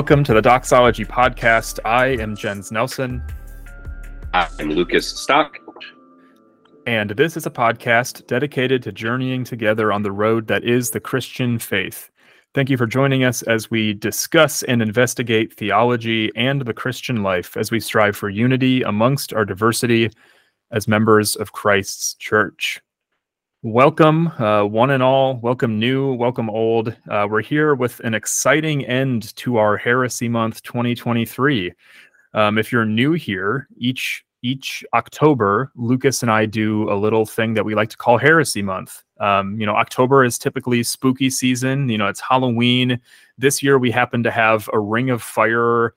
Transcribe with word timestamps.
Welcome 0.00 0.24
to 0.24 0.32
the 0.32 0.40
Doxology 0.40 1.04
Podcast. 1.04 1.78
I 1.84 2.06
am 2.22 2.34
Jens 2.34 2.72
Nelson. 2.72 3.22
I'm 4.32 4.70
Lucas 4.70 5.06
Stock. 5.06 5.58
And 6.86 7.10
this 7.10 7.36
is 7.36 7.44
a 7.44 7.50
podcast 7.50 8.26
dedicated 8.26 8.82
to 8.84 8.92
journeying 8.92 9.44
together 9.44 9.92
on 9.92 10.02
the 10.02 10.10
road 10.10 10.46
that 10.46 10.64
is 10.64 10.92
the 10.92 11.00
Christian 11.00 11.58
faith. 11.58 12.10
Thank 12.54 12.70
you 12.70 12.78
for 12.78 12.86
joining 12.86 13.24
us 13.24 13.42
as 13.42 13.70
we 13.70 13.92
discuss 13.92 14.62
and 14.62 14.80
investigate 14.80 15.52
theology 15.52 16.30
and 16.34 16.62
the 16.62 16.72
Christian 16.72 17.22
life 17.22 17.54
as 17.58 17.70
we 17.70 17.78
strive 17.78 18.16
for 18.16 18.30
unity 18.30 18.80
amongst 18.80 19.34
our 19.34 19.44
diversity 19.44 20.10
as 20.70 20.88
members 20.88 21.36
of 21.36 21.52
Christ's 21.52 22.14
church. 22.14 22.80
Welcome, 23.62 24.28
uh, 24.38 24.64
one 24.64 24.88
and 24.88 25.02
all. 25.02 25.36
Welcome, 25.36 25.78
new, 25.78 26.14
welcome, 26.14 26.48
old. 26.48 26.96
Uh, 27.10 27.26
we're 27.28 27.42
here 27.42 27.74
with 27.74 28.00
an 28.00 28.14
exciting 28.14 28.86
end 28.86 29.36
to 29.36 29.58
our 29.58 29.76
Heresy 29.76 30.30
Month 30.30 30.62
2023. 30.62 31.70
Um, 32.32 32.56
if 32.56 32.72
you're 32.72 32.86
new 32.86 33.12
here, 33.12 33.68
each 33.76 34.24
each 34.40 34.82
October, 34.94 35.70
Lucas 35.76 36.22
and 36.22 36.30
I 36.30 36.46
do 36.46 36.90
a 36.90 36.96
little 36.96 37.26
thing 37.26 37.52
that 37.52 37.66
we 37.66 37.74
like 37.74 37.90
to 37.90 37.98
call 37.98 38.16
Heresy 38.16 38.62
Month. 38.62 39.02
Um, 39.18 39.60
you 39.60 39.66
know, 39.66 39.74
October 39.74 40.24
is 40.24 40.38
typically 40.38 40.82
spooky 40.82 41.28
season. 41.28 41.90
You 41.90 41.98
know, 41.98 42.06
it's 42.06 42.22
Halloween. 42.22 42.98
This 43.36 43.62
year 43.62 43.78
we 43.78 43.90
happen 43.90 44.22
to 44.22 44.30
have 44.30 44.70
a 44.72 44.80
Ring 44.80 45.10
of 45.10 45.22
Fire 45.22 45.92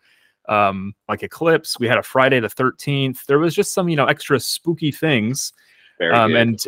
um, 0.50 0.96
like 1.08 1.24
eclipse. 1.24 1.80
We 1.80 1.88
had 1.88 1.98
a 1.98 2.04
Friday 2.04 2.42
the 2.42 2.50
13th. 2.50 3.24
There 3.26 3.40
was 3.40 3.56
just 3.56 3.72
some, 3.74 3.88
you 3.88 3.96
know, 3.96 4.08
extra 4.08 4.38
spooky 4.42 4.92
things. 4.92 5.54
Um, 6.14 6.36
and 6.36 6.60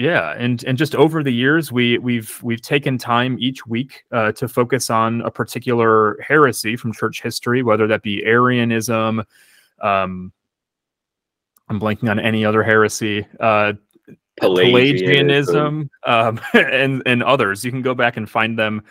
yeah, 0.00 0.34
and 0.38 0.64
and 0.64 0.78
just 0.78 0.94
over 0.94 1.22
the 1.22 1.30
years, 1.30 1.70
we 1.70 1.98
we've 1.98 2.40
we've 2.42 2.62
taken 2.62 2.96
time 2.96 3.36
each 3.38 3.66
week 3.66 4.04
uh, 4.12 4.32
to 4.32 4.48
focus 4.48 4.88
on 4.88 5.20
a 5.20 5.30
particular 5.30 6.18
heresy 6.26 6.74
from 6.74 6.90
church 6.94 7.20
history, 7.20 7.62
whether 7.62 7.86
that 7.86 8.00
be 8.00 8.24
Arianism, 8.24 9.22
um, 9.82 10.32
I'm 11.68 11.78
blanking 11.78 12.10
on 12.10 12.18
any 12.18 12.46
other 12.46 12.62
heresy. 12.62 13.26
Uh, 13.38 13.74
Pelagianism, 14.38 15.90
um, 16.06 16.40
and 16.54 17.02
and 17.04 17.22
others. 17.22 17.62
You 17.62 17.70
can 17.70 17.82
go 17.82 17.94
back 17.94 18.16
and 18.16 18.28
find 18.28 18.58
them. 18.58 18.82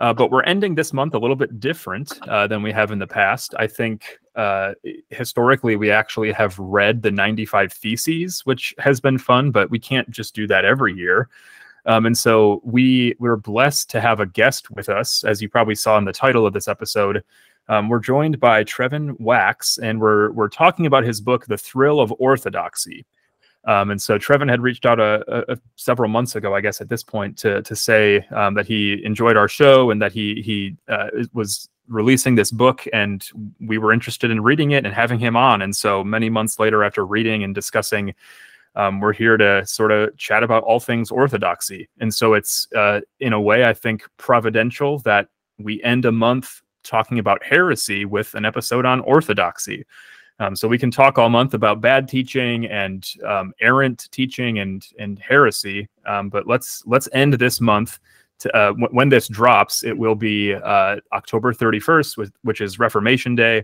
Uh, 0.00 0.14
but 0.14 0.30
we're 0.30 0.42
ending 0.44 0.74
this 0.74 0.94
month 0.94 1.14
a 1.14 1.18
little 1.18 1.36
bit 1.36 1.60
different 1.60 2.18
uh, 2.26 2.46
than 2.46 2.62
we 2.62 2.72
have 2.72 2.90
in 2.90 2.98
the 2.98 3.06
past. 3.06 3.54
I 3.58 3.66
think 3.66 4.18
uh, 4.34 4.72
historically 5.10 5.76
we 5.76 5.90
actually 5.90 6.32
have 6.32 6.58
read 6.58 7.02
the 7.02 7.10
95 7.10 7.70
Theses, 7.70 8.40
which 8.46 8.74
has 8.78 8.98
been 8.98 9.18
fun, 9.18 9.50
but 9.50 9.70
we 9.70 9.78
can't 9.78 10.10
just 10.10 10.34
do 10.34 10.46
that 10.46 10.64
every 10.64 10.94
year. 10.94 11.28
Um, 11.86 12.06
and 12.06 12.16
so 12.16 12.60
we 12.64 13.14
we're 13.18 13.36
blessed 13.36 13.90
to 13.90 14.00
have 14.00 14.20
a 14.20 14.26
guest 14.26 14.70
with 14.70 14.88
us, 14.88 15.22
as 15.24 15.40
you 15.40 15.48
probably 15.48 15.74
saw 15.74 15.98
in 15.98 16.04
the 16.04 16.12
title 16.12 16.46
of 16.46 16.54
this 16.54 16.68
episode. 16.68 17.22
Um, 17.68 17.88
we're 17.88 18.00
joined 18.00 18.40
by 18.40 18.64
Trevin 18.64 19.18
Wax, 19.20 19.78
and 19.78 20.00
we're 20.00 20.30
we're 20.32 20.48
talking 20.48 20.86
about 20.86 21.04
his 21.04 21.20
book, 21.20 21.46
The 21.46 21.58
Thrill 21.58 22.00
of 22.00 22.12
Orthodoxy. 22.18 23.06
Um, 23.66 23.90
and 23.90 24.00
so 24.00 24.18
Trevin 24.18 24.48
had 24.48 24.62
reached 24.62 24.86
out 24.86 24.98
a, 24.98 25.52
a, 25.52 25.58
several 25.76 26.08
months 26.08 26.34
ago, 26.34 26.54
I 26.54 26.60
guess, 26.60 26.80
at 26.80 26.88
this 26.88 27.02
point, 27.02 27.36
to 27.38 27.62
to 27.62 27.76
say 27.76 28.26
um, 28.30 28.54
that 28.54 28.66
he 28.66 29.04
enjoyed 29.04 29.36
our 29.36 29.48
show 29.48 29.90
and 29.90 30.00
that 30.00 30.12
he 30.12 30.40
he 30.42 30.76
uh, 30.88 31.08
was 31.32 31.68
releasing 31.88 32.36
this 32.36 32.50
book, 32.50 32.86
and 32.92 33.28
we 33.60 33.76
were 33.76 33.92
interested 33.92 34.30
in 34.30 34.40
reading 34.40 34.70
it 34.70 34.86
and 34.86 34.94
having 34.94 35.18
him 35.18 35.36
on. 35.36 35.60
And 35.60 35.76
so 35.76 36.02
many 36.02 36.30
months 36.30 36.58
later, 36.58 36.84
after 36.84 37.04
reading 37.04 37.44
and 37.44 37.54
discussing, 37.54 38.14
um, 38.76 39.00
we're 39.00 39.12
here 39.12 39.36
to 39.36 39.66
sort 39.66 39.92
of 39.92 40.16
chat 40.16 40.42
about 40.42 40.62
all 40.62 40.80
things 40.80 41.10
orthodoxy. 41.10 41.88
And 41.98 42.14
so 42.14 42.34
it's 42.34 42.68
uh, 42.74 43.00
in 43.18 43.32
a 43.32 43.40
way, 43.40 43.64
I 43.64 43.74
think, 43.74 44.04
providential 44.16 45.00
that 45.00 45.28
we 45.58 45.82
end 45.82 46.04
a 46.04 46.12
month 46.12 46.62
talking 46.82 47.18
about 47.18 47.44
heresy 47.44 48.04
with 48.04 48.34
an 48.34 48.44
episode 48.44 48.86
on 48.86 49.00
orthodoxy. 49.00 49.84
Um, 50.40 50.56
so 50.56 50.66
we 50.66 50.78
can 50.78 50.90
talk 50.90 51.18
all 51.18 51.28
month 51.28 51.54
about 51.54 51.80
bad 51.80 52.08
teaching 52.08 52.66
and 52.66 53.06
um, 53.26 53.52
errant 53.60 54.08
teaching 54.10 54.58
and 54.58 54.84
and 54.98 55.18
heresy. 55.18 55.88
Um, 56.06 56.30
but 56.30 56.46
let's 56.46 56.82
let's 56.86 57.08
end 57.12 57.34
this 57.34 57.60
month. 57.60 57.98
To, 58.40 58.56
uh, 58.56 58.68
w- 58.68 58.88
when 58.90 59.10
this 59.10 59.28
drops, 59.28 59.84
it 59.84 59.96
will 59.96 60.14
be 60.14 60.54
uh, 60.54 60.96
October 61.12 61.52
31st, 61.52 62.16
with, 62.16 62.32
which 62.42 62.62
is 62.62 62.78
Reformation 62.78 63.34
Day. 63.34 63.62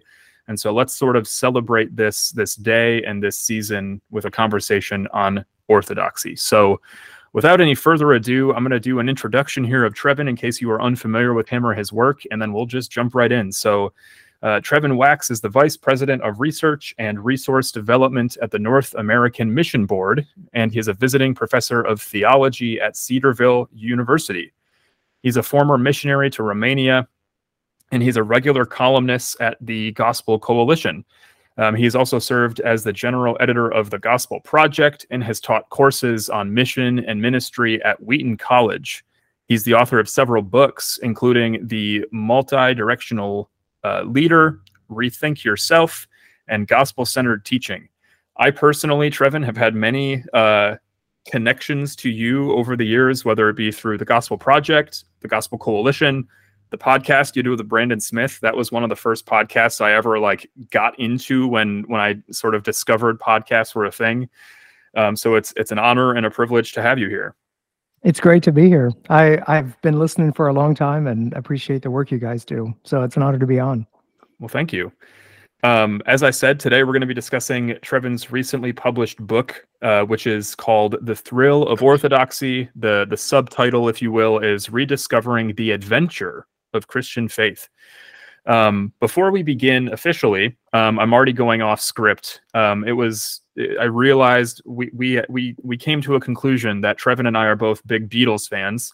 And 0.49 0.61
so 0.61 0.71
let's 0.71 0.95
sort 0.95 1.17
of 1.17 1.27
celebrate 1.27 1.97
this 1.97 2.31
this 2.31 2.55
day 2.57 3.03
and 3.05 3.23
this 3.23 3.39
season 3.39 4.03
with 4.11 4.27
a 4.27 4.31
conversation 4.31 5.09
on 5.13 5.45
orthodoxy. 5.69 6.37
So 6.37 6.81
Without 7.37 7.61
any 7.61 7.75
further 7.75 8.15
ado, 8.15 8.55
I'm 8.55 8.63
going 8.63 8.71
to 8.71 8.81
do 8.81 8.99
an 8.99 9.11
introduction 9.11 9.63
here 9.63 9.85
of 9.85 9.93
Trevin 9.93 10.27
in 10.27 10.37
case 10.37 10.63
you 10.63 10.71
are 10.71 10.81
unfamiliar 10.81 11.35
with 11.35 11.51
him 11.51 11.67
or 11.67 11.75
his 11.75 11.93
work, 11.93 12.23
and 12.31 12.41
then 12.41 12.51
we'll 12.51 12.65
just 12.65 12.91
jump 12.91 13.15
right 13.15 13.31
in. 13.31 13.53
So, 13.53 13.93
uh, 14.47 14.61
Trevin 14.61 14.97
Wax 14.97 15.29
is 15.29 15.41
the 15.41 15.49
Vice 15.49 15.77
President 15.77 16.23
of 16.23 16.39
Research 16.39 16.95
and 16.99 17.25
Resource 17.25 17.73
Development 17.73 18.37
at 18.41 18.53
the 18.53 18.61
North 18.61 18.95
American 18.95 19.53
Mission 19.53 19.87
Board, 19.87 20.25
and 20.53 20.71
he 20.71 20.79
is 20.79 20.87
a 20.87 20.93
visiting 20.93 21.35
professor 21.35 21.83
of 21.83 22.01
theology 22.01 22.81
at 22.81 22.97
Cedarville 22.97 23.69
University. 23.73 24.53
He's 25.25 25.37
a 25.37 25.43
former 25.43 25.77
missionary 25.77 26.31
to 26.31 26.45
Romania, 26.45 27.09
and 27.91 28.01
he's 28.01 28.17
a 28.17 28.23
regular 28.23 28.65
columnist 28.65 29.37
at 29.41 29.57
the 29.61 29.91
Gospel 29.93 30.39
Coalition. 30.39 31.05
Um, 31.59 31.75
he 31.75 31.83
has 31.83 31.97
also 31.97 32.21
served 32.21 32.61
as 32.61 32.85
the 32.85 32.93
general 32.93 33.37
editor 33.41 33.69
of 33.69 33.91
the 33.91 33.99
Gospel 33.99 34.39
Project 34.39 35.07
and 35.11 35.25
has 35.25 35.41
taught 35.41 35.71
courses 35.71 36.31
on 36.31 36.55
mission 36.55 37.01
and 37.01 37.21
ministry 37.21 37.83
at 37.83 38.01
Wheaton 38.01 38.37
College. 38.37 39.05
He's 39.49 39.65
the 39.65 39.75
author 39.75 39.99
of 39.99 40.09
several 40.09 40.43
books, 40.43 41.01
including 41.03 41.67
The 41.67 42.05
Multi 42.13 42.75
Directional 42.75 43.51
uh, 43.87 44.03
Leader, 44.03 44.61
Rethink 44.91 45.45
Your 45.45 45.57
Self, 45.57 46.09
and 46.49 46.67
Gospel 46.67 47.07
Centered 47.07 47.45
Teaching. 47.45 47.89
I 48.37 48.51
personally, 48.51 49.11
Trevin, 49.11 49.45
have 49.45 49.57
had 49.57 49.75
many 49.75 50.25
uh, 50.33 50.77
connections 51.31 51.97
to 51.97 52.11
you 52.11 52.53
over 52.53 52.77
the 52.77 52.85
years, 52.85 53.25
whether 53.25 53.49
it 53.49 53.57
be 53.57 53.73
through 53.73 53.99
the 53.99 54.05
Gospel 54.05 54.37
Project, 54.37 55.05
the 55.21 55.29
Gospel 55.29 55.59
Coalition, 55.59 56.29
the 56.71 56.79
podcast 56.79 57.37
you 57.37 57.43
do 57.43 57.51
with 57.51 57.69
Brandon 57.69 58.01
Smith, 58.01 58.41
that 58.41 58.57
was 58.57 58.73
one 58.73 58.83
of 58.83 58.89
the 58.89 58.97
first 58.97 59.25
podcasts 59.25 59.81
I 59.81 59.93
ever 59.95 60.19
like 60.19 60.51
got 60.71 60.99
into 60.99 61.47
when 61.47 61.85
when 61.87 62.01
I 62.01 62.17
sort 62.33 62.55
of 62.55 62.65
discovered 62.65 63.21
podcasts 63.21 63.75
were 63.75 63.85
a 63.85 63.93
thing. 63.93 64.29
Um, 64.97 65.15
so 65.15 65.37
it's 65.37 65.53
it's 65.57 65.71
an 65.71 65.79
honor 65.79 66.15
and 66.15 66.27
a 66.27 66.31
privilege 66.31 66.73
to 66.73 66.83
have 66.83 66.99
you 66.99 67.09
here. 67.09 67.37
It's 68.07 68.21
great 68.21 68.45
to 68.45 68.53
be 68.53 68.69
here. 68.69 68.93
I 69.11 69.41
I've 69.49 69.81
been 69.83 69.99
listening 69.99 70.33
for 70.33 70.47
a 70.47 70.53
long 70.53 70.77
time 70.77 71.09
and 71.09 71.33
appreciate 71.33 71.83
the 71.83 71.91
work 71.91 72.13
you 72.13 72.19
guys 72.19 72.45
do. 72.45 72.73
So 72.85 73.03
it's 73.03 73.17
an 73.17 73.25
honor 73.25 73.41
to 73.41 73.47
be 73.49 73.59
on. 73.59 73.85
Well, 74.39 74.49
thank 74.49 74.73
you. 74.73 74.93
Um, 75.65 76.01
as 76.07 76.23
I 76.23 76.31
said, 76.31 76.61
today 76.61 76.85
we're 76.85 76.93
going 76.93 77.01
to 77.01 77.09
be 77.09 77.15
discussing 77.15 77.77
Trevin's 77.83 78.31
recently 78.31 78.73
published 78.73 79.19
book, 79.19 79.67
uh, 79.83 80.05
which 80.05 80.29
is 80.29 80.55
called 80.55 80.95
"The 81.03 81.17
Thrill 81.17 81.65
of 81.65 81.83
Orthodoxy." 81.83 82.69
the 82.77 83.07
The 83.11 83.17
subtitle, 83.17 83.89
if 83.89 84.01
you 84.01 84.13
will, 84.13 84.39
is 84.39 84.71
"Rediscovering 84.71 85.57
the 85.57 85.73
Adventure 85.73 86.47
of 86.75 86.87
Christian 86.87 87.29
faith. 87.29 87.69
Um, 88.47 88.93
before 89.01 89.33
we 89.33 89.43
begin 89.43 89.93
officially, 89.93 90.57
um, 90.73 91.01
I'm 91.01 91.13
already 91.13 91.33
going 91.33 91.61
off 91.61 91.81
script. 91.81 92.41
Um, 92.55 92.85
it 92.87 92.93
was 92.93 93.41
I 93.81 93.85
realized 93.85 94.63
we 94.67 94.91
we 94.93 95.23
we 95.29 95.57
we 95.63 95.77
came 95.77 96.03
to 96.03 96.15
a 96.15 96.21
conclusion 96.21 96.81
that 96.83 96.99
Trevin 96.99 97.27
and 97.27 97.39
I 97.39 97.47
are 97.47 97.57
both 97.57 97.87
big 97.87 98.11
Beatles 98.11 98.49
fans, 98.49 98.93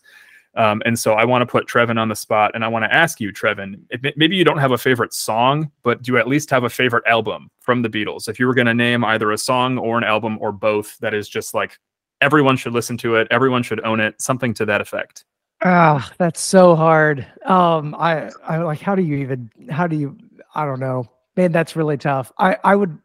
um, 0.54 0.82
and 0.84 0.98
so 0.98 1.14
I 1.14 1.24
want 1.24 1.42
to 1.42 1.46
put 1.46 1.66
Trevin 1.66 1.98
on 1.98 2.08
the 2.08 2.14
spot, 2.14 2.52
and 2.54 2.64
I 2.64 2.68
want 2.68 2.84
to 2.84 2.94
ask 2.94 3.20
you, 3.20 3.32
Trevin, 3.32 3.80
if, 3.90 4.00
maybe 4.16 4.36
you 4.36 4.44
don't 4.44 4.58
have 4.58 4.72
a 4.72 4.78
favorite 4.78 5.14
song, 5.14 5.70
but 5.82 6.02
do 6.02 6.12
you 6.12 6.18
at 6.18 6.28
least 6.28 6.50
have 6.50 6.64
a 6.64 6.70
favorite 6.70 7.04
album 7.06 7.50
from 7.60 7.82
the 7.82 7.88
Beatles? 7.88 8.28
If 8.28 8.38
you 8.38 8.46
were 8.46 8.54
going 8.54 8.66
to 8.66 8.74
name 8.74 9.04
either 9.04 9.32
a 9.32 9.38
song 9.38 9.78
or 9.78 9.98
an 9.98 10.04
album 10.04 10.38
or 10.40 10.52
both, 10.52 10.96
that 10.98 11.14
is 11.14 11.28
just 11.28 11.54
like 11.54 11.78
everyone 12.20 12.56
should 12.56 12.72
listen 12.72 12.96
to 12.98 13.16
it, 13.16 13.26
everyone 13.30 13.62
should 13.62 13.84
own 13.84 13.98
it, 13.98 14.20
something 14.22 14.54
to 14.54 14.64
that 14.66 14.80
effect. 14.80 15.24
Ah, 15.64 16.08
that's 16.18 16.40
so 16.40 16.76
hard. 16.76 17.26
Um, 17.46 17.94
I, 17.98 18.30
I 18.44 18.58
like, 18.58 18.80
how 18.80 18.94
do 18.94 19.02
you 19.02 19.16
even, 19.16 19.50
how 19.70 19.86
do 19.86 19.96
you, 19.96 20.16
I 20.54 20.64
don't 20.64 20.80
know, 20.80 21.04
man, 21.36 21.50
that's 21.50 21.74
really 21.74 21.96
tough. 21.96 22.30
I, 22.38 22.58
I 22.62 22.76
would, 22.76 22.96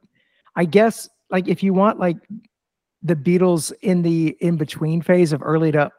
I 0.55 0.65
guess, 0.65 1.07
like, 1.29 1.47
if 1.47 1.63
you 1.63 1.73
want, 1.73 1.99
like, 1.99 2.17
the 3.03 3.15
Beatles 3.15 3.71
in 3.81 4.01
the 4.01 4.35
in 4.41 4.57
between 4.57 5.01
phase 5.01 5.31
of 5.31 5.41
early 5.43 5.71
to 5.71 5.91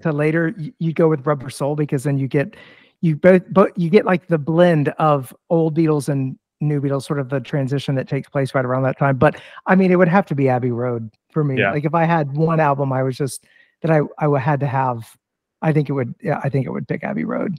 to 0.00 0.12
later, 0.12 0.54
you, 0.56 0.72
you 0.78 0.92
go 0.92 1.08
with 1.08 1.26
Rubber 1.26 1.50
Soul 1.50 1.76
because 1.76 2.04
then 2.04 2.16
you 2.16 2.26
get, 2.26 2.56
you 3.02 3.16
both, 3.16 3.42
but 3.50 3.76
you 3.78 3.90
get 3.90 4.06
like 4.06 4.26
the 4.28 4.38
blend 4.38 4.88
of 4.98 5.34
old 5.50 5.76
Beatles 5.76 6.08
and 6.08 6.38
new 6.62 6.80
Beatles, 6.80 7.02
sort 7.04 7.18
of 7.18 7.28
the 7.28 7.40
transition 7.40 7.94
that 7.96 8.08
takes 8.08 8.28
place 8.28 8.54
right 8.54 8.64
around 8.64 8.82
that 8.84 8.98
time. 8.98 9.18
But 9.18 9.40
I 9.66 9.74
mean, 9.74 9.92
it 9.92 9.96
would 9.96 10.08
have 10.08 10.26
to 10.26 10.34
be 10.34 10.48
Abbey 10.48 10.70
Road 10.70 11.10
for 11.30 11.44
me. 11.44 11.58
Yeah. 11.58 11.72
Like, 11.72 11.84
if 11.84 11.94
I 11.94 12.04
had 12.04 12.34
one 12.34 12.60
album, 12.60 12.92
I 12.92 13.02
was 13.02 13.16
just 13.16 13.44
that 13.82 13.90
I 13.90 14.00
I 14.18 14.38
had 14.38 14.60
to 14.60 14.66
have 14.66 15.14
I 15.62 15.72
think 15.72 15.88
it 15.88 15.92
would. 15.92 16.14
Yeah, 16.22 16.40
I 16.42 16.48
think 16.48 16.66
it 16.66 16.70
would 16.70 16.88
pick 16.88 17.04
Abbey 17.04 17.24
Road. 17.24 17.58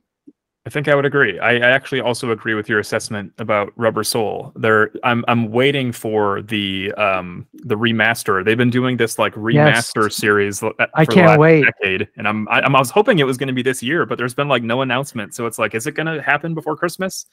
I 0.66 0.70
think 0.70 0.88
I 0.88 0.94
would 0.94 1.06
agree. 1.06 1.40
I, 1.40 1.54
I, 1.56 1.70
actually 1.72 2.02
also 2.02 2.30
agree 2.30 2.54
with 2.54 2.70
your 2.70 2.78
assessment 2.78 3.34
about 3.40 3.74
Rubber 3.78 4.04
Soul. 4.04 4.52
There, 4.56 4.92
I'm 5.04 5.26
I'm 5.28 5.52
waiting 5.52 5.92
for 5.92 6.44
the 6.44 6.92
um 6.94 7.48
the 7.54 7.76
remaster. 7.76 8.46
They've 8.46 8.58
been 8.58 8.70
doing 8.70 8.98
this 8.98 9.18
like 9.18 9.34
remaster 9.34 10.04
yes. 10.04 10.16
series. 10.16 10.64
I 10.94 11.06
can't 11.06 11.40
wait. 11.40 11.66
Decade, 11.66 12.10
and 12.16 12.28
I'm 12.28 12.48
I, 12.48 12.62
I'm 12.62 12.76
I 12.76 12.80
was 12.80 12.92
hoping 12.92 13.18
it 13.18 13.24
was 13.24 13.38
going 13.38 13.48
to 13.48 13.54
be 13.54 13.64
this 13.64 13.82
year, 13.82 14.06
but 14.06 14.20
there's 14.20 14.36
been 14.36 14.50
like 14.50 14.62
no 14.62 14.84
announcement. 14.84 15.34
So 15.34 15.48
it's 15.48 15.58
like, 15.58 15.74
is 15.74 15.88
it 15.88 15.94
going 15.94 16.06
to 16.06 16.22
happen 16.22 16.54
before 16.54 16.76
Christmas? 16.76 17.26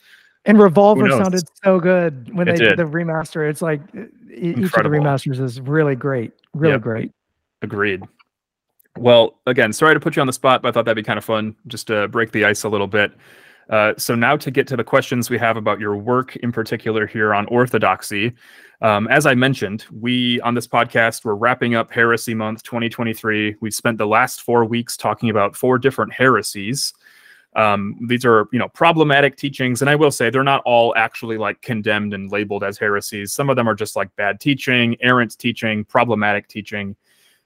And 0.46 0.58
Revolver 0.58 1.10
sounded 1.10 1.42
so 1.62 1.80
good 1.80 2.32
when 2.34 2.48
it 2.48 2.52
they 2.52 2.58
did. 2.58 2.76
did 2.76 2.78
the 2.78 2.84
remaster. 2.84 3.48
It's 3.48 3.60
like 3.60 3.82
Incredible. 3.92 4.64
each 4.64 4.72
of 4.72 4.82
the 4.84 4.88
remasters 4.88 5.40
is 5.40 5.60
really 5.60 5.96
great, 5.96 6.32
really 6.54 6.74
yep. 6.74 6.80
great. 6.80 7.12
Agreed. 7.60 8.02
Well, 8.98 9.38
again, 9.46 9.72
sorry 9.72 9.94
to 9.94 10.00
put 10.00 10.16
you 10.16 10.20
on 10.20 10.26
the 10.26 10.32
spot, 10.32 10.62
but 10.62 10.68
I 10.68 10.72
thought 10.72 10.84
that'd 10.84 10.96
be 10.96 11.06
kind 11.06 11.18
of 11.18 11.24
fun 11.24 11.54
just 11.68 11.86
to 11.86 12.08
break 12.08 12.32
the 12.32 12.44
ice 12.44 12.64
a 12.64 12.68
little 12.68 12.86
bit. 12.86 13.12
Uh, 13.70 13.92
so 13.98 14.14
now 14.14 14.36
to 14.36 14.50
get 14.50 14.66
to 14.66 14.76
the 14.76 14.84
questions 14.84 15.28
we 15.28 15.38
have 15.38 15.56
about 15.56 15.78
your 15.78 15.96
work 15.96 16.36
in 16.36 16.50
particular 16.50 17.06
here 17.06 17.34
on 17.34 17.46
orthodoxy. 17.46 18.32
Um, 18.80 19.06
as 19.08 19.26
I 19.26 19.34
mentioned, 19.34 19.84
we 19.92 20.40
on 20.40 20.54
this 20.54 20.66
podcast 20.66 21.24
we're 21.24 21.34
wrapping 21.34 21.74
up 21.74 21.92
Heresy 21.92 22.34
Month 22.34 22.62
2023. 22.62 23.56
We've 23.60 23.74
spent 23.74 23.98
the 23.98 24.06
last 24.06 24.42
four 24.42 24.64
weeks 24.64 24.96
talking 24.96 25.30
about 25.30 25.54
four 25.54 25.78
different 25.78 26.12
heresies. 26.12 26.94
Um, 27.56 27.98
these 28.08 28.24
are 28.24 28.48
you 28.52 28.58
know 28.58 28.68
problematic 28.68 29.36
teachings, 29.36 29.82
and 29.82 29.90
I 29.90 29.96
will 29.96 30.12
say 30.12 30.30
they're 30.30 30.44
not 30.44 30.62
all 30.64 30.94
actually 30.96 31.38
like 31.38 31.60
condemned 31.60 32.14
and 32.14 32.30
labeled 32.30 32.64
as 32.64 32.78
heresies. 32.78 33.32
Some 33.32 33.50
of 33.50 33.56
them 33.56 33.68
are 33.68 33.74
just 33.74 33.96
like 33.96 34.14
bad 34.16 34.40
teaching, 34.40 34.96
errant 35.00 35.36
teaching, 35.38 35.84
problematic 35.84 36.48
teaching. 36.48 36.96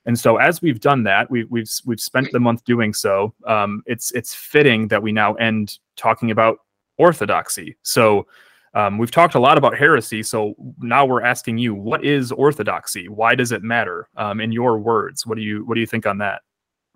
And 0.05 0.19
so, 0.19 0.37
as 0.37 0.61
we've 0.61 0.81
done 0.81 1.05
that, 1.05 1.31
we've 1.31 1.51
we've 1.51 1.71
we've 1.85 2.01
spent 2.01 2.33
the 2.33 2.41
month 2.41 2.65
doing 2.65 2.93
so. 2.93 3.35
Um, 3.47 3.83
it's 3.87 4.11
it's 4.13 4.35
fitting 4.35 4.89
that 4.89 5.03
we 5.03 5.13
now 5.13 5.35
end 5.35 5.79
talking 5.97 6.31
about 6.31 6.59
orthodoxy. 6.99 7.77
So, 7.83 8.27
um, 8.75 8.99
we've 8.99 9.11
talked 9.11 9.35
a 9.35 9.41
lot 9.41 9.59
about 9.59 9.77
heresy. 9.77 10.23
So 10.23 10.55
now 10.79 11.05
we're 11.05 11.23
asking 11.23 11.59
you, 11.59 11.75
what 11.75 12.05
is 12.05 12.33
orthodoxy? 12.33 13.09
Why 13.09 13.35
does 13.35 13.53
it 13.53 13.63
matter? 13.63 14.09
Um, 14.17 14.41
in 14.41 14.51
your 14.51 14.79
words, 14.79 15.27
what 15.27 15.37
do 15.37 15.43
you 15.43 15.65
what 15.67 15.75
do 15.75 15.81
you 15.81 15.87
think 15.87 16.07
on 16.07 16.19
that? 16.19 16.43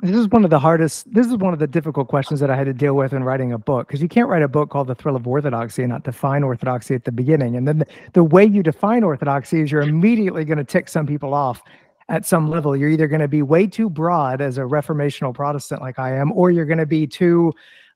This 0.00 0.14
is 0.14 0.28
one 0.28 0.44
of 0.44 0.50
the 0.50 0.58
hardest. 0.58 1.10
This 1.12 1.26
is 1.26 1.36
one 1.36 1.54
of 1.54 1.58
the 1.58 1.66
difficult 1.66 2.08
questions 2.08 2.38
that 2.40 2.50
I 2.50 2.56
had 2.56 2.64
to 2.64 2.74
deal 2.74 2.94
with 2.94 3.14
in 3.14 3.24
writing 3.24 3.52
a 3.52 3.58
book 3.58 3.86
because 3.86 4.02
you 4.02 4.08
can't 4.08 4.28
write 4.28 4.42
a 4.42 4.48
book 4.48 4.68
called 4.68 4.88
The 4.88 4.94
Thrill 4.94 5.16
of 5.16 5.26
Orthodoxy 5.26 5.82
and 5.82 5.90
not 5.90 6.04
define 6.04 6.42
orthodoxy 6.42 6.94
at 6.94 7.04
the 7.04 7.12
beginning. 7.12 7.56
And 7.56 7.66
then 7.66 7.78
the, 7.78 7.86
the 8.12 8.22
way 8.22 8.44
you 8.44 8.62
define 8.62 9.04
orthodoxy 9.04 9.62
is 9.62 9.72
you're 9.72 9.80
immediately 9.80 10.44
going 10.44 10.58
to 10.58 10.64
tick 10.64 10.90
some 10.90 11.06
people 11.06 11.32
off 11.32 11.62
at 12.08 12.24
some 12.24 12.50
level. 12.50 12.76
You're 12.76 12.90
either 12.90 13.08
going 13.08 13.20
to 13.20 13.28
be 13.28 13.42
way 13.42 13.66
too 13.66 13.90
broad 13.90 14.40
as 14.40 14.58
a 14.58 14.62
reformational 14.62 15.34
Protestant 15.34 15.80
like 15.80 15.98
I 15.98 16.16
am, 16.16 16.32
or 16.32 16.50
you're 16.50 16.66
going 16.66 16.78
to 16.78 16.86
be 16.86 17.06
too 17.06 17.52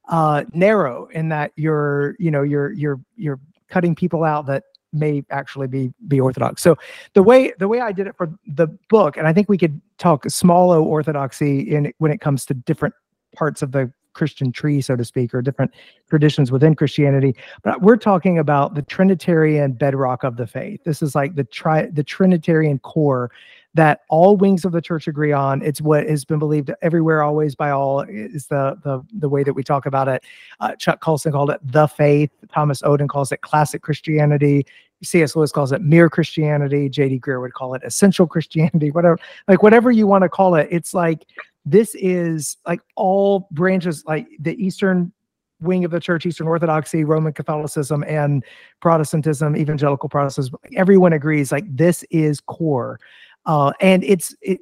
uh, 0.08 0.44
narrow 0.52 1.06
in 1.06 1.28
that 1.28 1.52
you're, 1.56 2.16
you 2.18 2.30
know, 2.30 2.42
you're 2.42 2.72
you're 2.72 3.00
you're 3.16 3.40
cutting 3.68 3.94
people 3.94 4.24
out 4.24 4.46
that 4.46 4.64
may 4.92 5.24
actually 5.30 5.68
be 5.68 5.92
be 6.08 6.20
orthodox. 6.20 6.62
So 6.62 6.76
the 7.14 7.22
way 7.22 7.52
the 7.58 7.68
way 7.68 7.80
I 7.80 7.92
did 7.92 8.06
it 8.06 8.16
for 8.16 8.32
the 8.46 8.66
book, 8.88 9.16
and 9.16 9.28
I 9.28 9.32
think 9.32 9.48
we 9.48 9.58
could 9.58 9.80
talk 9.98 10.28
small 10.28 10.72
o 10.72 10.82
orthodoxy 10.82 11.60
in 11.60 11.92
when 11.98 12.10
it 12.10 12.20
comes 12.20 12.44
to 12.46 12.54
different 12.54 12.94
parts 13.36 13.62
of 13.62 13.70
the 13.70 13.92
Christian 14.12 14.50
tree, 14.50 14.80
so 14.80 14.96
to 14.96 15.04
speak, 15.04 15.32
or 15.32 15.40
different 15.40 15.72
traditions 16.08 16.50
within 16.50 16.74
Christianity. 16.74 17.36
But 17.62 17.80
we're 17.80 17.96
talking 17.96 18.38
about 18.38 18.74
the 18.74 18.82
Trinitarian 18.82 19.72
bedrock 19.72 20.24
of 20.24 20.36
the 20.36 20.48
faith. 20.48 20.82
This 20.84 21.02
is 21.02 21.14
like 21.14 21.36
the 21.36 21.44
tri 21.44 21.86
the 21.86 22.02
Trinitarian 22.02 22.80
core 22.80 23.30
that 23.74 24.00
all 24.08 24.36
wings 24.36 24.64
of 24.64 24.72
the 24.72 24.82
church 24.82 25.06
agree 25.06 25.32
on. 25.32 25.62
It's 25.62 25.80
what 25.80 26.08
has 26.08 26.24
been 26.24 26.38
believed 26.38 26.70
everywhere, 26.82 27.22
always 27.22 27.54
by 27.54 27.70
all. 27.70 28.00
Is 28.00 28.46
the 28.46 28.78
the 28.82 29.02
the 29.12 29.28
way 29.28 29.42
that 29.42 29.52
we 29.52 29.62
talk 29.62 29.86
about 29.86 30.08
it. 30.08 30.24
Uh, 30.58 30.74
Chuck 30.76 31.00
Colson 31.00 31.32
called 31.32 31.50
it 31.50 31.60
the 31.62 31.86
faith. 31.86 32.30
Thomas 32.52 32.82
Oden 32.82 33.08
calls 33.08 33.32
it 33.32 33.42
classic 33.42 33.82
Christianity. 33.82 34.66
C.S. 35.02 35.34
Lewis 35.34 35.52
calls 35.52 35.72
it 35.72 35.80
mere 35.80 36.10
Christianity. 36.10 36.88
J.D. 36.88 37.20
Greear 37.20 37.40
would 37.40 37.54
call 37.54 37.74
it 37.74 37.82
essential 37.84 38.26
Christianity. 38.26 38.90
Whatever, 38.90 39.18
like 39.48 39.62
whatever 39.62 39.90
you 39.90 40.06
want 40.06 40.22
to 40.22 40.28
call 40.28 40.54
it. 40.56 40.68
It's 40.70 40.92
like 40.92 41.26
this 41.64 41.94
is 41.94 42.56
like 42.66 42.80
all 42.96 43.48
branches, 43.50 44.04
like 44.06 44.26
the 44.38 44.62
Eastern 44.62 45.12
wing 45.60 45.84
of 45.84 45.90
the 45.90 46.00
church, 46.00 46.26
Eastern 46.26 46.48
Orthodoxy, 46.48 47.04
Roman 47.04 47.32
Catholicism, 47.32 48.02
and 48.06 48.44
Protestantism, 48.80 49.56
evangelical 49.56 50.08
Protestantism. 50.08 50.58
Everyone 50.74 51.12
agrees 51.12 51.52
like 51.52 51.64
this 51.74 52.02
is 52.10 52.40
core 52.40 52.98
uh, 53.46 53.72
and 53.80 54.04
it's 54.04 54.34
it 54.40 54.60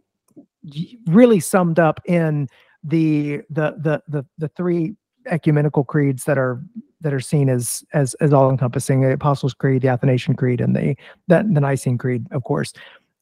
really 1.06 1.40
summed 1.40 1.78
up 1.78 2.00
in 2.06 2.48
the 2.84 3.38
the 3.50 3.74
the 3.78 4.02
the, 4.08 4.26
the 4.38 4.48
three 4.48 4.94
ecumenical 5.26 5.84
creeds 5.84 6.24
that 6.24 6.38
are 6.38 6.62
that 7.00 7.12
are 7.12 7.20
seen 7.20 7.48
as 7.48 7.84
as 7.92 8.14
as 8.14 8.32
all 8.32 8.50
encompassing 8.50 9.00
the 9.00 9.12
apostles 9.12 9.54
creed 9.54 9.82
the 9.82 9.88
athanasian 9.88 10.34
creed 10.34 10.60
and 10.60 10.74
the 10.74 10.96
the, 11.28 11.48
the 11.52 11.60
nicene 11.60 11.98
creed 11.98 12.26
of 12.30 12.44
course 12.44 12.72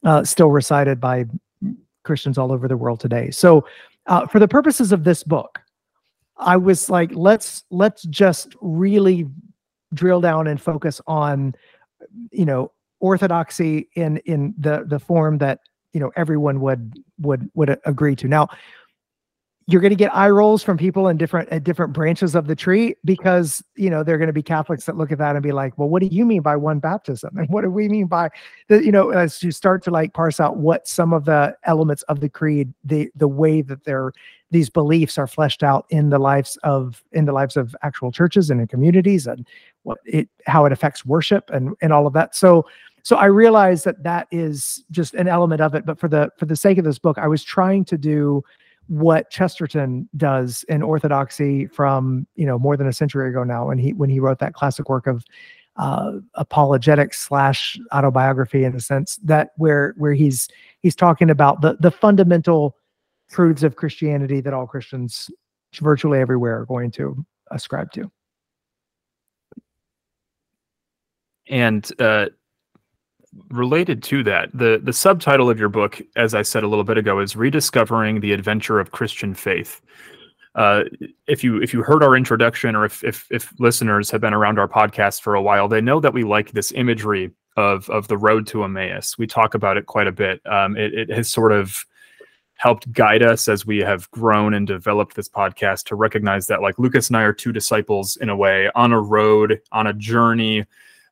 uh, 0.05 0.23
still 0.23 0.51
recited 0.51 1.01
by 1.01 1.25
christians 2.05 2.39
all 2.39 2.53
over 2.53 2.69
the 2.69 2.77
world 2.77 3.01
today. 3.01 3.31
So 3.31 3.67
uh, 4.07 4.27
for 4.27 4.39
the 4.39 4.49
purposes 4.49 4.93
of 4.93 5.05
this 5.05 5.23
book 5.25 5.61
i 6.37 6.57
was 6.57 6.91
like 6.91 7.11
let's 7.15 7.65
let's 7.71 8.03
just 8.05 8.55
really 8.61 9.27
drill 9.95 10.21
down 10.21 10.47
and 10.47 10.61
focus 10.61 11.01
on 11.07 11.55
you 12.31 12.45
know 12.45 12.71
orthodoxy 13.01 13.89
in 13.95 14.19
in 14.19 14.55
the 14.59 14.85
the 14.87 14.99
form 14.99 15.39
that 15.39 15.61
you 15.93 16.01
know 16.01 16.13
everyone 16.17 16.61
would 16.61 16.99
would 17.21 17.51
would 17.55 17.79
agree 17.85 18.17
to. 18.17 18.29
Now 18.29 18.49
you're 19.69 19.81
going 19.81 19.91
to 19.91 19.97
get 19.97 20.15
eye 20.15 20.29
rolls 20.29 20.63
from 20.63 20.79
people 20.79 21.09
in 21.09 21.17
different 21.17 21.49
at 21.49 21.65
different 21.65 21.93
branches 21.93 22.37
of 22.37 22.47
the 22.47 22.55
tree 22.55 22.95
because 23.05 23.63
you 23.75 23.91
know 23.91 24.05
they're 24.05 24.19
going 24.19 24.29
to 24.29 24.33
be 24.33 24.43
catholics 24.43 24.85
that 24.85 24.97
look 24.97 25.11
at 25.11 25.19
that 25.19 25.35
and 25.35 25.43
be 25.43 25.51
like 25.51 25.77
well 25.77 25.89
what 25.89 26.01
do 26.01 26.07
you 26.07 26.25
mean 26.25 26.41
by 26.41 26.55
one 26.55 26.79
baptism? 26.79 27.37
And 27.37 27.49
what 27.49 27.63
do 27.63 27.71
we 27.71 27.89
mean 27.89 28.07
by 28.07 28.31
the 28.69 28.85
you 28.85 28.93
know 28.93 29.11
as 29.11 29.43
you 29.43 29.51
start 29.51 29.83
to 29.85 29.91
like 29.91 30.15
parse 30.15 30.39
out 30.39 30.57
what 30.59 30.87
some 30.87 31.13
of 31.13 31.25
the 31.25 31.57
elements 31.65 32.03
of 32.05 32.21
the 32.21 32.29
creed 32.29 32.73
the 32.85 33.11
the 33.17 33.29
way 33.29 33.61
that 33.63 33.85
they're 33.85 34.13
these 34.53 34.71
beliefs 34.71 35.19
are 35.19 35.27
fleshed 35.27 35.65
out 35.65 35.87
in 35.91 36.11
the 36.11 36.19
lives 36.19 36.57
of 36.63 37.03
in 37.13 37.25
the 37.25 37.33
lives 37.33 37.57
of 37.57 37.75
actual 37.83 38.13
churches 38.13 38.49
and 38.51 38.61
in 38.61 38.69
communities 38.69 39.27
and 39.27 39.47
what 39.83 39.99
it 40.05 40.29
how 40.47 40.65
it 40.65 40.73
affects 40.73 41.05
worship 41.05 41.51
and 41.51 41.75
and 41.81 41.93
all 41.93 42.07
of 42.07 42.13
that. 42.13 42.37
So 42.37 42.67
so 43.07 43.15
i 43.17 43.27
realized 43.27 43.85
that 43.85 44.03
that 44.03 44.27
is 44.33 44.83
just 44.91 45.15
an 45.15 45.29
element 45.29 45.61
of 45.61 45.75
it 45.75 45.87
but 45.87 45.99
for 45.99 46.09
the 46.09 46.29
for 46.37 46.47
the 46.47 46.57
sake 46.57 46.77
of 46.77 46.85
this 46.85 46.99
book 46.99 47.19
i 47.19 47.29
was 47.29 47.45
trying 47.45 47.85
to 47.85 47.97
do 47.97 48.43
what 48.89 49.31
chesterton 49.31 50.09
does 50.17 50.65
in 50.69 50.83
orthodoxy 50.83 51.67
from 51.67 52.27
you 52.35 52.45
know 52.45 52.59
more 52.59 52.77
than 52.77 52.89
a 52.89 52.93
century 52.93 53.31
ago 53.31 53.45
now 53.45 53.69
when 53.69 53.79
he 53.79 53.93
when 53.93 54.11
he 54.11 54.19
wrote 54.19 54.41
that 54.41 54.55
classic 54.55 54.89
work 54.89 55.07
of 55.07 55.25
uh, 55.77 56.13
apologetics 56.35 57.19
slash 57.19 57.79
autobiography 57.93 58.65
in 58.65 58.75
a 58.75 58.81
sense 58.81 59.17
that 59.23 59.51
where 59.57 59.95
where 59.99 60.15
he's 60.15 60.49
he's 60.81 60.97
talking 60.97 61.31
about 61.31 61.61
the 61.61 61.77
the 61.81 61.91
fundamental 61.91 62.75
truths 63.31 63.63
of 63.63 63.77
Christianity 63.77 64.41
that 64.41 64.55
all 64.55 64.67
Christians 64.67 65.31
virtually 65.75 66.19
everywhere 66.19 66.61
are 66.61 66.67
going 66.67 66.91
to 66.93 67.25
ascribe 67.51 67.93
to. 67.93 68.11
And 71.49 71.89
uh, 72.01 72.29
related 73.51 74.03
to 74.05 74.23
that, 74.25 74.51
the 74.53 74.81
the 74.83 74.93
subtitle 74.93 75.51
of 75.51 75.59
your 75.59 75.69
book, 75.69 76.01
as 76.17 76.35
I 76.35 76.43
said 76.43 76.65
a 76.65 76.69
little 76.69 76.85
bit 76.85 76.99
ago, 76.99 77.21
is 77.21 77.37
"Rediscovering 77.37 78.21
the 78.21 78.33
Adventure 78.33 78.81
of 78.81 78.93
Christian 78.93 79.35
Faith." 79.35 79.81
Uh, 80.55 80.85
if 81.27 81.45
you 81.45 81.61
if 81.61 81.75
you 81.75 81.83
heard 81.83 82.03
our 82.03 82.17
introduction, 82.17 82.75
or 82.75 82.85
if, 82.85 83.05
if 83.05 83.27
if 83.31 83.53
listeners 83.59 84.11
have 84.11 84.21
been 84.21 84.35
around 84.35 84.59
our 84.59 84.69
podcast 84.69 85.21
for 85.21 85.35
a 85.35 85.43
while, 85.43 85.69
they 85.69 85.81
know 85.81 86.01
that 86.01 86.15
we 86.15 86.25
like 86.25 86.53
this 86.53 86.73
imagery 86.73 87.31
of 87.57 87.89
of 87.91 88.09
the 88.09 88.17
road 88.17 88.47
to 88.49 88.65
Emmaus. 88.65 89.19
We 89.19 89.27
talk 89.27 89.55
about 89.55 89.77
it 89.77 89.87
quite 89.87 90.07
a 90.07 90.13
bit. 90.13 90.41
Um, 90.47 90.77
it, 90.77 90.95
it 90.95 91.11
has 91.11 91.31
sort 91.31 91.53
of 91.53 91.85
helped 92.55 92.91
guide 92.93 93.23
us 93.23 93.49
as 93.49 93.67
we 93.67 93.79
have 93.79 94.11
grown 94.11 94.55
and 94.55 94.67
developed 94.67 95.15
this 95.15 95.29
podcast 95.29 95.85
to 95.85 95.95
recognize 95.95 96.47
that 96.47 96.63
like 96.63 96.79
Lucas 96.79 97.09
and 97.09 97.17
I 97.17 97.23
are 97.23 97.35
two 97.35 97.53
disciples 97.53 98.17
in 98.17 98.31
a 98.31 98.37
way 98.37 98.71
on 98.75 98.93
a 98.93 99.01
road, 99.01 99.61
on 99.73 99.87
a 99.87 99.93
journey 99.93 100.65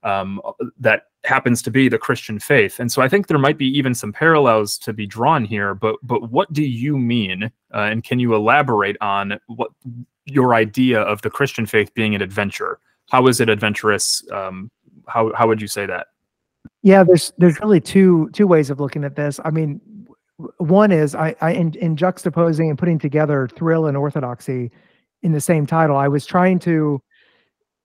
um, 0.05 0.41
that 0.79 1.07
happens 1.25 1.63
to 1.63 1.71
be 1.71 1.89
the 1.89 1.99
Christian 1.99 2.39
faith. 2.39 2.79
And 2.79 2.93
so 2.93 3.03
I 3.03 3.09
think 3.09 3.27
there 3.27 3.39
might 3.39 3.59
be 3.59 3.67
even 3.77 3.95
some 3.95 4.13
parallels 4.13 4.79
to 4.79 4.93
be 4.93 5.07
drawn 5.07 5.45
here. 5.45 5.75
But 5.75 5.97
but 6.03 6.31
what 6.31 6.53
do 6.53 6.63
you 6.63 6.99
mean? 6.99 7.45
Uh, 7.73 7.89
and 7.91 8.05
can 8.05 8.19
you 8.19 8.35
elaborate 8.35 8.97
on 9.01 9.39
what 9.47 9.71
your 10.27 10.55
idea 10.55 11.01
of 11.01 11.23
the 11.23 11.31
Christian 11.31 11.67
faith 11.67 11.93
being 11.95 12.15
an 12.15 12.23
adventure? 12.23 12.79
How 13.11 13.27
is 13.27 13.41
it 13.41 13.49
adventurous? 13.49 14.23
Um, 14.31 14.71
how 15.09 15.33
how 15.35 15.49
would 15.49 15.61
you 15.61 15.69
say 15.69 15.87
that? 15.87 16.09
Yeah, 16.83 17.03
there's 17.03 17.33
there's 17.39 17.59
really 17.61 17.81
two 17.81 18.31
two 18.33 18.47
ways 18.47 18.71
of 18.71 18.79
looking 18.81 19.05
at 19.05 19.17
this. 19.17 19.41
I 19.45 19.51
mean, 19.51 19.81
one 20.59 20.93
is 20.93 21.15
I, 21.15 21.35
I 21.41 21.53
in, 21.53 21.75
in 21.75 21.97
juxtaposing 21.97 22.69
and 22.69 22.79
putting 22.79 22.99
together 22.99 23.49
thrill 23.49 23.87
and 23.87 23.97
orthodoxy 23.97 24.71
in 25.23 25.33
the 25.33 25.41
same 25.41 25.67
title, 25.67 25.97
I 25.97 26.07
was 26.07 26.27
trying 26.27 26.59
to 26.61 27.03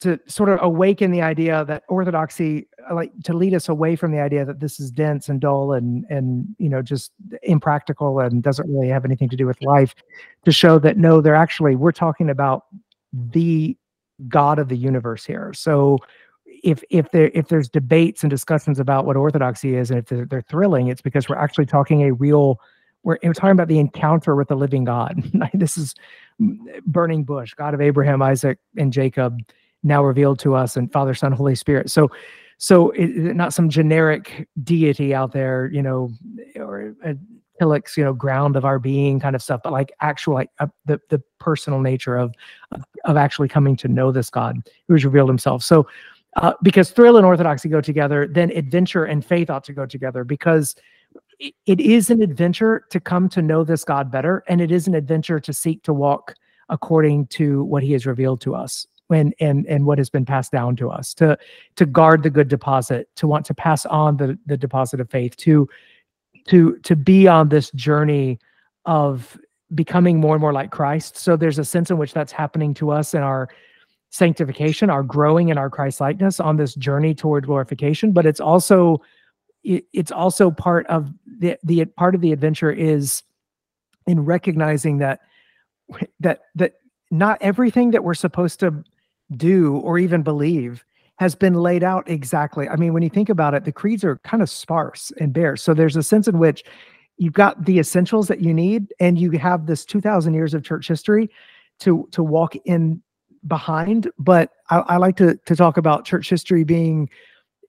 to 0.01 0.19
sort 0.27 0.49
of 0.49 0.59
awaken 0.61 1.11
the 1.11 1.21
idea 1.21 1.65
that 1.65 1.83
orthodoxy 1.89 2.67
uh, 2.89 2.95
like 2.95 3.11
to 3.23 3.33
lead 3.33 3.53
us 3.53 3.67
away 3.67 3.95
from 3.95 4.11
the 4.11 4.19
idea 4.19 4.45
that 4.45 4.59
this 4.59 4.79
is 4.79 4.91
dense 4.91 5.27
and 5.27 5.41
dull 5.41 5.73
and 5.73 6.05
and 6.09 6.47
you 6.57 6.69
know 6.69 6.81
just 6.81 7.11
impractical 7.43 8.19
and 8.19 8.41
doesn't 8.41 8.69
really 8.69 8.87
have 8.87 9.03
anything 9.03 9.27
to 9.27 9.35
do 9.35 9.45
with 9.45 9.61
life 9.61 9.93
to 10.45 10.51
show 10.51 10.79
that 10.79 10.97
no 10.97 11.19
they're 11.19 11.35
actually 11.35 11.75
we're 11.75 11.91
talking 11.91 12.29
about 12.29 12.63
the 13.13 13.77
God 14.27 14.59
of 14.59 14.67
the 14.67 14.77
universe 14.77 15.25
here. 15.25 15.53
So 15.53 15.97
if 16.45 16.83
if 16.89 17.09
there 17.11 17.31
if 17.33 17.47
there's 17.47 17.69
debates 17.69 18.23
and 18.23 18.29
discussions 18.29 18.79
about 18.79 19.05
what 19.05 19.15
orthodoxy 19.15 19.75
is 19.75 19.89
and 19.89 19.99
if 19.99 20.05
they're, 20.07 20.25
they're 20.25 20.41
thrilling, 20.41 20.87
it's 20.87 21.01
because 21.01 21.29
we're 21.29 21.37
actually 21.37 21.65
talking 21.65 22.03
a 22.03 22.13
real 22.13 22.59
we're, 23.03 23.17
we're 23.23 23.33
talking 23.33 23.51
about 23.51 23.69
the 23.69 23.79
encounter 23.79 24.35
with 24.35 24.49
the 24.49 24.55
living 24.55 24.83
God. 24.83 25.23
this 25.53 25.77
is 25.77 25.95
burning 26.85 27.23
bush, 27.23 27.53
God 27.53 27.73
of 27.73 27.79
Abraham, 27.81 28.21
Isaac, 28.21 28.59
and 28.77 28.91
Jacob, 28.91 29.39
now 29.83 30.03
revealed 30.03 30.39
to 30.39 30.55
us, 30.55 30.75
and 30.75 30.91
Father, 30.91 31.13
Son, 31.13 31.31
Holy 31.31 31.55
Spirit. 31.55 31.89
So 31.89 32.09
so 32.59 32.89
it, 32.91 33.35
not 33.35 33.53
some 33.53 33.69
generic 33.69 34.47
deity 34.63 35.15
out 35.15 35.31
there, 35.31 35.69
you 35.71 35.81
know, 35.81 36.11
or 36.57 36.93
a 37.05 37.15
Tillich's, 37.57 37.95
you 37.95 38.03
know, 38.03 38.13
ground 38.13 38.57
of 38.57 38.65
our 38.65 38.79
being 38.79 39.19
kind 39.19 39.33
of 39.33 39.41
stuff, 39.41 39.61
but 39.63 39.71
like 39.71 39.93
actual, 40.01 40.33
like 40.33 40.49
uh, 40.59 40.67
the 40.85 40.99
the 41.09 41.21
personal 41.39 41.79
nature 41.79 42.17
of 42.17 42.35
of 43.05 43.15
actually 43.15 43.47
coming 43.47 43.77
to 43.77 43.87
know 43.87 44.11
this 44.11 44.29
God 44.29 44.57
who 44.87 44.93
has 44.93 45.05
revealed 45.05 45.29
Himself. 45.29 45.63
So, 45.63 45.87
uh, 46.35 46.53
because 46.61 46.91
thrill 46.91 47.15
and 47.15 47.25
orthodoxy 47.25 47.69
go 47.69 47.79
together, 47.79 48.27
then 48.27 48.51
adventure 48.51 49.05
and 49.05 49.25
faith 49.25 49.49
ought 49.49 49.63
to 49.63 49.73
go 49.73 49.85
together 49.85 50.25
because 50.25 50.75
it 51.39 51.79
is 51.79 52.09
an 52.09 52.21
adventure 52.21 52.83
to 52.89 52.99
come 52.99 53.29
to 53.29 53.41
know 53.41 53.63
this 53.63 53.85
God 53.85 54.11
better, 54.11 54.43
and 54.49 54.59
it 54.59 54.69
is 54.69 54.85
an 54.85 54.95
adventure 54.95 55.39
to 55.39 55.53
seek 55.53 55.81
to 55.83 55.93
walk 55.93 56.35
according 56.67 57.27
to 57.27 57.63
what 57.63 57.83
He 57.83 57.93
has 57.93 58.05
revealed 58.05 58.41
to 58.41 58.53
us 58.53 58.85
and 59.09 59.33
and 59.39 59.65
and 59.67 59.85
what 59.85 59.97
has 59.97 60.09
been 60.09 60.25
passed 60.25 60.51
down 60.51 60.75
to 60.75 60.89
us 60.89 61.13
to 61.15 61.37
to 61.75 61.85
guard 61.85 62.23
the 62.23 62.29
good 62.29 62.47
deposit 62.47 63.09
to 63.15 63.27
want 63.27 63.45
to 63.45 63.53
pass 63.53 63.85
on 63.87 64.17
the 64.17 64.37
the 64.45 64.57
deposit 64.57 64.99
of 64.99 65.09
faith 65.09 65.35
to 65.37 65.67
to 66.47 66.77
to 66.79 66.95
be 66.95 67.27
on 67.27 67.49
this 67.49 67.71
journey 67.71 68.39
of 68.85 69.37
becoming 69.75 70.19
more 70.19 70.33
and 70.33 70.41
more 70.41 70.53
like 70.53 70.71
Christ. 70.71 71.17
So 71.17 71.35
there's 71.35 71.59
a 71.59 71.65
sense 71.65 71.91
in 71.91 71.97
which 71.97 72.13
that's 72.13 72.31
happening 72.31 72.73
to 72.75 72.91
us 72.91 73.13
in 73.13 73.21
our 73.21 73.49
sanctification 74.11 74.89
our 74.89 75.03
growing 75.03 75.49
in 75.49 75.57
our 75.59 75.69
Christ 75.69 76.01
likeness 76.01 76.39
on 76.39 76.57
this 76.57 76.73
journey 76.75 77.13
toward 77.13 77.45
glorification. 77.45 78.11
But 78.11 78.25
it's 78.25 78.39
also 78.39 79.01
it, 79.63 79.85
it's 79.93 80.11
also 80.11 80.51
part 80.51 80.87
of 80.87 81.11
the 81.39 81.57
the 81.63 81.85
part 81.85 82.15
of 82.15 82.21
the 82.21 82.31
adventure 82.31 82.71
is 82.71 83.23
in 84.07 84.25
recognizing 84.25 84.97
that 84.99 85.19
that 86.19 86.41
that 86.55 86.73
not 87.11 87.37
everything 87.41 87.91
that 87.91 88.03
we're 88.03 88.13
supposed 88.13 88.59
to 88.61 88.83
do 89.35 89.77
or 89.77 89.99
even 89.99 90.23
believe 90.23 90.83
has 91.17 91.35
been 91.35 91.55
laid 91.55 91.83
out 91.83 92.09
exactly. 92.09 92.69
I 92.69 92.77
mean, 92.77 92.93
when 92.93 93.03
you 93.03 93.09
think 93.09 93.27
about 93.29 93.53
it, 93.53 93.65
the 93.65 93.71
creeds 93.71 94.03
are 94.05 94.17
kind 94.23 94.41
of 94.41 94.49
sparse 94.49 95.11
and 95.19 95.33
bare. 95.33 95.57
So 95.57 95.73
there's 95.73 95.97
a 95.97 96.03
sense 96.03 96.29
in 96.29 96.39
which 96.39 96.63
you've 97.17 97.33
got 97.33 97.65
the 97.65 97.79
essentials 97.79 98.29
that 98.29 98.39
you 98.39 98.53
need, 98.53 98.93
and 99.01 99.19
you 99.19 99.31
have 99.31 99.65
this 99.65 99.83
2,000 99.83 100.33
years 100.33 100.53
of 100.53 100.63
church 100.63 100.87
history 100.87 101.29
to 101.79 102.07
to 102.11 102.23
walk 102.23 102.55
in 102.65 103.01
behind. 103.47 104.09
But 104.17 104.51
I, 104.69 104.79
I 104.79 104.97
like 104.97 105.17
to 105.17 105.37
to 105.45 105.55
talk 105.55 105.77
about 105.77 106.05
church 106.05 106.29
history 106.29 106.63
being 106.63 107.09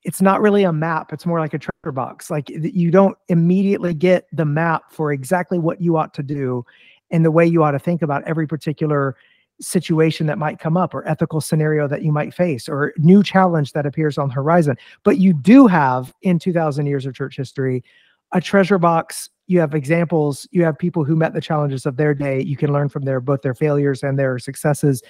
it's 0.02 0.22
not 0.22 0.40
really 0.40 0.64
a 0.64 0.72
map 0.72 1.12
it's 1.12 1.26
more 1.26 1.40
like 1.40 1.52
a 1.52 1.58
treasure 1.58 1.92
box 1.92 2.30
like 2.30 2.48
you 2.48 2.90
don't 2.90 3.18
immediately 3.28 3.92
get 3.92 4.26
the 4.32 4.46
map 4.46 4.84
for 4.90 5.12
exactly 5.12 5.58
what 5.58 5.80
you 5.80 5.96
ought 5.96 6.14
to 6.14 6.22
do 6.22 6.64
and 7.10 7.24
the 7.24 7.30
way 7.30 7.46
you 7.46 7.62
ought 7.62 7.72
to 7.72 7.78
think 7.78 8.00
about 8.00 8.22
every 8.24 8.46
particular 8.46 9.14
situation 9.60 10.26
that 10.26 10.38
might 10.38 10.58
come 10.58 10.76
up 10.76 10.94
or 10.94 11.06
ethical 11.06 11.40
scenario 11.40 11.86
that 11.88 12.02
you 12.02 12.12
might 12.12 12.34
face 12.34 12.68
or 12.68 12.92
new 12.98 13.22
challenge 13.22 13.72
that 13.72 13.86
appears 13.86 14.18
on 14.18 14.28
the 14.28 14.34
horizon. 14.34 14.76
But 15.04 15.18
you 15.18 15.32
do 15.32 15.66
have 15.66 16.12
in 16.22 16.38
2000 16.38 16.86
years 16.86 17.06
of 17.06 17.14
church 17.14 17.36
history 17.36 17.84
a 18.32 18.40
treasure 18.40 18.78
box. 18.78 19.28
You 19.46 19.60
have 19.60 19.74
examples, 19.74 20.46
you 20.52 20.64
have 20.64 20.78
people 20.78 21.04
who 21.04 21.16
met 21.16 21.34
the 21.34 21.40
challenges 21.40 21.84
of 21.84 21.96
their 21.96 22.14
day. 22.14 22.40
You 22.40 22.56
can 22.56 22.72
learn 22.72 22.88
from 22.88 23.04
their 23.04 23.20
both 23.20 23.42
their 23.42 23.54
failures 23.54 24.02
and 24.02 24.18
their 24.18 24.38
successes. 24.38 25.02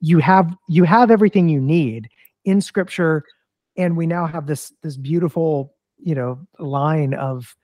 You 0.00 0.18
have 0.18 0.54
you 0.68 0.84
have 0.84 1.10
everything 1.10 1.48
you 1.48 1.60
need 1.60 2.08
in 2.44 2.60
scripture 2.60 3.24
and 3.76 3.96
we 3.96 4.06
now 4.06 4.26
have 4.26 4.46
this 4.46 4.72
this 4.82 4.96
beautiful, 4.96 5.74
you 5.98 6.14
know, 6.14 6.38
line 6.58 7.14
of 7.14 7.56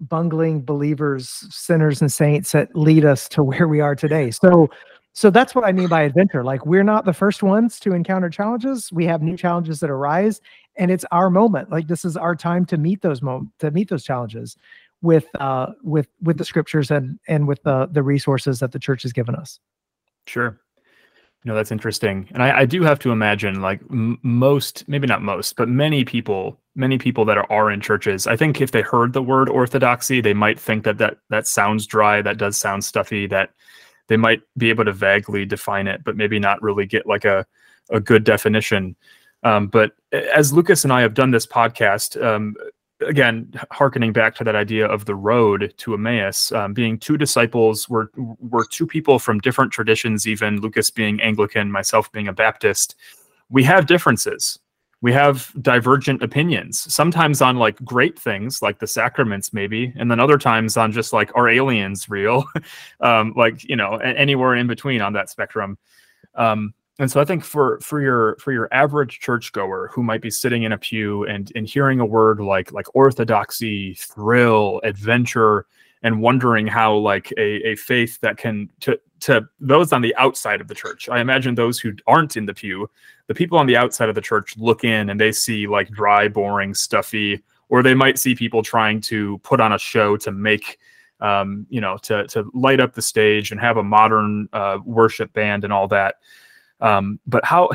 bungling 0.00 0.62
believers, 0.64 1.28
sinners 1.50 2.00
and 2.00 2.12
saints 2.12 2.52
that 2.52 2.74
lead 2.76 3.04
us 3.04 3.28
to 3.30 3.42
where 3.42 3.68
we 3.68 3.80
are 3.80 3.94
today. 3.94 4.30
So 4.30 4.68
so 5.16 5.30
that's 5.30 5.54
what 5.54 5.64
I 5.64 5.72
mean 5.72 5.88
by 5.88 6.02
adventure. 6.02 6.44
Like 6.44 6.66
we're 6.66 6.84
not 6.84 7.06
the 7.06 7.12
first 7.14 7.42
ones 7.42 7.80
to 7.80 7.94
encounter 7.94 8.28
challenges. 8.28 8.92
We 8.92 9.06
have 9.06 9.22
new 9.22 9.34
challenges 9.34 9.80
that 9.80 9.88
arise, 9.88 10.42
and 10.76 10.90
it's 10.90 11.06
our 11.10 11.30
moment. 11.30 11.70
Like 11.70 11.88
this 11.88 12.04
is 12.04 12.18
our 12.18 12.36
time 12.36 12.66
to 12.66 12.76
meet 12.76 13.00
those 13.00 13.22
moments, 13.22 13.54
to 13.60 13.70
meet 13.70 13.88
those 13.88 14.04
challenges 14.04 14.58
with 15.00 15.24
uh 15.40 15.68
with 15.82 16.08
with 16.20 16.36
the 16.36 16.44
scriptures 16.44 16.90
and 16.90 17.18
and 17.28 17.48
with 17.48 17.62
the 17.62 17.88
the 17.90 18.02
resources 18.02 18.60
that 18.60 18.72
the 18.72 18.78
church 18.78 19.04
has 19.04 19.14
given 19.14 19.34
us. 19.34 19.58
Sure. 20.26 20.60
No, 21.46 21.54
that's 21.54 21.72
interesting, 21.72 22.28
and 22.32 22.42
I, 22.42 22.58
I 22.60 22.64
do 22.66 22.82
have 22.82 22.98
to 22.98 23.10
imagine, 23.10 23.62
like 23.62 23.80
m- 23.88 24.18
most, 24.22 24.86
maybe 24.86 25.06
not 25.06 25.22
most, 25.22 25.56
but 25.56 25.68
many 25.68 26.04
people, 26.04 26.60
many 26.74 26.98
people 26.98 27.24
that 27.24 27.38
are, 27.38 27.50
are 27.50 27.70
in 27.70 27.80
churches. 27.80 28.26
I 28.26 28.36
think 28.36 28.60
if 28.60 28.72
they 28.72 28.82
heard 28.82 29.12
the 29.14 29.22
word 29.22 29.48
orthodoxy, 29.48 30.20
they 30.20 30.34
might 30.34 30.60
think 30.60 30.84
that 30.84 30.98
that 30.98 31.18
that 31.30 31.46
sounds 31.46 31.86
dry, 31.86 32.20
that 32.20 32.36
does 32.36 32.58
sound 32.58 32.84
stuffy, 32.84 33.26
that 33.28 33.50
they 34.08 34.16
might 34.16 34.42
be 34.56 34.70
able 34.70 34.84
to 34.84 34.92
vaguely 34.92 35.44
define 35.44 35.86
it, 35.86 36.04
but 36.04 36.16
maybe 36.16 36.38
not 36.38 36.62
really 36.62 36.86
get 36.86 37.06
like 37.06 37.24
a, 37.24 37.46
a 37.90 38.00
good 38.00 38.24
definition. 38.24 38.96
Um, 39.42 39.68
but 39.68 39.92
as 40.12 40.52
Lucas 40.52 40.84
and 40.84 40.92
I 40.92 41.02
have 41.02 41.14
done 41.14 41.30
this 41.30 41.46
podcast, 41.46 42.20
um, 42.22 42.54
again, 43.00 43.52
harkening 43.70 44.12
back 44.12 44.34
to 44.36 44.44
that 44.44 44.56
idea 44.56 44.86
of 44.86 45.04
the 45.04 45.14
road 45.14 45.74
to 45.78 45.94
Emmaus, 45.94 46.50
um, 46.52 46.72
being 46.72 46.98
two 46.98 47.16
disciples, 47.16 47.88
we're, 47.88 48.08
we're 48.16 48.64
two 48.66 48.86
people 48.86 49.18
from 49.18 49.38
different 49.40 49.72
traditions, 49.72 50.26
even 50.26 50.60
Lucas 50.60 50.90
being 50.90 51.20
Anglican, 51.20 51.70
myself 51.70 52.10
being 52.12 52.28
a 52.28 52.32
Baptist. 52.32 52.96
We 53.50 53.62
have 53.64 53.86
differences 53.86 54.58
we 55.02 55.12
have 55.12 55.52
divergent 55.60 56.22
opinions 56.22 56.92
sometimes 56.92 57.42
on 57.42 57.56
like 57.56 57.76
great 57.84 58.18
things 58.18 58.62
like 58.62 58.78
the 58.78 58.86
sacraments 58.86 59.52
maybe 59.52 59.92
and 59.96 60.10
then 60.10 60.20
other 60.20 60.38
times 60.38 60.76
on 60.76 60.90
just 60.90 61.12
like 61.12 61.30
are 61.34 61.48
aliens 61.48 62.08
real? 62.08 62.44
Um 63.00 63.34
like 63.36 63.62
you 63.64 63.76
know 63.76 63.96
anywhere 63.96 64.54
in 64.54 64.66
between 64.66 65.02
on 65.02 65.12
that 65.12 65.28
spectrum. 65.28 65.78
Um 66.34 66.74
and 66.98 67.10
so 67.10 67.20
i 67.20 67.24
think 67.24 67.44
for 67.44 67.78
for 67.80 68.00
your 68.00 68.36
for 68.40 68.52
your 68.52 68.68
average 68.72 69.20
churchgoer 69.20 69.90
who 69.92 70.02
might 70.02 70.22
be 70.22 70.30
sitting 70.30 70.62
in 70.62 70.72
a 70.72 70.78
pew 70.78 71.24
and 71.24 71.52
and 71.54 71.66
hearing 71.66 72.00
a 72.00 72.06
word 72.06 72.40
like 72.40 72.72
like 72.72 72.86
orthodoxy 72.94 73.94
thrill 73.94 74.80
adventure 74.82 75.66
and 76.06 76.20
wondering 76.20 76.66
how 76.66 76.94
like 76.94 77.32
a, 77.36 77.68
a 77.68 77.76
faith 77.76 78.20
that 78.20 78.36
can 78.36 78.70
to 78.80 78.98
to 79.18 79.46
those 79.60 79.92
on 79.92 80.02
the 80.02 80.14
outside 80.16 80.60
of 80.60 80.68
the 80.68 80.74
church 80.74 81.08
i 81.08 81.20
imagine 81.20 81.54
those 81.54 81.78
who 81.78 81.92
aren't 82.06 82.36
in 82.36 82.46
the 82.46 82.54
pew 82.54 82.88
the 83.26 83.34
people 83.34 83.58
on 83.58 83.66
the 83.66 83.76
outside 83.76 84.08
of 84.08 84.14
the 84.14 84.20
church 84.20 84.56
look 84.56 84.84
in 84.84 85.10
and 85.10 85.20
they 85.20 85.32
see 85.32 85.66
like 85.66 85.88
dry 85.90 86.28
boring 86.28 86.72
stuffy 86.74 87.42
or 87.68 87.82
they 87.82 87.94
might 87.94 88.18
see 88.18 88.34
people 88.34 88.62
trying 88.62 89.00
to 89.00 89.38
put 89.38 89.60
on 89.60 89.72
a 89.72 89.78
show 89.78 90.16
to 90.16 90.30
make 90.30 90.78
um, 91.20 91.66
you 91.70 91.80
know 91.80 91.96
to 91.98 92.26
to 92.28 92.48
light 92.54 92.80
up 92.80 92.94
the 92.94 93.02
stage 93.02 93.50
and 93.50 93.60
have 93.60 93.76
a 93.76 93.82
modern 93.82 94.48
uh, 94.52 94.78
worship 94.84 95.32
band 95.32 95.64
and 95.64 95.72
all 95.72 95.88
that. 95.88 96.16
Um, 96.80 97.18
but 97.26 97.44
how 97.44 97.70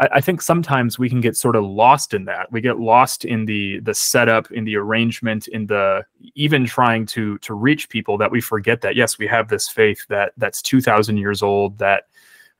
I, 0.00 0.08
I, 0.14 0.20
think 0.20 0.42
sometimes 0.42 0.98
we 0.98 1.08
can 1.08 1.20
get 1.20 1.36
sort 1.36 1.54
of 1.54 1.64
lost 1.64 2.14
in 2.14 2.24
that. 2.24 2.50
We 2.50 2.60
get 2.60 2.80
lost 2.80 3.24
in 3.24 3.44
the 3.44 3.80
the 3.80 3.94
setup, 3.94 4.50
in 4.50 4.64
the 4.64 4.76
arrangement, 4.76 5.46
in 5.48 5.66
the 5.66 6.04
even 6.34 6.66
trying 6.66 7.06
to 7.06 7.38
to 7.38 7.54
reach 7.54 7.88
people 7.88 8.18
that 8.18 8.30
we 8.30 8.40
forget 8.40 8.80
that 8.80 8.96
yes, 8.96 9.18
we 9.18 9.26
have 9.28 9.48
this 9.48 9.68
faith 9.68 10.04
that 10.08 10.32
that's 10.36 10.62
two 10.62 10.80
thousand 10.80 11.18
years 11.18 11.42
old 11.42 11.78
that. 11.78 12.04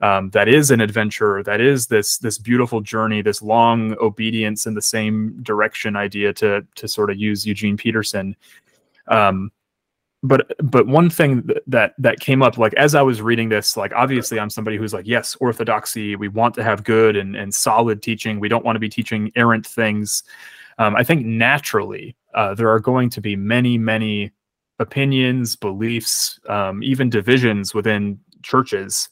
Um, 0.03 0.31
that 0.31 0.49
is 0.49 0.71
an 0.71 0.81
adventure 0.81 1.43
that 1.43 1.61
is 1.61 1.89
this 1.89 2.17
this 2.17 2.39
beautiful 2.39 2.81
journey 2.81 3.21
this 3.21 3.43
long 3.43 3.95
obedience 4.01 4.65
in 4.65 4.73
the 4.73 4.81
same 4.81 5.43
direction 5.43 5.95
idea 5.95 6.33
to 6.33 6.67
to 6.77 6.89
sort 6.89 7.11
of 7.11 7.19
use 7.19 7.47
eugene 7.47 7.77
peterson 7.77 8.35
um, 9.09 9.53
but 10.23 10.53
but 10.63 10.87
one 10.87 11.09
thing 11.09 11.49
that 11.67 11.95
that 11.99 12.21
came 12.21 12.43
up 12.43 12.59
like 12.59 12.75
as 12.75 12.95
i 12.95 13.01
was 13.01 13.23
reading 13.23 13.49
this 13.49 13.77
like 13.77 13.93
obviously 13.95 14.39
i'm 14.39 14.51
somebody 14.51 14.77
who's 14.77 14.93
like 14.93 15.07
yes 15.07 15.35
orthodoxy 15.37 16.15
we 16.15 16.29
want 16.29 16.55
to 16.55 16.63
have 16.63 16.85
good 16.85 17.17
and, 17.17 17.37
and 17.37 17.55
solid 17.55 18.03
teaching. 18.03 18.39
We 18.39 18.49
don't 18.49 18.65
want 18.65 18.77
to 18.77 18.81
be 18.81 18.89
teaching 18.89 19.33
errant 19.37 19.67
things. 19.67 20.23
Um, 20.79 20.95
i 20.95 21.03
think 21.03 21.25
naturally 21.25 22.17
uh, 22.35 22.55
there 22.55 22.71
are 22.71 22.81
going 22.81 23.11
to 23.11 23.21
be 23.21 23.35
many 23.35 23.79
many 23.79 24.31
opinions 24.79 25.57
beliefs 25.57 26.39
um, 26.49 26.83
even 26.83 27.11
divisions 27.11 27.75
within 27.75 28.19
churches. 28.43 29.09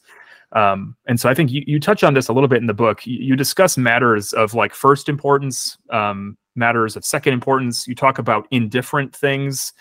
Um, 0.53 0.95
and 1.07 1.19
so 1.19 1.29
i 1.29 1.33
think 1.33 1.51
you, 1.51 1.63
you 1.65 1.79
touch 1.79 2.03
on 2.03 2.13
this 2.13 2.27
a 2.27 2.33
little 2.33 2.47
bit 2.47 2.59
in 2.59 2.67
the 2.67 2.73
book. 2.73 3.05
You, 3.05 3.35
discuss 3.35 3.77
matters 3.77 4.33
of 4.33 4.53
like 4.53 4.73
first 4.73 5.09
importance 5.09 5.77
um, 5.89 6.37
matters 6.55 6.95
of 6.95 7.05
second 7.05 7.33
importance. 7.33 7.87
You 7.87 7.95
talk 7.95 8.19
about 8.19 8.47
indifferent 8.51 9.15
things 9.15 9.73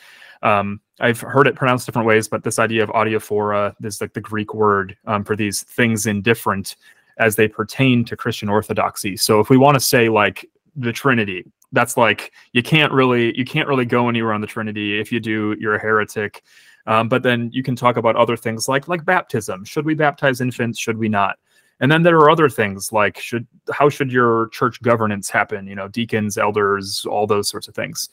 um, 0.42 0.80
I've 1.00 1.20
heard 1.20 1.46
it 1.46 1.54
pronounced 1.54 1.86
different 1.86 2.06
ways, 2.06 2.28
but 2.28 2.44
this 2.44 2.58
idea 2.58 2.82
of 2.82 2.90
adiaphora 2.90 3.74
is 3.82 4.00
like 4.00 4.14
the 4.14 4.20
Greek 4.20 4.54
word 4.54 4.96
um, 5.06 5.24
for 5.24 5.36
these 5.36 5.62
things 5.62 6.06
indifferent 6.06 6.76
as 7.18 7.36
they 7.36 7.48
pertain 7.48 8.04
to 8.04 8.16
Christian 8.16 8.48
orthodoxy. 8.48 9.16
So 9.16 9.40
if 9.40 9.50
we 9.50 9.56
want 9.56 9.74
to 9.74 9.80
say 9.80 10.08
like 10.08 10.48
the 10.76 10.92
Trinity, 10.92 11.44
that's 11.72 11.96
like 11.96 12.32
you 12.52 12.62
can't 12.62 12.92
really 12.92 13.36
you 13.36 13.44
can't 13.44 13.68
really 13.68 13.84
go 13.84 14.08
anywhere 14.08 14.32
on 14.32 14.40
the 14.40 14.46
Trinity. 14.46 14.98
If 14.98 15.12
you 15.12 15.20
do, 15.20 15.56
you're 15.58 15.74
a 15.74 15.80
heretic. 15.80 16.42
Um, 16.86 17.08
but 17.08 17.22
then 17.22 17.50
you 17.52 17.62
can 17.62 17.76
talk 17.76 17.96
about 17.96 18.16
other 18.16 18.36
things 18.36 18.68
like 18.68 18.88
like 18.88 19.04
baptism. 19.04 19.64
Should 19.64 19.84
we 19.84 19.94
baptize 19.94 20.40
infants? 20.40 20.78
Should 20.78 20.96
we 20.96 21.08
not? 21.08 21.38
And 21.80 21.92
then 21.92 22.02
there 22.02 22.16
are 22.16 22.30
other 22.30 22.48
things 22.48 22.92
like 22.92 23.18
should 23.18 23.46
how 23.72 23.88
should 23.88 24.10
your 24.10 24.48
church 24.48 24.80
governance 24.82 25.28
happen? 25.28 25.66
You 25.66 25.74
know, 25.74 25.88
deacons, 25.88 26.38
elders, 26.38 27.04
all 27.08 27.26
those 27.26 27.48
sorts 27.48 27.68
of 27.68 27.74
things. 27.74 28.08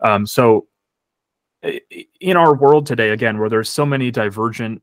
Um, 0.00 0.26
so 0.26 0.66
in 2.20 2.36
our 2.36 2.54
world 2.54 2.86
today, 2.86 3.10
again, 3.10 3.38
where 3.38 3.48
there's 3.48 3.68
so 3.68 3.86
many 3.86 4.10
divergent 4.10 4.82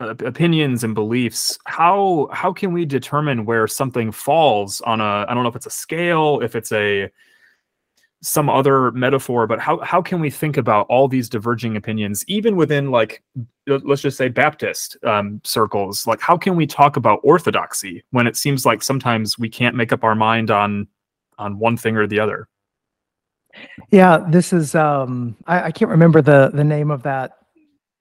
uh, 0.00 0.14
opinions 0.24 0.82
and 0.82 0.94
beliefs, 0.94 1.58
how 1.66 2.28
how 2.32 2.52
can 2.52 2.72
we 2.72 2.84
determine 2.84 3.44
where 3.44 3.66
something 3.66 4.10
falls 4.10 4.80
on 4.82 5.00
a 5.00 5.26
I 5.28 5.34
don't 5.34 5.42
know 5.42 5.48
if 5.48 5.56
it's 5.56 5.66
a 5.66 5.70
scale, 5.70 6.40
if 6.40 6.56
it's 6.56 6.72
a 6.72 7.10
some 8.22 8.50
other 8.50 8.90
metaphor, 8.92 9.46
but 9.46 9.60
how 9.60 9.78
how 9.80 10.02
can 10.02 10.20
we 10.20 10.30
think 10.30 10.56
about 10.56 10.86
all 10.88 11.08
these 11.08 11.28
diverging 11.28 11.76
opinions, 11.76 12.24
even 12.28 12.56
within 12.56 12.90
like 12.90 13.22
let's 13.66 14.02
just 14.02 14.16
say 14.16 14.28
Baptist 14.28 14.96
um, 15.04 15.40
circles? 15.44 16.06
Like, 16.06 16.20
how 16.20 16.36
can 16.36 16.56
we 16.56 16.66
talk 16.66 16.96
about 16.96 17.20
orthodoxy 17.22 18.02
when 18.10 18.26
it 18.26 18.36
seems 18.36 18.66
like 18.66 18.82
sometimes 18.82 19.38
we 19.38 19.48
can't 19.48 19.76
make 19.76 19.92
up 19.92 20.04
our 20.04 20.14
mind 20.14 20.50
on 20.50 20.88
on 21.38 21.58
one 21.58 21.76
thing 21.76 21.96
or 21.96 22.06
the 22.06 22.20
other? 22.20 22.48
Yeah, 23.90 24.24
this 24.28 24.52
is 24.52 24.74
um 24.74 25.36
I, 25.46 25.64
I 25.64 25.70
can't 25.70 25.90
remember 25.90 26.22
the 26.22 26.50
the 26.52 26.64
name 26.64 26.90
of 26.90 27.02
that 27.04 27.32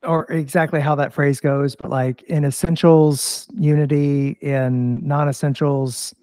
or 0.03 0.31
exactly 0.31 0.79
how 0.79 0.95
that 0.95 1.13
phrase 1.13 1.39
goes, 1.39 1.75
but 1.75 1.91
like 1.91 2.21
in 2.23 2.45
essentials, 2.45 3.47
unity, 3.53 4.37
in 4.41 5.05
non-essentials, 5.05 6.13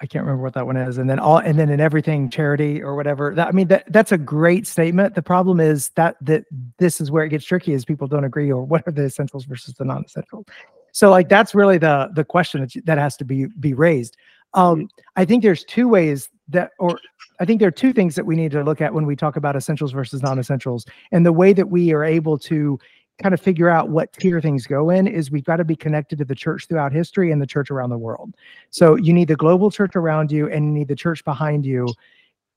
I 0.00 0.06
can't 0.06 0.24
remember 0.24 0.42
what 0.44 0.54
that 0.54 0.66
one 0.66 0.76
is, 0.76 0.98
and 0.98 1.10
then 1.10 1.18
all, 1.18 1.38
and 1.38 1.58
then 1.58 1.70
in 1.70 1.80
everything, 1.80 2.30
charity 2.30 2.82
or 2.82 2.94
whatever. 2.94 3.34
That, 3.34 3.48
I 3.48 3.52
mean, 3.52 3.68
that 3.68 3.92
that's 3.92 4.12
a 4.12 4.18
great 4.18 4.66
statement. 4.66 5.14
The 5.14 5.22
problem 5.22 5.58
is 5.60 5.90
that 5.96 6.16
that 6.20 6.44
this 6.78 7.00
is 7.00 7.10
where 7.10 7.24
it 7.24 7.30
gets 7.30 7.44
tricky, 7.44 7.72
is 7.72 7.84
people 7.84 8.06
don't 8.06 8.24
agree, 8.24 8.50
or 8.52 8.62
what 8.62 8.82
are 8.86 8.92
the 8.92 9.04
essentials 9.04 9.44
versus 9.44 9.74
the 9.74 9.84
non-essentials. 9.84 10.46
So, 10.92 11.10
like, 11.10 11.28
that's 11.28 11.54
really 11.54 11.78
the 11.78 12.10
the 12.14 12.24
question 12.24 12.60
that, 12.60 12.86
that 12.86 12.98
has 12.98 13.16
to 13.16 13.24
be 13.24 13.46
be 13.58 13.74
raised. 13.74 14.16
Um, 14.54 14.88
I 15.16 15.24
think 15.24 15.42
there's 15.42 15.64
two 15.64 15.88
ways 15.88 16.28
that, 16.48 16.72
or 16.78 16.98
I 17.40 17.44
think 17.44 17.60
there 17.60 17.68
are 17.68 17.72
two 17.72 17.92
things 17.92 18.14
that 18.14 18.26
we 18.26 18.36
need 18.36 18.50
to 18.52 18.64
look 18.64 18.80
at 18.80 18.92
when 18.92 19.06
we 19.06 19.16
talk 19.16 19.36
about 19.36 19.56
essentials 19.56 19.92
versus 19.92 20.22
non-essentials, 20.22 20.86
and 21.12 21.24
the 21.24 21.32
way 21.32 21.52
that 21.52 21.68
we 21.68 21.92
are 21.92 22.04
able 22.04 22.38
to 22.38 22.78
kind 23.22 23.34
of 23.34 23.40
figure 23.40 23.68
out 23.68 23.88
what 23.88 24.12
tier 24.12 24.40
things 24.40 24.66
go 24.66 24.90
in 24.90 25.06
is 25.06 25.30
we've 25.30 25.44
got 25.44 25.56
to 25.56 25.64
be 25.64 25.74
connected 25.74 26.18
to 26.18 26.24
the 26.24 26.34
church 26.34 26.66
throughout 26.68 26.92
history 26.92 27.32
and 27.32 27.42
the 27.42 27.46
church 27.46 27.70
around 27.70 27.90
the 27.90 27.98
world. 27.98 28.34
So 28.70 28.94
you 28.94 29.12
need 29.12 29.28
the 29.28 29.36
global 29.36 29.70
church 29.70 29.96
around 29.96 30.30
you 30.30 30.48
and 30.48 30.66
you 30.66 30.70
need 30.70 30.88
the 30.88 30.94
church 30.94 31.24
behind 31.24 31.66
you. 31.66 31.88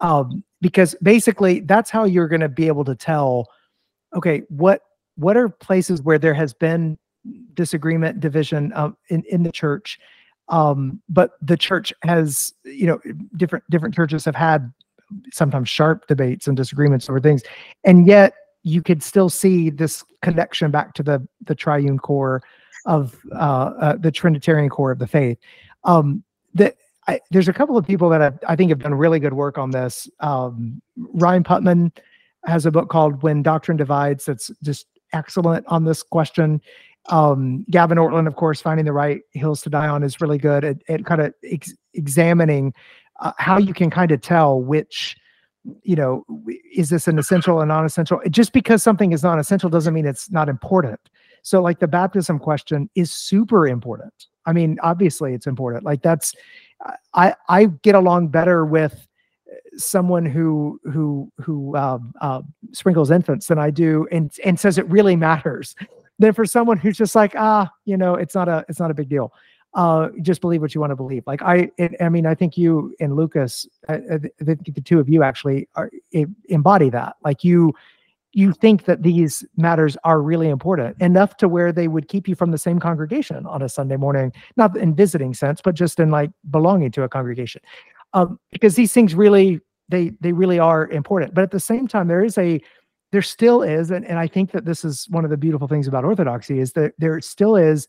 Um, 0.02 0.44
because 0.62 0.96
basically 1.02 1.62
that's 1.62 1.90
how 1.90 2.04
you're 2.06 2.28
going 2.28 2.42
to 2.42 2.50
be 2.50 2.68
able 2.68 2.86
to 2.86 2.96
tell, 2.96 3.48
okay, 4.16 4.44
what 4.50 4.82
what 5.16 5.36
are 5.36 5.50
places 5.50 6.02
where 6.02 6.18
there 6.18 6.34
has 6.34 6.54
been 6.54 6.98
disagreement, 7.54 8.20
division 8.20 8.72
um, 8.76 8.98
in 9.10 9.24
in 9.30 9.44
the 9.44 9.52
church, 9.52 10.00
um, 10.52 11.02
but 11.10 11.32
the 11.42 11.58
church 11.58 11.94
has, 12.04 12.54
you 12.64 12.86
know, 12.86 13.00
different 13.38 13.68
different 13.70 13.96
churches 13.96 14.26
have 14.26 14.36
had 14.36 14.72
sometimes 15.32 15.70
sharp 15.70 16.08
debates 16.08 16.48
and 16.48 16.56
disagreements 16.56 17.10
over 17.10 17.20
things, 17.20 17.42
and 17.86 18.06
yet 18.06 18.34
you 18.64 18.84
could 18.84 19.02
still 19.02 19.30
see 19.30 19.70
this 19.70 20.04
connection 20.22 20.70
back 20.70 20.94
to 20.94 21.04
the 21.04 21.26
the 21.46 21.56
triune 21.56 21.98
core 21.98 22.44
of 22.86 23.18
uh, 23.32 23.74
uh, 23.80 23.96
the 23.98 24.12
Trinitarian 24.12 24.70
core 24.70 24.92
of 24.92 25.00
the 25.00 25.08
faith. 25.08 25.38
Um, 25.86 26.24
that 26.54 26.76
there's 27.32 27.48
a 27.48 27.54
couple 27.54 27.78
of 27.78 27.88
people 27.88 28.10
that 28.10 28.22
have, 28.22 28.40
I 28.48 28.56
think 28.56 28.70
have 28.70 28.80
done 28.80 28.94
really 28.94 29.20
good 29.20 29.34
work 29.34 29.58
on 29.58 29.72
this. 29.72 30.10
Um, 30.20 30.82
Rhyne 30.98 31.44
Putman 31.44 31.92
has 32.46 32.66
a 32.66 32.72
book 32.72 32.90
called 32.90 33.24
"When 33.24 33.42
Doctrine 33.42 33.78
Divides" 33.78 34.26
that's 34.26 34.52
just 34.64 34.88
excellent 35.14 35.66
on 35.68 35.86
this 35.86 36.04
question. 36.04 36.62
Um, 37.10 37.66
Gavin 37.70 37.98
Ortlund, 37.98 38.28
of 38.28 38.36
course, 38.36 38.62
finding 38.62 38.86
the 38.86 38.94
right 38.94 39.22
hills 39.32 39.62
to 39.62 39.70
die 39.70 39.88
on 39.88 40.04
is 40.04 40.22
really 40.22 40.38
good 40.38 40.64
at, 40.64 40.78
at 40.88 41.06
kind 41.06 41.22
of 41.22 41.34
ex- 41.44 41.76
examining 41.94 42.74
uh, 43.20 43.32
how 43.38 43.58
you 43.58 43.74
can 43.74 43.90
kind 43.90 44.12
of 44.12 44.22
tell 44.22 44.62
which 44.62 45.18
you 45.84 45.96
know, 45.96 46.26
is 46.74 46.90
this 46.90 47.08
an 47.08 47.20
essential 47.20 47.62
and 47.62 47.68
non-essential? 47.68 48.20
Just 48.30 48.54
because 48.54 48.82
something 48.82 49.12
is 49.12 49.24
non-essential 49.24 49.70
doesn't 49.70 49.94
mean 49.94 50.06
it's 50.06 50.32
not 50.32 50.50
important. 50.50 51.00
So 51.44 51.62
like 51.62 51.80
the 51.80 51.88
baptism 51.88 52.40
question 52.40 52.90
is 52.96 53.12
super 53.12 53.68
important. 53.68 54.28
I 54.46 54.54
mean, 54.54 54.80
obviously 54.82 55.34
it's 55.34 55.48
important. 55.48 55.84
Like 55.84 56.02
that's 56.02 56.36
I 57.14 57.36
I 57.48 57.66
get 57.66 57.96
along 57.96 58.30
better 58.30 58.66
with 58.66 59.08
someone 59.76 60.26
who 60.26 60.80
who 60.84 61.32
who 61.40 61.76
uh, 61.76 62.00
uh, 62.22 62.42
sprinkles 62.72 63.12
infants 63.12 63.48
than 63.48 63.60
I 63.60 63.70
do 63.70 64.08
and 64.12 64.32
and 64.44 64.60
says 64.60 64.78
it 64.78 64.90
really 64.90 65.16
matters 65.16 65.76
than 66.22 66.34
for 66.34 66.46
someone 66.46 66.78
who's 66.78 66.98
just 66.98 67.16
like 67.16 67.34
ah 67.36 67.70
you 67.86 67.98
know 67.98 68.16
it's 68.16 68.36
not 68.36 68.48
a 68.48 68.64
it's 68.70 68.80
not 68.80 68.92
a 68.92 68.94
big 68.94 69.10
deal 69.10 69.34
uh, 69.74 70.10
just 70.22 70.42
believe 70.42 70.62
what 70.62 70.76
you 70.76 70.82
want 70.82 70.92
to 70.92 70.96
believe. 70.96 71.24
Like 71.26 71.42
I, 71.42 71.72
it, 71.78 71.94
I 72.02 72.10
mean, 72.10 72.26
I 72.26 72.36
think 72.36 72.58
you 72.58 72.94
and 73.00 73.16
Lucas, 73.16 73.68
I, 73.88 73.96
I 73.96 74.44
think 74.44 74.74
the 74.74 74.82
two 74.82 75.00
of 75.00 75.08
you 75.08 75.24
actually 75.24 75.70
are 75.76 75.90
embody 76.50 76.90
that. 76.90 77.16
Like 77.24 77.44
you, 77.44 77.74
you 78.34 78.54
think 78.54 78.86
that 78.86 79.04
these 79.04 79.46
matters 79.58 79.98
are 80.04 80.22
really 80.22 80.50
important 80.50 81.02
enough 81.02 81.38
to 81.38 81.50
where 81.50 81.72
they 81.72 81.88
would 81.88 82.08
keep 82.08 82.28
you 82.28 82.36
from 82.36 82.52
the 82.52 82.58
same 82.58 82.80
congregation 82.80 83.46
on 83.46 83.62
a 83.62 83.70
Sunday 83.70 83.98
morning, 83.98 84.32
not 84.56 84.76
in 84.78 84.96
visiting 84.96 85.34
sense, 85.34 85.62
but 85.62 85.76
just 85.76 86.00
in 86.00 86.12
like 86.12 86.32
belonging 86.50 86.92
to 86.92 87.04
a 87.04 87.10
congregation, 87.10 87.62
um, 88.14 88.40
because 88.52 88.76
these 88.76 88.94
things 88.94 89.16
really, 89.16 89.60
they 89.90 90.12
they 90.22 90.32
really 90.32 90.60
are 90.60 90.88
important. 90.90 91.34
But 91.34 91.44
at 91.44 91.52
the 91.52 91.60
same 91.60 91.88
time, 91.88 92.08
there 92.08 92.24
is 92.24 92.38
a 92.38 92.62
there 93.12 93.22
still 93.22 93.62
is, 93.62 93.92
and, 93.92 94.06
and 94.06 94.18
I 94.18 94.28
think 94.28 94.52
that 94.52 94.66
this 94.66 94.86
is 94.86 95.08
one 95.10 95.24
of 95.24 95.32
the 95.32 95.38
beautiful 95.38 95.68
things 95.68 95.88
about 95.88 96.06
Orthodoxy 96.06 96.60
is 96.60 96.74
that 96.74 96.94
there 96.98 97.20
still 97.22 97.56
is 97.56 97.88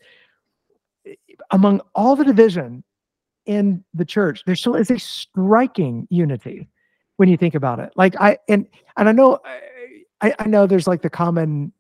eh, 1.07 1.15
among 1.51 1.81
all 1.95 2.17
the 2.17 2.25
division 2.25 2.85
in 3.47 3.85
the 3.95 4.05
church, 4.05 4.43
there 4.47 4.57
still 4.57 4.75
is 4.77 4.91
a 4.91 4.99
striking 4.99 6.07
unity 6.11 6.69
when 7.17 7.29
you 7.29 7.37
think 7.37 7.55
about 7.55 7.79
it. 7.81 7.93
Like 7.97 8.15
I 8.21 8.39
and 8.49 8.67
and 8.97 9.09
I 9.09 9.13
know 9.13 9.41
I, 10.21 10.35
I 10.39 10.47
know 10.47 10.67
there's 10.67 10.87
like 10.87 11.03
the 11.03 11.11
common 11.11 11.73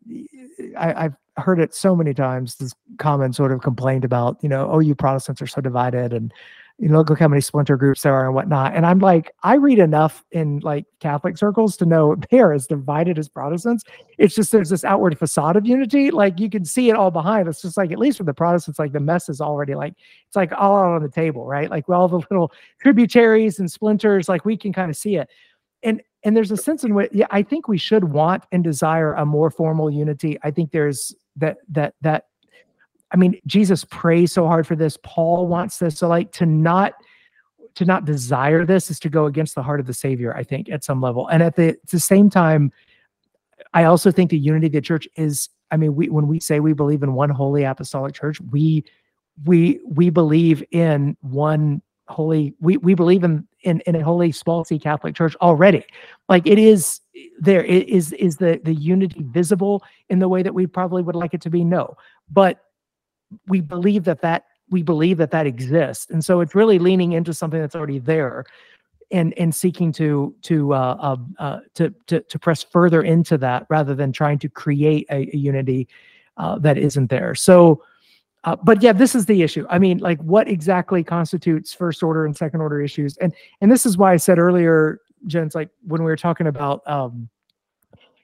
I, 0.76 1.04
I've 1.04 1.16
heard 1.36 1.60
it 1.60 1.74
so 1.74 1.96
many 1.96 2.14
times, 2.14 2.56
this 2.56 2.74
common 2.98 3.32
sort 3.32 3.52
of 3.52 3.62
complaint 3.62 4.04
about, 4.04 4.38
you 4.42 4.48
know, 4.48 4.68
oh, 4.70 4.80
you 4.80 4.94
Protestants 4.94 5.40
are 5.40 5.46
so 5.46 5.60
divided 5.60 6.12
and 6.12 6.32
you 6.78 6.88
know, 6.88 7.02
look 7.02 7.18
how 7.18 7.28
many 7.28 7.40
splinter 7.40 7.76
groups 7.76 8.02
there 8.02 8.14
are 8.14 8.26
and 8.26 8.34
whatnot. 8.34 8.74
And 8.74 8.84
I'm 8.84 8.98
like, 8.98 9.32
I 9.42 9.54
read 9.54 9.78
enough 9.78 10.24
in 10.32 10.60
like 10.60 10.84
Catholic 11.00 11.38
circles 11.38 11.76
to 11.76 11.86
know 11.86 12.16
they 12.30 12.40
are 12.40 12.52
as 12.52 12.66
divided 12.66 13.18
as 13.18 13.28
Protestants. 13.28 13.84
It's 14.18 14.34
just 14.34 14.52
there's 14.52 14.70
this 14.70 14.84
outward 14.84 15.18
facade 15.18 15.56
of 15.56 15.66
unity. 15.66 16.10
Like 16.10 16.40
you 16.40 16.50
can 16.50 16.64
see 16.64 16.90
it 16.90 16.96
all 16.96 17.10
behind. 17.10 17.48
It's 17.48 17.62
just 17.62 17.76
like, 17.76 17.92
at 17.92 17.98
least 17.98 18.18
for 18.18 18.24
the 18.24 18.34
Protestants, 18.34 18.78
like 18.78 18.92
the 18.92 19.00
mess 19.00 19.28
is 19.28 19.40
already 19.40 19.74
like, 19.74 19.94
it's 20.26 20.36
like 20.36 20.52
all 20.52 20.76
out 20.76 20.94
on 20.94 21.02
the 21.02 21.08
table, 21.08 21.46
right? 21.46 21.70
Like 21.70 21.88
all 21.88 22.08
the 22.08 22.20
little 22.30 22.52
tributaries 22.80 23.58
and 23.58 23.70
splinters, 23.70 24.28
like 24.28 24.44
we 24.44 24.56
can 24.56 24.72
kind 24.72 24.90
of 24.90 24.96
see 24.96 25.16
it. 25.16 25.28
And 25.82 26.02
and 26.24 26.36
there's 26.36 26.52
a 26.52 26.56
sense 26.56 26.84
in 26.84 26.94
which 26.94 27.10
yeah, 27.12 27.26
I 27.30 27.42
think 27.42 27.66
we 27.66 27.78
should 27.78 28.04
want 28.04 28.44
and 28.52 28.62
desire 28.62 29.14
a 29.14 29.26
more 29.26 29.50
formal 29.50 29.90
unity. 29.90 30.38
I 30.42 30.52
think 30.52 30.70
there's 30.70 31.14
that 31.36 31.58
that 31.70 31.94
that 32.02 32.26
I 33.12 33.16
mean, 33.16 33.40
Jesus 33.46 33.84
prays 33.84 34.32
so 34.32 34.46
hard 34.46 34.66
for 34.66 34.74
this. 34.74 34.96
Paul 35.02 35.46
wants 35.46 35.78
this. 35.78 35.98
So 35.98 36.08
like 36.08 36.32
to 36.32 36.46
not 36.46 36.94
to 37.74 37.84
not 37.84 38.04
desire 38.04 38.64
this 38.66 38.90
is 38.90 39.00
to 39.00 39.08
go 39.08 39.26
against 39.26 39.54
the 39.54 39.62
heart 39.62 39.80
of 39.80 39.86
the 39.86 39.94
Savior, 39.94 40.34
I 40.36 40.44
think, 40.44 40.68
at 40.68 40.84
some 40.84 41.00
level. 41.00 41.28
And 41.28 41.42
at 41.42 41.56
the, 41.56 41.68
at 41.68 41.86
the 41.86 42.00
same 42.00 42.28
time, 42.28 42.70
I 43.72 43.84
also 43.84 44.10
think 44.10 44.30
the 44.30 44.38
unity 44.38 44.66
of 44.66 44.72
the 44.72 44.80
church 44.82 45.08
is, 45.16 45.48
I 45.70 45.76
mean, 45.78 45.94
we 45.94 46.08
when 46.10 46.26
we 46.26 46.40
say 46.40 46.60
we 46.60 46.74
believe 46.74 47.02
in 47.02 47.14
one 47.14 47.30
holy 47.30 47.64
apostolic 47.64 48.14
church, 48.14 48.40
we 48.50 48.84
we 49.44 49.80
we 49.86 50.10
believe 50.10 50.62
in 50.70 51.16
one 51.20 51.80
holy, 52.08 52.54
we 52.60 52.76
we 52.76 52.94
believe 52.94 53.24
in 53.24 53.46
in, 53.62 53.80
in 53.86 53.96
a 53.96 54.04
holy 54.04 54.32
small 54.32 54.64
c 54.64 54.78
Catholic 54.78 55.14
church 55.14 55.34
already. 55.36 55.84
Like 56.28 56.46
it 56.46 56.58
is 56.58 57.00
there, 57.38 57.64
it 57.64 57.88
is 57.88 58.12
is 58.14 58.36
the 58.36 58.60
the 58.62 58.74
unity 58.74 59.22
visible 59.22 59.82
in 60.10 60.18
the 60.18 60.28
way 60.28 60.42
that 60.42 60.52
we 60.52 60.66
probably 60.66 61.02
would 61.02 61.16
like 61.16 61.32
it 61.32 61.40
to 61.42 61.50
be? 61.50 61.64
No. 61.64 61.96
But 62.30 62.58
we 63.46 63.60
believe 63.60 64.04
that 64.04 64.20
that 64.22 64.44
we 64.70 64.82
believe 64.82 65.18
that 65.18 65.30
that 65.30 65.46
exists. 65.46 66.10
And 66.10 66.24
so 66.24 66.40
it's 66.40 66.54
really 66.54 66.78
leaning 66.78 67.12
into 67.12 67.34
something 67.34 67.60
that's 67.60 67.76
already 67.76 67.98
there 67.98 68.44
and 69.10 69.34
and 69.38 69.54
seeking 69.54 69.92
to 69.92 70.34
to 70.42 70.72
uh, 70.72 70.96
uh, 70.98 71.16
uh, 71.38 71.60
to, 71.74 71.94
to 72.06 72.20
to 72.20 72.38
press 72.38 72.62
further 72.62 73.02
into 73.02 73.36
that 73.38 73.66
rather 73.68 73.94
than 73.94 74.10
trying 74.10 74.38
to 74.38 74.48
create 74.48 75.06
a, 75.10 75.28
a 75.34 75.36
unity 75.36 75.86
uh, 76.38 76.58
that 76.58 76.78
isn't 76.78 77.10
there. 77.10 77.34
So 77.34 77.82
uh, 78.44 78.56
but 78.56 78.82
yeah 78.82 78.92
this 78.92 79.14
is 79.14 79.26
the 79.26 79.42
issue. 79.42 79.66
I 79.68 79.78
mean 79.78 79.98
like 79.98 80.20
what 80.22 80.48
exactly 80.48 81.04
constitutes 81.04 81.74
first 81.74 82.02
order 82.02 82.24
and 82.24 82.36
second 82.36 82.60
order 82.62 82.80
issues? 82.80 83.16
And 83.18 83.34
and 83.60 83.70
this 83.70 83.86
is 83.86 83.98
why 83.98 84.12
i 84.14 84.16
said 84.16 84.38
earlier 84.38 85.00
Jens, 85.26 85.54
like 85.54 85.68
when 85.86 86.02
we 86.02 86.06
were 86.06 86.16
talking 86.16 86.46
about 86.46 86.82
um 86.88 87.28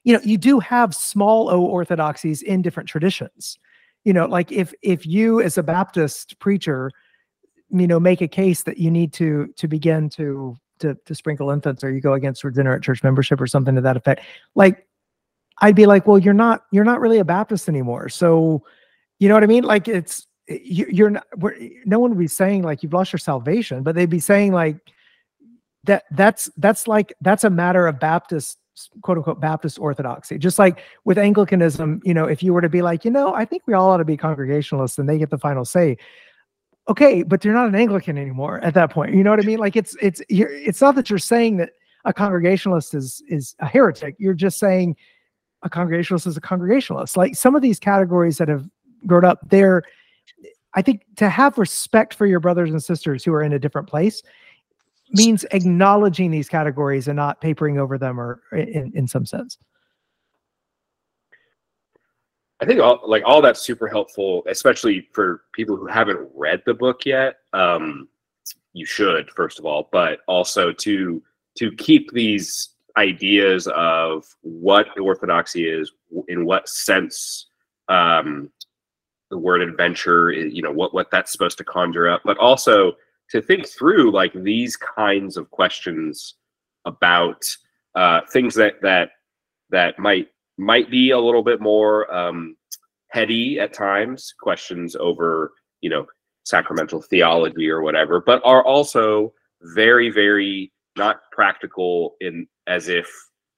you 0.05 0.15
know 0.15 0.21
you 0.25 0.39
do 0.39 0.59
have 0.59 0.95
small 0.95 1.51
o 1.51 1.61
orthodoxies 1.61 2.41
in 2.41 2.63
different 2.63 2.89
traditions 2.89 3.59
you 4.05 4.13
know 4.13 4.27
like 4.27 4.53
if 4.53 4.73
if 4.83 5.07
you 5.07 5.41
as 5.41 5.59
a 5.59 5.63
baptist 5.63 6.39
preacher 6.39 6.91
you 7.71 7.87
know 7.87 8.01
make 8.01 8.21
a 8.21 8.29
case 8.29 8.63
that 8.63 8.79
you 8.79 8.91
need 8.91 9.13
to 9.13 9.49
to 9.57 9.69
begin 9.69 10.09
to 10.09 10.57
to, 10.79 10.97
to 11.07 11.15
sprinkle 11.15 11.51
infants 11.51 11.83
or 11.83 11.91
you 11.91 12.01
go 12.01 12.15
against 12.15 12.45
regenerate 12.45 12.83
church 12.83 13.03
membership 13.03 13.41
or 13.41 13.47
something 13.47 13.75
to 13.75 13.81
that 13.81 13.97
effect 13.97 14.23
like 14.55 14.87
i'd 15.61 15.75
be 15.75 15.87
like 15.87 16.07
well 16.07 16.19
you're 16.19 16.35
not 16.35 16.63
you're 16.71 16.85
not 16.85 17.01
really 17.01 17.19
a 17.19 17.25
baptist 17.25 17.69
anymore. 17.69 18.09
So 18.09 18.63
you 19.19 19.29
know 19.29 19.35
what 19.35 19.43
i 19.43 19.47
mean? 19.47 19.65
Like 19.65 19.89
it's 19.89 20.27
you, 20.49 20.87
you're 20.89 21.11
not 21.11 21.27
no 21.85 21.99
one 21.99 22.11
would 22.11 22.19
be 22.19 22.27
saying 22.27 22.63
like 22.63 22.83
you've 22.83 22.95
lost 22.95 23.13
your 23.13 23.19
salvation 23.19 23.83
but 23.83 23.95
they'd 23.95 24.09
be 24.09 24.21
saying 24.21 24.53
like 24.53 24.77
that 25.85 26.05
that's 26.13 26.51
that's 26.57 26.89
like 26.89 27.13
that's 27.21 27.45
a 27.45 27.51
matter 27.51 27.87
of 27.87 28.01
baptist 28.01 28.59
quote 29.03 29.19
unquote 29.19 29.41
baptist 29.41 29.79
orthodoxy. 29.79 30.39
Just 30.39 30.59
like 30.59 30.81
with 31.05 31.19
anglicanism 31.19 32.01
you 32.05 32.15
know 32.15 32.25
if 32.25 32.43
you 32.43 32.53
were 32.53 32.61
to 32.61 32.69
be 32.69 32.83
like 32.83 33.05
you 33.05 33.11
know 33.11 33.35
i 33.35 33.45
think 33.45 33.63
we 33.67 33.75
all 33.75 33.91
ought 33.91 33.99
to 33.99 34.05
be 34.05 34.17
congregationalists 34.17 34.99
and 34.99 35.09
they 35.09 35.19
get 35.19 35.31
the 35.31 35.39
final 35.39 35.65
say. 35.65 35.97
Okay 36.89 37.23
but 37.23 37.45
you're 37.45 37.55
not 37.55 37.69
an 37.69 37.75
anglican 37.75 38.17
anymore 38.19 38.61
at 38.61 38.75
that 38.75 38.91
point. 38.91 39.15
You 39.15 39.23
know 39.23 39.31
what 39.31 39.41
i 39.41 39.47
mean? 39.47 39.59
Like 39.59 39.77
it's 39.77 39.97
it's 40.01 40.23
you're, 40.29 40.51
it's 40.51 40.81
not 40.81 40.95
that 40.95 41.11
you're 41.11 41.19
saying 41.19 41.59
that 41.59 41.71
a 42.05 42.13
congregationalist 42.13 42.95
is 42.95 43.23
is 43.29 43.55
a 43.61 43.67
heretic. 43.67 44.17
You're 44.19 44.35
just 44.35 44.59
saying 44.59 44.97
a 45.63 45.71
congregationalist 45.71 46.27
is 46.27 46.37
a 46.37 46.41
congregationalist. 46.41 47.17
Like 47.17 47.35
some 47.35 47.57
of 47.57 47.63
these 47.63 47.79
categories 47.79 48.39
that 48.39 48.49
have 48.49 48.67
grown 49.07 49.25
up 49.25 49.41
they're 49.49 49.83
I 50.75 50.83
think 50.83 51.03
to 51.17 51.29
have 51.29 51.59
respect 51.59 52.15
for 52.15 52.27
your 52.27 52.41
brothers 52.41 52.71
and 52.71 52.83
sisters 52.83 53.25
who 53.25 53.33
are 53.33 53.43
in 53.43 53.53
a 53.53 53.59
different 53.59 53.89
place 53.89 54.23
means 55.13 55.45
acknowledging 55.53 56.31
these 56.31 56.49
categories 56.49 57.09
and 57.09 57.17
not 57.17 57.41
papering 57.41 57.79
over 57.79 57.99
them 57.99 58.21
or 58.21 58.41
in, 58.53 58.93
in 58.95 59.07
some 59.09 59.27
sense. 59.27 59.59
I 62.61 62.67
think 62.67 62.81
all 62.81 63.01
like 63.05 63.23
all 63.25 63.41
that's 63.41 63.61
super 63.61 63.87
helpful, 63.87 64.43
especially 64.49 65.09
for 65.13 65.43
people 65.53 65.77
who 65.77 65.87
haven't 65.87 66.29
read 66.35 66.63
the 66.67 66.75
book 66.75 67.07
yet. 67.07 67.37
Um, 67.53 68.09
you 68.73 68.85
should 68.85 69.31
first 69.31 69.59
of 69.59 69.65
all, 69.65 69.89
but 69.93 70.21
also 70.27 70.73
to 70.73 71.23
to 71.59 71.73
keep 71.73 72.11
these 72.13 72.71
ideas 72.97 73.69
of 73.69 74.25
what 74.43 74.99
orthodoxy 74.99 75.69
is, 75.69 75.93
in 76.27 76.45
what 76.45 76.69
sense 76.69 77.47
um, 77.89 78.51
the 79.31 79.39
word 79.39 79.61
adventure 79.61 80.31
you 80.33 80.63
know 80.63 80.73
what 80.73 80.95
what 80.95 81.11
that's 81.11 81.33
supposed 81.33 81.59
to 81.59 81.65
conjure 81.65 82.09
up 82.09 82.23
but 82.25 82.39
also 82.39 82.93
to 83.31 83.43
think 83.43 83.69
through 83.69 84.11
like 84.11 84.33
these 84.33 84.77
kinds 84.77 85.37
of 85.37 85.51
questions 85.51 86.35
about 86.85 87.45
uh, 87.95 88.21
things 88.33 88.55
that 88.55 88.75
that 88.83 89.11
that 89.71 89.99
might 89.99 90.29
might 90.57 90.91
be 90.91 91.11
a 91.11 91.19
little 91.19 91.43
bit 91.43 91.61
more 91.61 92.13
um, 92.15 92.57
heady 93.11 93.61
at 93.61 93.73
times 93.73 94.35
questions 94.41 94.97
over 94.97 95.53
you 95.81 95.91
know 95.91 96.07
sacramental 96.45 97.03
theology 97.03 97.69
or 97.69 97.83
whatever 97.83 98.21
but 98.21 98.41
are 98.45 98.65
also 98.65 99.33
very 99.75 100.11
very 100.11 100.73
not 100.97 101.21
practical 101.33 102.17
in 102.21 102.47
as 102.67 102.89
if 102.89 103.09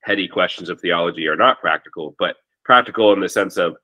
heady 0.03 0.27
questions 0.27 0.69
of 0.69 0.81
theology 0.81 1.27
are 1.27 1.37
not 1.37 1.61
practical 1.61 2.15
but 2.19 2.37
practical 2.65 3.13
in 3.13 3.21
the 3.21 3.29
sense 3.29 3.57
of 3.57 3.77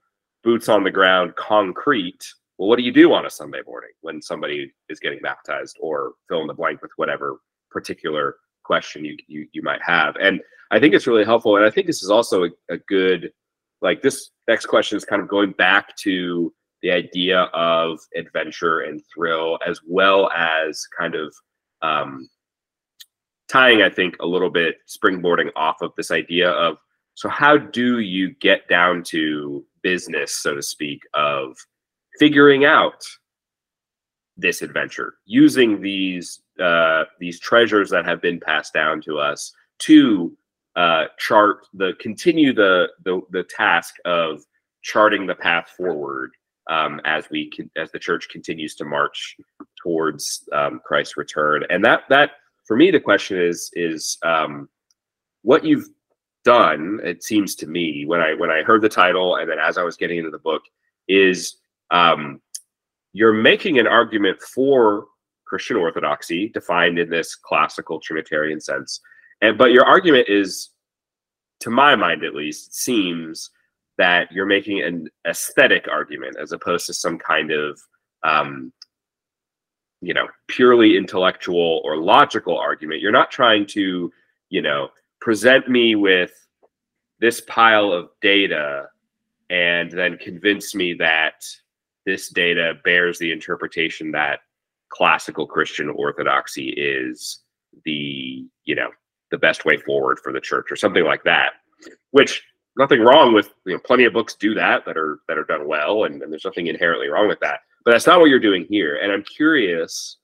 boots 0.47 0.69
on 0.69 0.85
the 0.85 0.91
ground, 0.91 1.35
concrete. 1.35 2.25
Well, 2.59 2.69
what 2.69 2.79
do 2.79 2.85
you 2.85 2.93
do 2.93 3.13
on 3.13 3.27
a 3.27 3.31
Sunday 3.31 3.61
morning 3.67 3.91
when 4.01 4.23
somebody 4.23 4.73
is 4.89 5.01
getting 5.01 5.21
baptized, 5.21 5.77
or 5.81 6.13
fill 6.29 6.41
in 6.41 6.47
the 6.47 6.55
blank 6.55 6.83
with 6.83 6.91
whatever 6.97 7.39
particular 7.71 8.37
question 8.65 9.05
you 9.05 9.17
you, 9.27 9.47
you 9.53 9.63
might 9.63 9.83
have? 9.83 10.17
And 10.17 10.41
I 10.71 10.81
think 10.81 10.95
it's 10.95 11.07
really 11.07 11.25
helpful. 11.25 11.57
And 11.57 11.65
I 11.65 11.71
think 11.71 11.87
this 11.87 12.03
is 12.03 12.11
also 12.11 12.45
a, 12.45 12.51
a 12.71 12.79
good, 12.89 13.31
like 13.83 14.03
this 14.03 14.31
next 14.49 14.67
question 14.67 14.97
is 14.97 15.05
kind 15.05 15.23
of 15.23 15.29
going 15.29 15.53
back 15.53 15.95
to 15.99 16.53
the 16.83 16.91
idea 16.91 17.43
of 17.53 17.99
adventure 18.17 18.81
and 18.81 19.01
thrill, 19.13 19.59
as 19.67 19.81
well 19.87 20.31
as 20.33 20.87
kind 20.99 21.15
of 21.15 21.35
um, 21.83 22.29
tying, 23.49 23.83
I 23.83 23.91
think, 23.91 24.17
a 24.21 24.27
little 24.27 24.51
bit 24.51 24.77
springboarding 24.89 25.51
off 25.57 25.83
of 25.83 25.93
this 25.97 26.11
idea 26.11 26.51
of 26.51 26.79
so 27.15 27.31
how 27.31 27.57
do 27.57 28.01
you 28.01 28.35
get 28.41 28.69
down 28.69 29.03
to 29.05 29.65
business, 29.83 30.33
so 30.33 30.55
to 30.55 30.63
speak, 30.63 31.01
of 31.15 31.57
figuring 32.19 32.65
out 32.65 33.05
this 34.37 34.63
adventure 34.63 35.15
using 35.25 35.81
these 35.81 36.41
uh, 36.61 37.05
these 37.19 37.41
treasures 37.41 37.91
that 37.91 38.05
have 38.05 38.21
been 38.21 38.41
passed 38.41 38.73
down 38.73 39.01
to 39.01 39.19
us 39.19 39.53
to 39.79 40.37
uh, 40.77 41.05
chart 41.19 41.67
the 41.75 41.93
continue 42.01 42.53
the, 42.53 42.89
the 43.05 43.21
the 43.31 43.43
task 43.45 43.95
of 44.05 44.43
charting 44.83 45.27
the 45.27 45.35
path 45.35 45.71
forward 45.77 46.33
um, 46.69 47.01
as 47.05 47.29
we 47.31 47.51
can, 47.51 47.71
as 47.77 47.91
the 47.93 47.99
church 47.99 48.29
continues 48.29 48.75
to 48.75 48.85
march 48.85 49.37
towards 49.83 50.47
um, 50.53 50.81
Christ's 50.85 51.17
return. 51.17 51.65
And 51.71 51.85
that 51.85 52.03
that 52.11 52.33
for 52.67 52.77
me 52.77 52.91
the 52.91 53.01
question 53.01 53.41
is 53.41 53.71
is 53.75 54.19
um, 54.23 54.69
what 55.43 55.65
you've 55.65 55.89
done, 56.45 57.01
it 57.03 57.25
seems 57.25 57.55
to 57.57 57.67
me, 57.67 58.05
when 58.07 58.21
I 58.21 58.35
when 58.35 58.51
I 58.51 58.63
heard 58.63 58.83
the 58.83 58.89
title 58.89 59.37
and 59.37 59.51
then 59.51 59.59
as 59.59 59.79
I 59.79 59.83
was 59.83 59.97
getting 59.97 60.19
into 60.19 60.31
the 60.31 60.39
book, 60.39 60.63
is 61.09 61.57
um, 61.91 62.41
you're 63.13 63.33
making 63.33 63.79
an 63.79 63.87
argument 63.87 64.41
for 64.43 65.07
Christian 65.47 65.77
orthodoxy, 65.77 66.49
defined 66.49 66.99
in 66.99 67.09
this 67.09 67.35
classical 67.35 68.01
Trinitarian 68.01 68.61
sense, 68.61 69.01
and 69.41 69.57
but 69.57 69.73
your 69.73 69.85
argument 69.85 70.29
is, 70.29 70.71
to 71.61 71.71
my 71.71 71.95
mind 71.95 72.25
at 72.25 72.35
least, 72.35 72.75
seems 72.75 73.51
that 73.99 74.31
you're 74.31 74.47
making 74.47 74.83
an 74.83 75.09
aesthetic 75.27 75.87
argument 75.91 76.37
as 76.41 76.53
opposed 76.53 76.87
to 76.87 76.95
some 76.95 77.19
kind 77.19 77.51
of 77.51 77.81
um, 78.23 78.73
you 80.01 80.15
know 80.15 80.27
purely 80.49 80.97
intellectual 80.97 81.81
or 81.85 81.97
logical 81.97 82.59
argument. 82.59 83.01
You're 83.01 83.13
not 83.13 83.31
trying 83.31 83.67
to 83.69 84.13
you 84.51 84.63
know 84.63 84.89
present 85.21 85.69
me 85.69 85.95
with 85.95 86.33
this 87.19 87.41
pile 87.43 87.93
of 87.93 88.11
data 88.21 88.89
and 89.49 89.91
then 89.91 90.19
convince 90.19 90.75
me 90.75 90.95
that 90.95 91.45
this 92.07 92.29
data 92.29 92.75
bears 92.85 93.19
the 93.19 93.33
interpretation 93.33 94.13
that 94.13 94.41
classical 94.91 95.47
Christian 95.47 95.91
orthodoxy 95.91 96.69
is 96.71 97.41
the, 97.85 98.47
you 98.65 98.75
know, 98.75 98.91
the 99.31 99.39
best 99.39 99.65
way 99.65 99.77
forward 99.77 100.21
for 100.23 100.33
the 100.33 100.41
church 100.41 100.67
or 100.71 100.77
something 100.77 101.05
like 101.05 101.25
that. 101.25 101.55
Which 102.13 102.43
nothing 102.77 103.01
wrong 103.01 103.35
with 103.35 103.51
you 103.65 103.75
know 103.75 103.81
plenty 103.85 104.05
of 104.05 104.13
books 104.13 104.35
do 104.35 104.55
that 104.55 104.85
that 104.85 104.97
are 104.97 105.19
that 105.29 105.39
are 105.39 105.45
done 105.45 105.67
well 105.67 106.05
and, 106.05 106.23
and 106.23 106.31
there's 106.31 106.45
nothing 106.45 106.69
inherently 106.69 107.09
wrong 107.09 107.29
with 107.29 107.41
that. 107.41 107.61
But 107.85 107.93
that's 107.93 108.07
not 108.07 108.21
what 108.21 108.31
you're 108.31 108.39
doing 108.39 108.67
here. 108.69 108.97
And 109.03 109.13
I'm 109.13 109.25
curious 109.25 110.19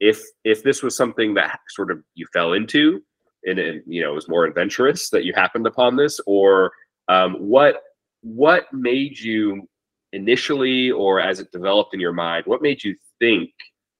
if 0.00 0.22
if 0.44 0.62
this 0.62 0.82
was 0.82 0.96
something 0.96 1.34
that 1.34 1.60
sort 1.70 1.90
of 1.90 2.02
you 2.14 2.26
fell 2.32 2.52
into 2.52 3.02
and 3.44 3.82
you 3.86 4.02
know 4.02 4.14
was 4.14 4.28
more 4.28 4.44
adventurous 4.44 5.10
that 5.10 5.24
you 5.24 5.32
happened 5.34 5.66
upon 5.66 5.96
this, 5.96 6.20
or 6.26 6.72
um, 7.08 7.34
what 7.34 7.82
what 8.22 8.72
made 8.72 9.18
you 9.18 9.68
initially, 10.12 10.90
or 10.90 11.20
as 11.20 11.40
it 11.40 11.52
developed 11.52 11.94
in 11.94 12.00
your 12.00 12.12
mind, 12.12 12.44
what 12.46 12.62
made 12.62 12.82
you 12.82 12.94
think 13.18 13.50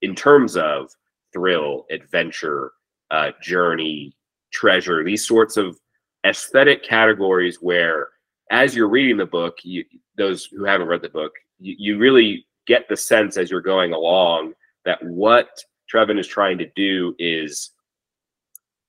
in 0.02 0.14
terms 0.14 0.56
of 0.56 0.90
thrill, 1.32 1.86
adventure, 1.90 2.72
uh, 3.10 3.30
journey, 3.40 4.14
treasure, 4.52 5.04
these 5.04 5.26
sorts 5.26 5.56
of 5.56 5.78
aesthetic 6.26 6.84
categories 6.84 7.58
where 7.60 8.08
as 8.50 8.76
you're 8.76 8.88
reading 8.88 9.16
the 9.16 9.26
book, 9.26 9.56
you, 9.62 9.84
those 10.16 10.44
who 10.46 10.64
haven't 10.64 10.88
read 10.88 11.02
the 11.02 11.08
book, 11.08 11.32
you, 11.58 11.74
you 11.78 11.98
really 11.98 12.46
get 12.66 12.88
the 12.88 12.96
sense 12.96 13.36
as 13.36 13.50
you're 13.50 13.60
going 13.60 13.92
along 13.92 14.52
that 14.84 15.02
what 15.02 15.48
Trevin 15.92 16.18
is 16.18 16.26
trying 16.26 16.58
to 16.58 16.70
do 16.76 17.14
is 17.18 17.70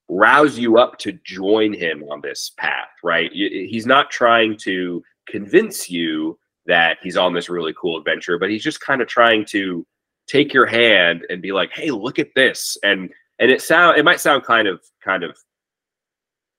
rouse 0.09 0.57
you 0.59 0.77
up 0.77 0.97
to 0.99 1.13
join 1.23 1.73
him 1.73 2.03
on 2.12 2.21
this 2.21 2.51
path, 2.57 2.89
right? 3.03 3.31
He's 3.31 3.86
not 3.86 4.12
trying 4.12 4.57
to 4.57 5.03
convince 5.27 5.89
you 5.89 6.38
that 6.65 6.97
he's 7.02 7.17
on 7.17 7.34
this 7.34 7.49
really 7.49 7.73
cool 7.80 7.97
adventure, 7.97 8.38
but 8.39 8.49
he's 8.49 8.63
just 8.63 8.82
kind 8.82 9.02
of 9.02 9.08
trying 9.08 9.45
to 9.45 9.86
take 10.28 10.54
your 10.54 10.65
hand 10.65 11.26
and 11.30 11.41
be 11.41 11.52
like, 11.52 11.71
"Hey, 11.73 11.91
look 11.91 12.19
at 12.19 12.34
this." 12.36 12.78
And 12.84 13.10
and 13.39 13.52
it 13.52 13.62
sound 13.62 13.97
it 13.97 14.06
might 14.06 14.19
sound 14.19 14.43
kind 14.43 14.67
of 14.67 14.82
kind 15.04 15.23
of 15.23 15.38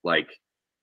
like 0.02 0.28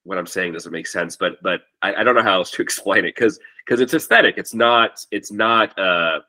what 0.03 0.17
I'm 0.17 0.27
saying 0.27 0.53
doesn't 0.53 0.71
make 0.71 0.87
sense, 0.87 1.15
but 1.15 1.41
but 1.43 1.61
I, 1.81 1.95
I 1.95 2.03
don't 2.03 2.15
know 2.15 2.23
how 2.23 2.35
else 2.35 2.51
to 2.51 2.61
explain 2.63 3.05
it 3.05 3.15
because 3.15 3.39
because 3.65 3.81
it's 3.81 3.93
aesthetic. 3.93 4.35
It's 4.37 4.53
not 4.53 5.05
it's 5.11 5.31
not 5.31 5.77
uh 5.77 6.21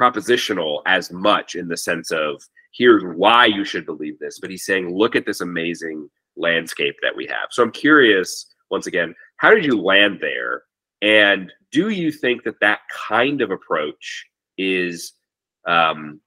propositional 0.00 0.82
as 0.86 1.12
much 1.12 1.54
in 1.56 1.68
the 1.68 1.76
sense 1.76 2.10
of 2.10 2.42
here's 2.72 3.02
why 3.04 3.46
you 3.46 3.64
should 3.64 3.84
believe 3.84 4.18
this, 4.18 4.38
but 4.38 4.50
he's 4.50 4.64
saying, 4.64 4.96
look 4.96 5.16
at 5.16 5.26
this 5.26 5.40
amazing 5.40 6.08
landscape 6.36 6.96
that 7.02 7.14
we 7.14 7.26
have. 7.26 7.48
So 7.50 7.62
I'm 7.62 7.72
curious, 7.72 8.46
once 8.70 8.86
again, 8.86 9.14
how 9.36 9.50
did 9.50 9.64
you 9.64 9.80
land 9.80 10.18
there? 10.20 10.62
And 11.02 11.52
do 11.72 11.88
you 11.88 12.12
think 12.12 12.44
that 12.44 12.60
that 12.60 12.80
kind 12.92 13.40
of 13.40 13.50
approach 13.50 14.26
is 14.58 15.12
um, 15.66 16.20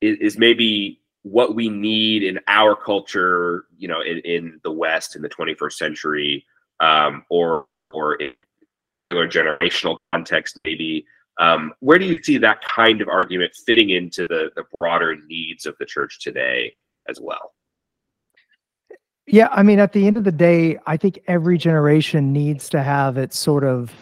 is, 0.00 0.18
is 0.18 0.38
maybe 0.38 1.00
what 1.22 1.54
we 1.54 1.68
need 1.68 2.22
in 2.22 2.38
our 2.46 2.74
culture, 2.74 3.64
you 3.76 3.88
know, 3.88 4.00
in, 4.00 4.18
in 4.20 4.60
the 4.64 4.72
West 4.72 5.16
in 5.16 5.22
the 5.22 5.28
21st 5.28 5.72
century, 5.72 6.46
um, 6.80 7.24
or 7.30 7.66
or 7.92 8.16
in 8.16 8.32
a 9.10 9.14
generational 9.14 9.96
context, 10.12 10.58
maybe 10.64 11.06
um, 11.38 11.72
where 11.80 11.98
do 11.98 12.04
you 12.04 12.22
see 12.22 12.38
that 12.38 12.62
kind 12.64 13.00
of 13.00 13.08
argument 13.08 13.52
fitting 13.66 13.90
into 13.90 14.26
the, 14.28 14.50
the 14.56 14.64
broader 14.78 15.16
needs 15.28 15.66
of 15.66 15.76
the 15.78 15.86
church 15.86 16.20
today 16.20 16.74
as 17.08 17.20
well? 17.20 17.54
Yeah, 19.30 19.48
I 19.52 19.62
mean, 19.62 19.78
at 19.78 19.92
the 19.92 20.06
end 20.06 20.16
of 20.16 20.24
the 20.24 20.32
day, 20.32 20.78
I 20.86 20.96
think 20.96 21.18
every 21.26 21.58
generation 21.58 22.32
needs 22.32 22.70
to 22.70 22.82
have 22.82 23.18
its 23.18 23.38
sort 23.38 23.62
of 23.62 23.92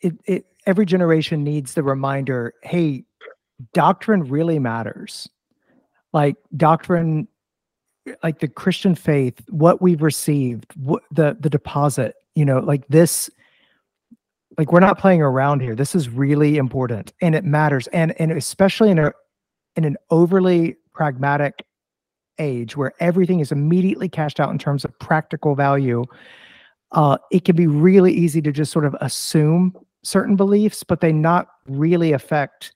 it, 0.00 0.14
it 0.24 0.46
every 0.66 0.86
generation 0.86 1.42
needs 1.42 1.74
the 1.74 1.82
reminder, 1.82 2.54
hey, 2.62 3.04
doctrine 3.74 4.22
really 4.22 4.60
matters. 4.60 5.28
Like 6.12 6.36
doctrine 6.56 7.26
like 8.22 8.38
the 8.38 8.48
Christian 8.48 8.94
faith, 8.94 9.34
what 9.48 9.82
we've 9.82 10.02
received, 10.02 10.72
what 10.76 11.02
the 11.10 11.36
the 11.40 11.50
deposit, 11.50 12.14
you 12.36 12.44
know, 12.44 12.60
like 12.60 12.86
this 12.86 13.28
like 14.58 14.70
we're 14.72 14.78
not 14.78 14.98
playing 14.98 15.22
around 15.22 15.60
here. 15.60 15.74
This 15.74 15.96
is 15.96 16.08
really 16.08 16.56
important 16.56 17.12
and 17.20 17.34
it 17.34 17.44
matters. 17.44 17.88
And 17.88 18.18
and 18.20 18.30
especially 18.30 18.90
in 18.90 19.00
a 19.00 19.12
in 19.74 19.84
an 19.84 19.96
overly 20.10 20.76
pragmatic 20.94 21.64
age 22.40 22.76
where 22.76 22.92
everything 22.98 23.38
is 23.38 23.52
immediately 23.52 24.08
cashed 24.08 24.40
out 24.40 24.50
in 24.50 24.58
terms 24.58 24.84
of 24.84 24.98
practical 24.98 25.54
value, 25.54 26.04
uh, 26.92 27.18
it 27.30 27.44
can 27.44 27.54
be 27.54 27.68
really 27.68 28.12
easy 28.12 28.42
to 28.42 28.50
just 28.50 28.72
sort 28.72 28.84
of 28.84 28.96
assume 29.00 29.76
certain 30.02 30.34
beliefs, 30.34 30.82
but 30.82 31.00
they 31.00 31.12
not 31.12 31.48
really 31.68 32.12
affect 32.12 32.72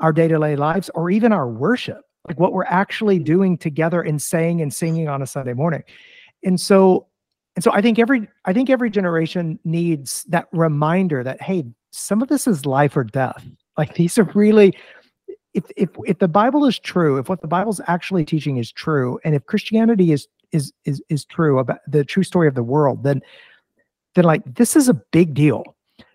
our 0.00 0.12
day-to-day 0.12 0.56
lives 0.56 0.90
or 0.94 1.10
even 1.10 1.32
our 1.32 1.48
worship 1.48 2.02
like 2.28 2.40
what 2.40 2.52
we're 2.52 2.64
actually 2.64 3.18
doing 3.18 3.56
together 3.56 4.02
and 4.02 4.20
saying 4.20 4.60
and 4.60 4.72
singing 4.72 5.08
on 5.08 5.22
a 5.22 5.26
Sunday 5.26 5.52
morning. 5.52 5.82
And 6.44 6.60
so 6.60 7.06
and 7.54 7.64
so 7.64 7.72
I 7.72 7.80
think 7.80 7.98
every 7.98 8.28
I 8.44 8.52
think 8.52 8.68
every 8.68 8.90
generation 8.90 9.58
needs 9.64 10.24
that 10.24 10.46
reminder 10.52 11.22
that 11.24 11.40
hey, 11.40 11.64
some 11.90 12.22
of 12.22 12.28
this 12.28 12.46
is 12.46 12.66
life 12.66 12.96
or 12.96 13.04
death. 13.04 13.44
Like 13.78 13.94
these 13.94 14.18
are 14.18 14.24
really 14.34 14.74
if 15.56 15.64
if 15.76 15.88
if 16.06 16.18
the 16.18 16.28
Bible 16.28 16.66
is 16.66 16.78
true, 16.78 17.16
if 17.16 17.28
what 17.28 17.40
the 17.40 17.48
Bible's 17.48 17.80
actually 17.86 18.24
teaching 18.24 18.58
is 18.58 18.70
true, 18.70 19.18
and 19.24 19.34
if 19.34 19.44
Christianity 19.46 20.12
is 20.12 20.28
is 20.52 20.72
is 20.84 21.02
is 21.08 21.24
true 21.24 21.58
about 21.58 21.78
the 21.88 22.04
true 22.04 22.22
story 22.22 22.46
of 22.46 22.54
the 22.54 22.62
world, 22.62 23.02
then 23.02 23.22
then 24.14 24.24
like 24.24 24.42
this 24.54 24.76
is 24.76 24.88
a 24.88 24.94
big 24.94 25.32
deal. 25.32 25.64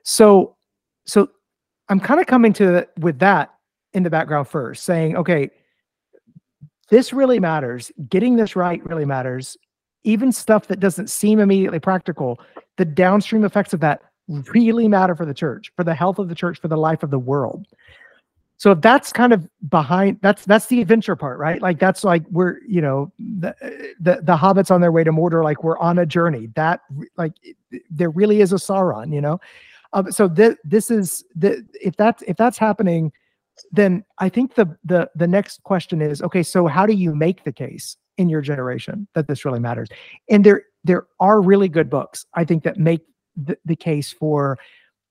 So 0.03 0.55
so 1.05 1.29
I'm 1.89 1.99
kind 1.99 2.21
of 2.21 2.27
coming 2.27 2.53
to 2.53 2.87
with 2.99 3.17
that 3.19 3.49
in 3.93 4.03
the 4.03 4.09
background 4.09 4.47
first, 4.47 4.83
saying, 4.83 5.17
okay, 5.17 5.49
this 6.89 7.11
really 7.11 7.39
matters. 7.39 7.91
Getting 8.09 8.35
this 8.35 8.55
right 8.55 8.85
really 8.85 9.05
matters. 9.05 9.57
Even 10.03 10.31
stuff 10.31 10.67
that 10.67 10.79
doesn't 10.79 11.09
seem 11.09 11.39
immediately 11.39 11.79
practical, 11.79 12.39
the 12.77 12.85
downstream 12.85 13.43
effects 13.43 13.73
of 13.73 13.79
that 13.79 14.01
really 14.27 14.87
matter 14.87 15.15
for 15.15 15.25
the 15.25 15.33
church, 15.33 15.71
for 15.75 15.83
the 15.83 15.95
health 15.95 16.19
of 16.19 16.29
the 16.29 16.35
church, 16.35 16.59
for 16.59 16.67
the 16.67 16.77
life 16.77 17.03
of 17.03 17.09
the 17.09 17.19
world. 17.19 17.65
So 18.61 18.75
that's 18.75 19.11
kind 19.11 19.33
of 19.33 19.49
behind 19.69 20.19
that's 20.21 20.45
that's 20.45 20.67
the 20.67 20.81
adventure 20.81 21.15
part, 21.15 21.39
right? 21.39 21.59
Like 21.59 21.79
that's 21.79 22.03
like 22.03 22.23
we're, 22.29 22.59
you 22.67 22.79
know, 22.79 23.11
the 23.17 23.55
the, 23.99 24.21
the 24.21 24.37
hobbits 24.37 24.69
on 24.69 24.81
their 24.81 24.91
way 24.91 25.03
to 25.03 25.11
Mordor, 25.11 25.43
like 25.43 25.63
we're 25.63 25.79
on 25.79 25.97
a 25.97 26.05
journey. 26.05 26.47
That 26.53 26.81
like 27.17 27.33
there 27.89 28.11
really 28.11 28.39
is 28.39 28.53
a 28.53 28.57
Sauron, 28.57 29.15
you 29.15 29.19
know. 29.19 29.39
Um, 29.93 30.11
so 30.11 30.27
this 30.27 30.57
this 30.63 30.91
is 30.91 31.25
the 31.35 31.65
if 31.81 31.95
that's 31.95 32.21
if 32.27 32.37
that's 32.37 32.59
happening, 32.59 33.11
then 33.71 34.05
I 34.19 34.29
think 34.29 34.53
the 34.53 34.77
the 34.83 35.09
the 35.15 35.25
next 35.25 35.63
question 35.63 35.99
is 35.99 36.21
okay. 36.21 36.43
So 36.43 36.67
how 36.67 36.85
do 36.85 36.93
you 36.93 37.15
make 37.15 37.43
the 37.43 37.51
case 37.51 37.97
in 38.19 38.29
your 38.29 38.41
generation 38.41 39.07
that 39.15 39.27
this 39.27 39.43
really 39.43 39.59
matters? 39.59 39.89
And 40.29 40.45
there 40.45 40.65
there 40.83 41.07
are 41.19 41.41
really 41.41 41.67
good 41.67 41.89
books 41.89 42.27
I 42.35 42.45
think 42.45 42.63
that 42.65 42.77
make 42.77 43.01
the, 43.35 43.57
the 43.65 43.75
case 43.75 44.11
for 44.11 44.59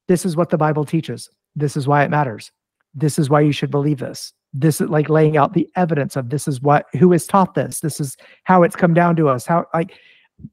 this 0.06 0.24
is 0.24 0.36
what 0.36 0.50
the 0.50 0.56
Bible 0.56 0.84
teaches. 0.84 1.28
This 1.56 1.76
is 1.76 1.88
why 1.88 2.04
it 2.04 2.10
matters. 2.10 2.52
This 2.94 3.18
is 3.18 3.30
why 3.30 3.40
you 3.40 3.52
should 3.52 3.70
believe 3.70 3.98
this. 3.98 4.32
This 4.52 4.80
is 4.80 4.88
like 4.88 5.08
laying 5.08 5.36
out 5.36 5.52
the 5.52 5.68
evidence 5.76 6.16
of 6.16 6.30
this 6.30 6.48
is 6.48 6.60
what 6.60 6.86
who 6.92 7.12
has 7.12 7.26
taught 7.26 7.54
this. 7.54 7.80
This 7.80 8.00
is 8.00 8.16
how 8.44 8.62
it's 8.62 8.76
come 8.76 8.94
down 8.94 9.16
to 9.16 9.28
us. 9.28 9.46
How 9.46 9.66
like 9.72 9.98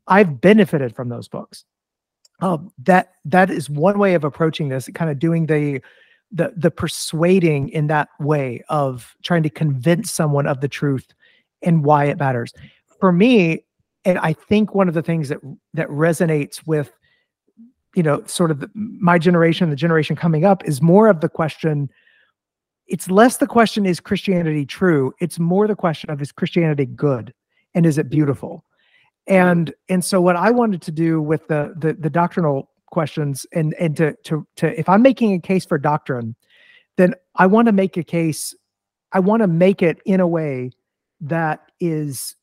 I've 0.08 0.39
benefited 0.39 0.95
from 0.95 1.10
those 1.10 1.28
books. 1.28 1.65
Um, 2.39 2.71
that 2.84 3.13
that 3.26 3.50
is 3.50 3.67
one 3.67 3.97
way 3.97 4.13
of 4.13 4.23
approaching 4.23 4.69
this, 4.69 4.88
kind 4.93 5.10
of 5.10 5.17
doing 5.17 5.47
the 5.47 5.82
the 6.32 6.54
the 6.56 6.71
persuading 6.71 7.69
in 7.69 7.88
that 7.88 8.10
way 8.19 8.63
of 8.69 9.15
trying 9.23 9.43
to 9.43 9.50
convince 9.50 10.12
someone 10.12 10.45
of 10.45 10.62
the 10.62 10.67
truth 10.67 11.13
and 11.62 11.84
why 11.84 12.06
it 12.06 12.19
matters 12.19 12.54
for 13.00 13.12
me 13.12 13.63
and 14.06 14.17
i 14.19 14.34
think 14.34 14.76
one 14.76 14.88
of 14.88 14.93
the 14.93 15.02
things 15.02 15.30
that 15.30 15.39
that 15.73 15.88
resonates 15.88 16.65
with 16.67 16.91
you 17.95 18.04
know 18.04 18.21
sort 18.26 18.52
of 18.52 18.60
the, 18.60 18.69
my 18.73 19.17
generation 19.17 19.69
the 19.69 19.76
generation 19.76 20.15
coming 20.15 20.43
up 20.43 20.65
is 20.65 20.82
more 20.82 21.08
of 21.08 21.21
the 21.21 21.30
question 21.30 21.89
it's 22.88 23.10
less 23.10 23.38
the 23.38 23.47
question 23.47 23.86
is 23.86 24.00
christianity 24.00 24.65
true? 24.65 25.13
It's 25.19 25.39
more 25.39 25.67
the 25.67 25.76
question 25.76 26.10
of 26.10 26.21
is 26.21 26.32
christianity 26.32 26.86
good? 26.86 27.34
And 27.73 27.86
is 27.86 27.97
it 27.97 28.10
beautiful? 28.10 28.63
And 29.28 29.73
and 29.89 30.04
so 30.04 30.21
what 30.21 30.36
i 30.36 30.52
wanted 30.52 30.82
to 30.84 30.91
do 30.91 31.21
with 31.21 31.47
the 31.47 31.73
the, 31.78 31.93
the 31.93 32.10
doctrinal 32.10 32.69
questions 32.88 33.45
and 33.54 33.73
and 33.76 33.95
to 33.97 34.15
to 34.23 34.47
to 34.56 34.80
if 34.80 34.88
i'm 34.88 35.02
making 35.02 35.34
a 35.34 35.39
case 35.39 35.65
for 35.65 35.78
doctrine 35.78 36.36
then 36.95 37.13
i 37.36 37.45
want 37.45 37.65
to 37.65 37.71
make 37.71 37.97
a 37.97 38.04
case 38.04 38.56
i 39.12 39.19
want 39.19 39.41
to 39.41 39.47
make 39.47 39.82
it 39.82 40.00
in 40.06 40.19
a 40.19 40.28
way 40.28 40.71
that 41.19 41.71
is 41.80 42.36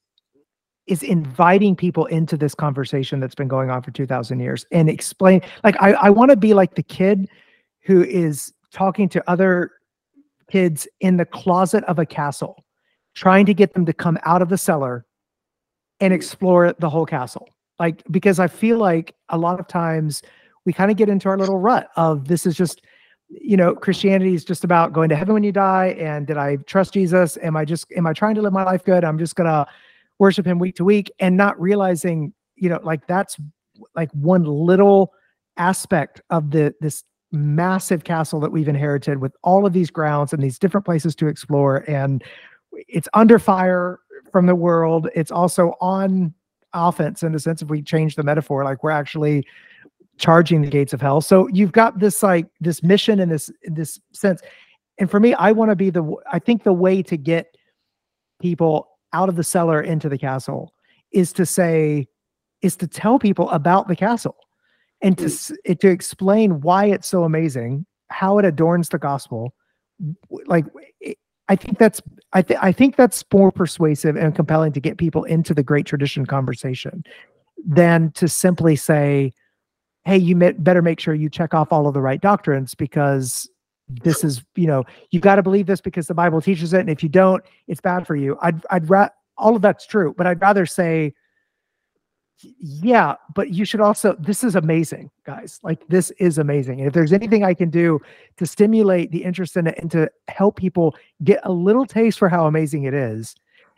is 0.86 1.02
inviting 1.02 1.74
people 1.74 2.04
into 2.06 2.36
this 2.36 2.54
conversation 2.54 3.20
that's 3.20 3.34
been 3.34 3.48
going 3.48 3.70
on 3.70 3.82
for 3.82 3.90
2000 3.90 4.38
years 4.38 4.66
and 4.70 4.90
explain 4.90 5.40
like 5.62 5.80
i 5.80 5.94
i 5.94 6.10
want 6.10 6.30
to 6.30 6.36
be 6.36 6.52
like 6.52 6.74
the 6.74 6.82
kid 6.82 7.26
who 7.80 8.04
is 8.04 8.52
talking 8.70 9.08
to 9.08 9.22
other 9.30 9.70
kids 10.50 10.86
in 11.00 11.16
the 11.16 11.24
closet 11.24 11.84
of 11.84 11.98
a 11.98 12.06
castle 12.06 12.64
trying 13.14 13.46
to 13.46 13.54
get 13.54 13.74
them 13.74 13.86
to 13.86 13.92
come 13.92 14.18
out 14.24 14.42
of 14.42 14.48
the 14.48 14.58
cellar 14.58 15.06
and 16.00 16.12
mm. 16.12 16.16
explore 16.16 16.74
the 16.78 16.90
whole 16.90 17.06
castle. 17.06 17.48
Like 17.78 18.02
because 18.10 18.38
i 18.38 18.46
feel 18.46 18.78
like 18.78 19.14
a 19.30 19.38
lot 19.38 19.58
of 19.58 19.66
times 19.66 20.22
we 20.64 20.72
kind 20.72 20.90
of 20.90 20.96
get 20.96 21.08
into 21.08 21.28
our 21.28 21.36
little 21.36 21.58
rut 21.58 21.88
of 21.96 22.28
this 22.28 22.46
is 22.46 22.56
just 22.56 22.82
you 23.28 23.56
know 23.56 23.74
christianity 23.74 24.34
is 24.34 24.44
just 24.44 24.62
about 24.62 24.92
going 24.92 25.08
to 25.08 25.16
heaven 25.16 25.34
when 25.34 25.42
you 25.42 25.50
die 25.50 25.96
and 25.98 26.26
did 26.26 26.36
i 26.36 26.56
trust 26.66 26.92
jesus? 26.92 27.36
Am 27.42 27.56
i 27.56 27.64
just 27.64 27.86
am 27.96 28.06
i 28.06 28.12
trying 28.12 28.36
to 28.36 28.42
live 28.42 28.52
my 28.52 28.62
life 28.62 28.84
good? 28.84 29.04
I'm 29.04 29.18
just 29.18 29.34
gonna 29.34 29.66
worship 30.20 30.46
him 30.46 30.60
week 30.60 30.76
to 30.76 30.84
week 30.84 31.10
and 31.18 31.36
not 31.36 31.60
realizing 31.60 32.32
you 32.54 32.68
know 32.68 32.78
like 32.82 33.06
that's 33.08 33.36
like 33.96 34.10
one 34.12 34.44
little 34.44 35.12
aspect 35.56 36.20
of 36.30 36.50
the 36.52 36.74
this 36.80 37.02
massive 37.34 38.04
castle 38.04 38.40
that 38.40 38.52
we've 38.52 38.68
inherited 38.68 39.18
with 39.18 39.34
all 39.42 39.66
of 39.66 39.72
these 39.72 39.90
grounds 39.90 40.32
and 40.32 40.42
these 40.42 40.58
different 40.58 40.86
places 40.86 41.14
to 41.16 41.26
explore 41.26 41.78
and 41.90 42.24
it's 42.88 43.08
under 43.14 43.38
fire 43.38 44.00
from 44.32 44.46
the 44.46 44.54
world. 44.54 45.08
It's 45.14 45.30
also 45.30 45.74
on 45.80 46.34
offense 46.72 47.22
in 47.22 47.32
the 47.32 47.38
sense 47.38 47.62
if 47.62 47.68
we 47.68 47.80
change 47.82 48.16
the 48.16 48.22
metaphor 48.24 48.64
like 48.64 48.82
we're 48.82 48.90
actually 48.90 49.46
charging 50.18 50.60
the 50.60 50.68
gates 50.68 50.92
of 50.92 51.00
hell. 51.00 51.20
So 51.20 51.48
you've 51.48 51.72
got 51.72 51.98
this 51.98 52.22
like 52.22 52.46
this 52.60 52.82
mission 52.82 53.20
in 53.20 53.28
this 53.28 53.50
in 53.62 53.74
this 53.74 54.00
sense. 54.12 54.40
And 54.98 55.10
for 55.10 55.18
me 55.18 55.34
i 55.34 55.50
want 55.50 55.70
to 55.70 55.76
be 55.76 55.90
the 55.90 56.04
i 56.30 56.38
think 56.38 56.62
the 56.62 56.72
way 56.72 57.02
to 57.02 57.16
get 57.16 57.56
people 58.40 58.88
out 59.12 59.28
of 59.28 59.36
the 59.36 59.44
cellar 59.44 59.80
into 59.80 60.08
the 60.08 60.18
castle 60.18 60.72
is 61.12 61.32
to 61.32 61.46
say 61.46 62.06
is 62.62 62.76
to 62.76 62.86
tell 62.86 63.18
people 63.18 63.50
about 63.50 63.88
the 63.88 63.96
castle 63.96 64.36
and 65.04 65.16
to 65.18 65.26
mm. 65.26 65.78
to 65.78 65.88
explain 65.88 66.60
why 66.60 66.86
it's 66.86 67.06
so 67.06 67.22
amazing 67.22 67.86
how 68.10 68.38
it 68.38 68.44
adorns 68.44 68.88
the 68.88 68.98
gospel 68.98 69.54
like 70.46 70.64
i 71.48 71.54
think 71.54 71.78
that's 71.78 72.02
I, 72.34 72.42
th- 72.42 72.58
I 72.60 72.72
think 72.72 72.96
that's 72.96 73.24
more 73.32 73.52
persuasive 73.52 74.16
and 74.16 74.34
compelling 74.34 74.72
to 74.72 74.80
get 74.80 74.98
people 74.98 75.22
into 75.22 75.54
the 75.54 75.62
great 75.62 75.86
tradition 75.86 76.26
conversation 76.26 77.04
than 77.64 78.10
to 78.12 78.28
simply 78.28 78.74
say, 78.74 79.32
hey, 80.04 80.18
you 80.18 80.34
better 80.36 80.82
make 80.82 80.98
sure 80.98 81.14
you 81.14 81.30
check 81.30 81.54
off 81.54 81.72
all 81.72 81.86
of 81.86 81.94
the 81.94 82.00
right 82.00 82.20
doctrines 82.20 82.74
because 82.74 83.48
this 83.88 84.24
is, 84.24 84.42
you 84.56 84.66
know, 84.66 84.82
you 85.10 85.20
got 85.20 85.36
to 85.36 85.42
believe 85.42 85.66
this 85.66 85.80
because 85.80 86.08
the 86.08 86.14
Bible 86.14 86.40
teaches 86.40 86.72
it. 86.74 86.80
And 86.80 86.90
if 86.90 87.02
you 87.02 87.08
don't, 87.08 87.42
it's 87.68 87.80
bad 87.80 88.06
for 88.06 88.16
you. 88.16 88.36
I'd, 88.42 88.60
I'd 88.70 88.90
rather, 88.90 89.12
all 89.38 89.54
of 89.54 89.62
that's 89.62 89.86
true, 89.86 90.12
but 90.16 90.26
I'd 90.26 90.40
rather 90.40 90.66
say, 90.66 91.14
yeah, 92.42 93.14
but 93.34 93.50
you 93.50 93.64
should 93.64 93.80
also, 93.80 94.14
this 94.18 94.44
is 94.44 94.56
amazing, 94.56 95.10
guys. 95.24 95.60
Like, 95.62 95.86
this 95.88 96.10
is 96.12 96.38
amazing. 96.38 96.80
And 96.80 96.88
if 96.88 96.92
there's 96.92 97.12
anything 97.12 97.44
I 97.44 97.54
can 97.54 97.70
do 97.70 98.00
to 98.36 98.46
stimulate 98.46 99.10
the 99.10 99.24
interest 99.24 99.56
in 99.56 99.66
it 99.66 99.78
and 99.78 99.90
to 99.92 100.10
help 100.28 100.56
people 100.56 100.94
get 101.22 101.40
a 101.44 101.52
little 101.52 101.86
taste 101.86 102.18
for 102.18 102.28
how 102.28 102.46
amazing 102.46 102.84
it 102.84 102.94
is, 102.94 103.34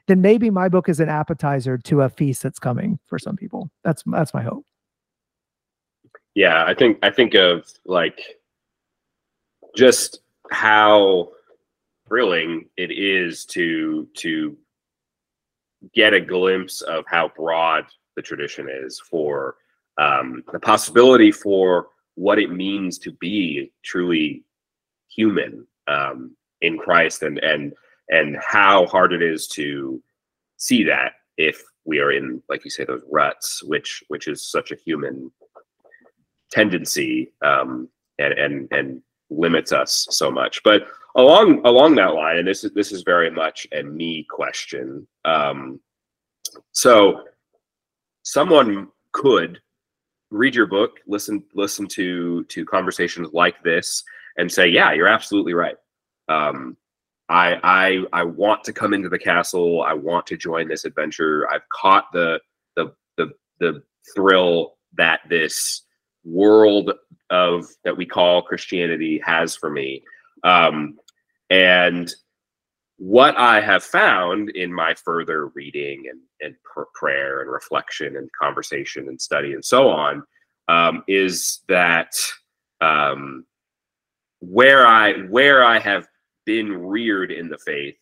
then 0.06 0.20
maybe 0.20 0.50
my 0.50 0.68
book 0.68 0.88
is 0.88 1.00
an 1.00 1.08
appetizer 1.08 1.76
to 1.78 2.02
a 2.02 2.08
feast 2.08 2.42
that's 2.42 2.58
coming 2.58 2.98
for 3.06 3.18
some 3.18 3.36
people. 3.36 3.70
That's 3.84 4.02
that's 4.06 4.32
my 4.32 4.42
hope. 4.42 4.64
Yeah, 6.34 6.64
I 6.64 6.74
think 6.74 6.98
I 7.02 7.10
think 7.10 7.34
of 7.34 7.66
like 7.84 8.20
just 9.74 10.20
how 10.50 11.30
thrilling 12.08 12.66
it 12.76 12.92
is 12.92 13.44
to 13.46 14.08
to 14.14 14.56
get 15.92 16.14
a 16.14 16.20
glimpse 16.20 16.82
of 16.82 17.04
how 17.08 17.30
broad 17.36 17.84
the 18.16 18.22
tradition 18.22 18.68
is, 18.70 19.00
for 19.00 19.56
um, 19.98 20.42
the 20.52 20.60
possibility 20.60 21.30
for 21.30 21.88
what 22.14 22.38
it 22.38 22.50
means 22.50 22.98
to 22.98 23.12
be 23.12 23.72
truly 23.84 24.44
human 25.08 25.66
um, 25.86 26.36
in 26.62 26.78
Christ, 26.78 27.22
and 27.22 27.38
and 27.38 27.72
and 28.08 28.36
how 28.36 28.86
hard 28.86 29.12
it 29.12 29.22
is 29.22 29.48
to 29.48 30.02
see 30.56 30.84
that 30.84 31.12
if 31.36 31.62
we 31.84 32.00
are 32.00 32.12
in, 32.12 32.42
like 32.48 32.64
you 32.64 32.70
say, 32.70 32.84
those 32.84 33.02
ruts, 33.10 33.62
which 33.62 34.02
which 34.08 34.28
is 34.28 34.50
such 34.50 34.72
a 34.72 34.76
human 34.76 35.30
tendency, 36.50 37.32
um, 37.42 37.88
and 38.18 38.32
and 38.34 38.68
and 38.72 39.02
limits 39.30 39.72
us 39.72 40.06
so 40.10 40.30
much. 40.30 40.62
But 40.62 40.86
along 41.16 41.64
along 41.64 41.94
that 41.96 42.14
line, 42.14 42.38
and 42.38 42.48
this 42.48 42.64
is 42.64 42.72
this 42.72 42.92
is 42.92 43.02
very 43.02 43.30
much 43.30 43.66
a 43.72 43.82
me 43.82 44.26
question. 44.28 45.06
Um, 45.24 45.80
so 46.72 47.24
someone 48.26 48.88
could 49.12 49.60
read 50.30 50.54
your 50.54 50.66
book, 50.66 50.98
listen 51.06 51.42
listen 51.54 51.86
to 51.86 52.44
to 52.44 52.64
conversations 52.66 53.28
like 53.32 53.62
this, 53.62 54.02
and 54.36 54.50
say, 54.50 54.66
"Yeah, 54.66 54.92
you're 54.92 55.08
absolutely 55.08 55.54
right." 55.54 55.76
Um, 56.28 56.76
I 57.28 57.58
I 57.62 58.20
I 58.20 58.24
want 58.24 58.64
to 58.64 58.72
come 58.72 58.92
into 58.92 59.08
the 59.08 59.18
castle. 59.18 59.82
I 59.82 59.94
want 59.94 60.26
to 60.26 60.36
join 60.36 60.68
this 60.68 60.84
adventure. 60.84 61.48
I've 61.50 61.68
caught 61.68 62.06
the 62.12 62.40
the 62.74 62.92
the 63.16 63.30
the 63.60 63.82
thrill 64.14 64.76
that 64.96 65.20
this 65.30 65.82
world 66.24 66.92
of 67.30 67.66
that 67.84 67.96
we 67.96 68.06
call 68.06 68.42
Christianity 68.42 69.22
has 69.24 69.54
for 69.54 69.70
me. 69.70 70.02
Um, 70.42 70.98
and 71.48 72.12
what 72.98 73.36
I 73.36 73.60
have 73.60 73.84
found 73.84 74.50
in 74.50 74.72
my 74.72 74.94
further 74.94 75.48
reading 75.48 76.04
and, 76.10 76.20
and 76.40 76.56
prayer 76.94 77.42
and 77.42 77.50
reflection 77.50 78.16
and 78.16 78.30
conversation 78.40 79.08
and 79.08 79.20
study 79.20 79.52
and 79.52 79.64
so 79.64 79.90
on 79.90 80.22
um, 80.68 81.04
is 81.06 81.60
that 81.68 82.14
um, 82.80 83.44
where 84.40 84.86
I 84.86 85.12
where 85.28 85.64
I 85.64 85.78
have 85.78 86.06
been 86.44 86.72
reared 86.72 87.32
in 87.32 87.48
the 87.48 87.58
faith 87.58 87.98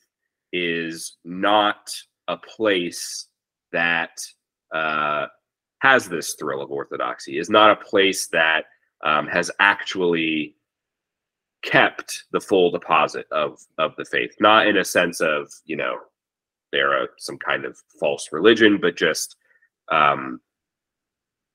is 0.52 1.16
not 1.24 1.90
a 2.28 2.36
place 2.36 3.28
that 3.72 4.16
uh, 4.74 5.26
has 5.80 6.08
this 6.08 6.34
thrill 6.34 6.62
of 6.62 6.70
orthodoxy. 6.70 7.38
Is 7.38 7.50
not 7.50 7.70
a 7.70 7.84
place 7.84 8.28
that 8.28 8.64
um, 9.04 9.26
has 9.26 9.50
actually 9.58 10.56
kept 11.64 12.24
the 12.32 12.40
full 12.40 12.70
deposit 12.70 13.26
of 13.32 13.58
of 13.78 13.96
the 13.96 14.04
faith. 14.04 14.34
Not 14.38 14.66
in 14.66 14.76
a 14.76 14.84
sense 14.84 15.20
of 15.20 15.50
you 15.64 15.76
know 15.76 15.98
they're 16.70 17.04
a, 17.04 17.08
some 17.18 17.38
kind 17.38 17.64
of 17.64 17.78
false 18.00 18.30
religion 18.32 18.78
but 18.80 18.96
just 18.96 19.36
um 19.92 20.40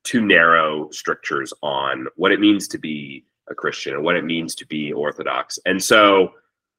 too 0.05 0.25
narrow 0.25 0.89
strictures 0.91 1.53
on 1.61 2.07
what 2.15 2.31
it 2.31 2.39
means 2.39 2.69
to 2.69 2.77
be 2.77 3.25
a 3.49 3.55
christian 3.55 3.93
and 3.93 4.03
what 4.03 4.15
it 4.15 4.23
means 4.23 4.55
to 4.55 4.65
be 4.67 4.93
orthodox. 4.93 5.59
And 5.65 5.81
so 5.81 6.31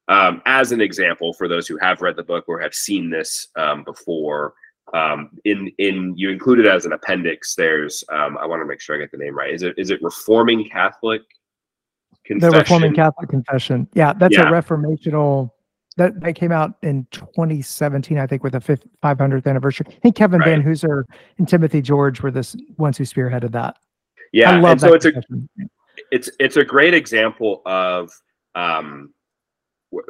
um, 0.08 0.42
as 0.46 0.72
an 0.72 0.80
example 0.80 1.32
for 1.34 1.46
those 1.46 1.68
who 1.68 1.76
have 1.78 2.02
read 2.02 2.16
the 2.16 2.22
book 2.24 2.44
or 2.48 2.58
have 2.60 2.74
seen 2.74 3.10
this 3.10 3.48
um, 3.56 3.84
before 3.84 4.54
um, 4.92 5.30
in 5.44 5.70
in 5.78 6.14
you 6.16 6.30
included 6.30 6.66
as 6.66 6.84
an 6.84 6.92
appendix. 6.92 7.54
There's 7.54 8.02
um, 8.10 8.36
i 8.38 8.46
want 8.46 8.60
to 8.60 8.66
make 8.66 8.80
sure 8.80 8.96
i 8.96 8.98
get 8.98 9.12
the 9.12 9.18
name 9.18 9.36
right. 9.36 9.54
Is 9.54 9.62
it 9.62 9.74
is 9.78 9.90
it 9.90 10.02
reforming 10.02 10.68
catholic 10.68 11.22
Confession. 12.30 12.52
The 12.52 12.58
Reforming 12.58 12.94
Catholic 12.94 13.28
Confession. 13.28 13.88
Yeah, 13.94 14.12
that's 14.12 14.36
yeah. 14.36 14.48
a 14.48 14.52
reformational 14.52 15.50
that, 15.96 16.20
that 16.20 16.34
came 16.34 16.52
out 16.52 16.74
in 16.82 17.06
2017, 17.10 18.18
I 18.18 18.26
think, 18.26 18.42
with 18.42 18.52
the 18.52 18.60
500th 19.02 19.46
anniversary. 19.46 19.86
I 19.88 19.98
think 20.00 20.16
Kevin 20.16 20.40
right. 20.40 20.60
Vanhoozer 20.60 21.04
and 21.38 21.48
Timothy 21.48 21.82
George 21.82 22.20
were 22.20 22.30
the 22.30 22.46
ones 22.78 22.96
who 22.96 23.04
spearheaded 23.04 23.52
that. 23.52 23.76
Yeah, 24.32 24.52
I 24.52 24.60
love 24.60 24.72
and 24.72 24.80
so 24.80 24.94
it's 24.94 25.04
confession. 25.04 25.48
a 25.58 25.64
it's 26.12 26.30
it's 26.38 26.56
a 26.56 26.64
great 26.64 26.94
example 26.94 27.62
of 27.66 28.10
um, 28.54 29.12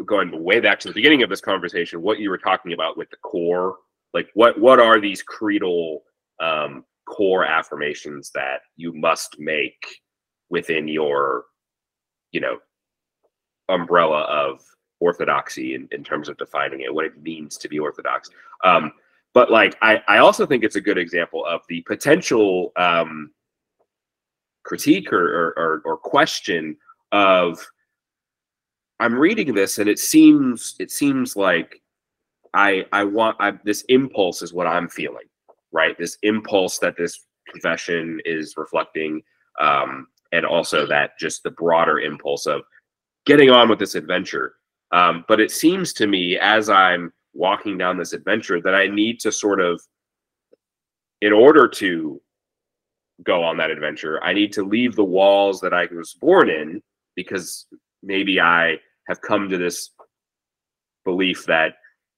going 0.04 0.44
way 0.44 0.60
back 0.60 0.78
to 0.80 0.88
the 0.88 0.94
beginning 0.94 1.22
of 1.22 1.30
this 1.30 1.40
conversation. 1.40 2.02
What 2.02 2.18
you 2.18 2.28
were 2.28 2.38
talking 2.38 2.74
about 2.74 2.98
with 2.98 3.08
the 3.10 3.16
core, 3.16 3.76
like 4.12 4.28
what 4.34 4.60
what 4.60 4.78
are 4.78 5.00
these 5.00 5.22
creedal 5.22 6.02
um, 6.38 6.84
core 7.06 7.44
affirmations 7.44 8.30
that 8.34 8.60
you 8.76 8.92
must 8.92 9.36
make 9.38 9.82
within 10.50 10.86
your 10.86 11.44
you 12.32 12.40
know 12.40 12.58
umbrella 13.68 14.22
of 14.22 14.60
orthodoxy 15.00 15.74
in, 15.74 15.88
in 15.92 16.04
terms 16.04 16.28
of 16.28 16.36
defining 16.36 16.82
it, 16.82 16.94
what 16.94 17.06
it 17.06 17.22
means 17.22 17.56
to 17.56 17.68
be 17.68 17.78
orthodox. 17.78 18.30
Um, 18.64 18.92
but 19.32 19.50
like 19.50 19.76
I, 19.80 20.02
I 20.08 20.18
also 20.18 20.46
think 20.46 20.64
it's 20.64 20.76
a 20.76 20.80
good 20.80 20.98
example 20.98 21.44
of 21.46 21.62
the 21.68 21.80
potential 21.82 22.72
um, 22.76 23.30
critique 24.64 25.12
or, 25.12 25.54
or, 25.56 25.82
or 25.84 25.96
question 25.96 26.76
of 27.12 27.64
I'm 28.98 29.14
reading 29.14 29.54
this 29.54 29.78
and 29.78 29.88
it 29.88 29.98
seems 29.98 30.74
it 30.78 30.90
seems 30.90 31.34
like 31.34 31.80
I 32.52 32.84
I 32.92 33.04
want 33.04 33.36
I, 33.40 33.52
this 33.64 33.82
impulse 33.88 34.42
is 34.42 34.52
what 34.52 34.66
I'm 34.66 34.88
feeling, 34.88 35.26
right? 35.72 35.96
This 35.96 36.18
impulse 36.22 36.78
that 36.80 36.96
this 36.96 37.26
confession 37.48 38.20
is 38.24 38.54
reflecting 38.56 39.22
um, 39.60 40.08
and 40.32 40.46
also 40.46 40.86
that 40.86 41.18
just 41.18 41.42
the 41.42 41.50
broader 41.50 42.00
impulse 42.00 42.46
of 42.46 42.62
getting 43.26 43.50
on 43.50 43.68
with 43.68 43.78
this 43.78 43.94
adventure. 43.94 44.54
Um, 44.92 45.24
but 45.28 45.40
it 45.40 45.50
seems 45.50 45.92
to 45.94 46.06
me 46.06 46.38
as 46.38 46.68
I'm 46.68 47.12
walking 47.32 47.78
down 47.78 47.96
this 47.96 48.12
adventure 48.12 48.60
that 48.60 48.74
I 48.74 48.88
need 48.88 49.20
to 49.20 49.32
sort 49.32 49.60
of, 49.60 49.80
in 51.20 51.32
order 51.32 51.68
to 51.68 52.20
go 53.22 53.44
on 53.44 53.56
that 53.58 53.70
adventure, 53.70 54.22
I 54.24 54.32
need 54.32 54.52
to 54.54 54.64
leave 54.64 54.96
the 54.96 55.04
walls 55.04 55.60
that 55.60 55.74
I 55.74 55.86
was 55.92 56.14
born 56.14 56.48
in 56.48 56.82
because 57.14 57.66
maybe 58.02 58.40
I 58.40 58.78
have 59.08 59.20
come 59.20 59.48
to 59.48 59.58
this 59.58 59.90
belief 61.04 61.44
that 61.46 61.74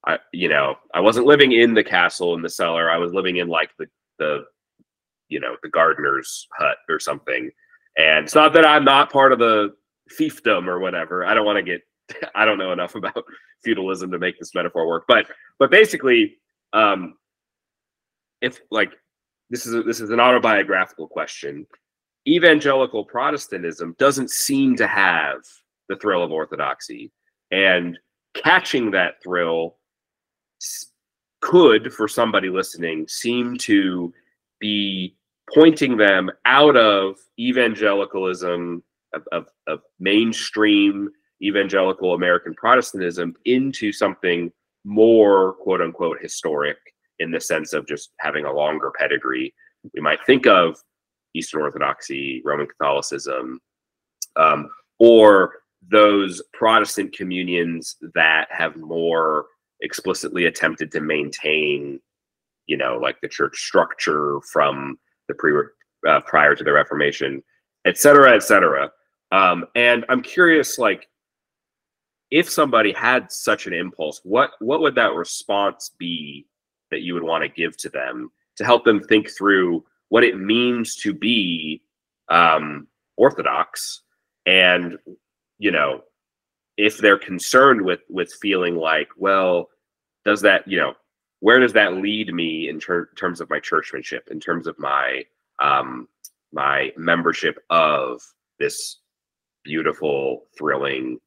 I, 0.07 0.19
you 0.33 0.49
know, 0.49 0.77
I 0.95 1.01
wasn't 1.01 1.27
living 1.27 1.53
in 1.53 1.75
the 1.75 1.85
castle 1.85 2.35
in 2.35 2.43
the 2.43 2.49
cellar. 2.49 2.91
I 2.91 2.99
was 2.99 3.13
living 3.13 3.37
in 3.37 3.49
like 3.49 3.71
the 3.79 3.87
the, 4.19 4.45
you 5.29 5.41
know, 5.41 5.57
the 5.63 5.69
gardener's 5.69 6.47
hut 6.59 6.77
or 6.89 7.01
something. 7.01 7.51
And 7.97 8.25
it's 8.25 8.35
not 8.35 8.53
that 8.55 8.67
I'm 8.67 8.85
not 8.85 9.13
part 9.13 9.33
of 9.33 9.39
the 9.39 9.75
fiefdom 10.19 10.67
or 10.67 10.79
whatever. 10.79 11.25
I 11.25 11.35
don't 11.35 11.47
want 11.47 11.57
to 11.57 11.63
get 11.63 11.83
I 12.35 12.45
don't 12.45 12.59
know 12.59 12.73
enough 12.73 12.95
about 12.95 13.25
feudalism 13.65 14.11
to 14.11 14.19
make 14.19 14.39
this 14.39 14.55
metaphor 14.55 14.87
work. 14.87 15.05
But 15.09 15.27
but 15.59 15.71
basically, 15.71 16.39
um, 16.73 17.15
if 18.41 18.61
like 18.71 18.93
this 19.51 19.67
is 19.67 19.75
a, 19.75 19.83
this 19.83 20.01
is 20.01 20.11
an 20.11 20.21
autobiographical 20.21 21.09
question, 21.09 21.67
evangelical 22.27 23.05
Protestantism 23.05 23.95
doesn't 23.99 24.31
seem 24.31 24.77
to 24.77 24.87
have 24.87 25.41
the 25.89 25.97
thrill 25.97 26.23
of 26.23 26.31
orthodoxy, 26.31 27.13
and 27.51 27.99
catching 28.35 28.91
that 28.93 29.23
thrill 29.23 29.77
could, 31.41 31.93
for 31.93 32.09
somebody 32.09 32.49
listening, 32.49 33.07
seem 33.09 33.57
to 33.59 34.13
be 34.61 35.17
pointing 35.53 35.97
them 35.97 36.31
out 36.45 36.77
of 36.77 37.17
evangelicalism, 37.39 38.83
of, 39.15 39.23
of, 39.33 39.47
of 39.67 39.81
mainstream 39.99 41.11
evangelical 41.43 42.15
American 42.15 42.55
Protestantism 42.55 43.35
into 43.45 43.93
something 43.93 44.53
more 44.85 45.55
quote 45.55 45.81
unquote 45.81 46.19
historic 46.21 46.79
in 47.19 47.31
the 47.31 47.41
sense 47.41 47.73
of 47.73 47.87
just 47.87 48.11
having 48.19 48.45
a 48.45 48.53
longer 48.53 48.93
pedigree. 48.99 49.55
We 49.95 50.01
might 50.01 50.25
think 50.25 50.47
of 50.47 50.77
Eastern 51.35 51.63
Orthodoxy, 51.63 52.43
Roman 52.45 52.67
Catholicism, 52.67 53.61
um, 54.37 54.69
or 54.99 55.55
those 55.91 56.43
Protestant 56.53 57.13
communions 57.13 57.97
that 58.15 58.47
have 58.51 58.77
more 58.77 59.47
explicitly 59.81 60.47
attempted 60.47 60.93
to 60.93 61.01
maintain, 61.01 62.01
you 62.67 62.77
know, 62.77 62.99
like 62.99 63.21
the 63.21 63.29
church 63.29 63.59
structure 63.59 64.41
from 64.53 64.99
the 65.33 65.39
pre 65.39 65.53
uh, 66.09 66.21
prior 66.21 66.55
to 66.55 66.65
the 66.65 66.73
Reformation, 66.73 67.43
et 67.85 67.99
cetera, 67.99 68.35
et 68.35 68.43
cetera. 68.43 68.91
Um, 69.31 69.65
and 69.75 70.05
I'm 70.09 70.23
curious, 70.23 70.79
like, 70.79 71.09
if 72.31 72.49
somebody 72.51 72.93
had 72.93 73.31
such 73.31 73.67
an 73.67 73.73
impulse, 73.73 74.21
what 74.25 74.53
what 74.61 74.81
would 74.81 74.95
that 74.95 75.15
response 75.15 75.91
be 75.99 76.47
that 76.91 77.03
you 77.03 77.15
would 77.15 77.23
want 77.23 77.43
to 77.43 77.49
give 77.49 77.77
to 77.79 77.89
them 77.89 78.31
to 78.57 78.65
help 78.65 78.85
them 78.85 79.01
think 79.01 79.31
through 79.31 79.85
what 80.09 80.25
it 80.25 80.39
means 80.39 80.97
to 80.97 81.13
be 81.15 81.83
um, 82.29 82.87
orthodox, 83.17 84.03
and 84.47 84.99
you 85.59 85.71
know, 85.71 86.03
if 86.77 86.99
they're 86.99 87.19
concerned 87.19 87.83
with 87.83 88.01
with 88.09 88.33
feeling 88.41 88.77
like, 88.77 89.09
well, 89.17 89.69
does 90.25 90.41
that 90.43 90.67
you 90.67 90.79
know 90.79 90.95
where 91.43 91.59
does 91.59 91.73
that 91.73 91.95
lead 91.95 92.33
me 92.33 92.69
in 92.69 92.79
ter- 92.79 93.11
terms 93.17 93.41
of 93.41 93.51
my 93.51 93.59
churchmanship, 93.59 94.29
in 94.31 94.39
terms 94.39 94.69
of 94.69 94.79
my 94.79 95.25
um, 95.61 96.07
my 96.53 96.93
membership 96.97 97.59
of 97.69 98.23
this 98.61 99.01
beautiful, 99.65 100.45
thrilling, 100.57 101.19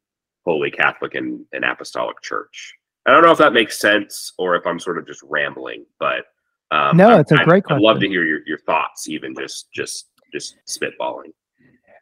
holy 0.45 0.71
Catholic 0.71 1.15
and, 1.15 1.45
and 1.51 1.65
apostolic 1.65 2.21
church? 2.21 2.73
I 3.05 3.11
don't 3.11 3.23
know 3.23 3.31
if 3.33 3.37
that 3.39 3.51
makes 3.51 3.77
sense 3.77 4.31
or 4.37 4.55
if 4.55 4.65
I'm 4.65 4.79
sort 4.79 4.97
of 4.97 5.05
just 5.05 5.21
rambling, 5.23 5.85
but 5.99 6.23
um, 6.71 6.95
no, 6.95 7.19
it's 7.19 7.33
a 7.33 7.43
great 7.43 7.65
I'd, 7.69 7.75
I'd 7.75 7.81
love 7.81 7.99
to 7.99 8.07
hear 8.07 8.23
your, 8.23 8.39
your 8.47 8.59
thoughts, 8.59 9.09
even 9.09 9.35
just 9.35 9.69
just 9.73 10.07
just 10.31 10.55
spitballing. 10.65 11.33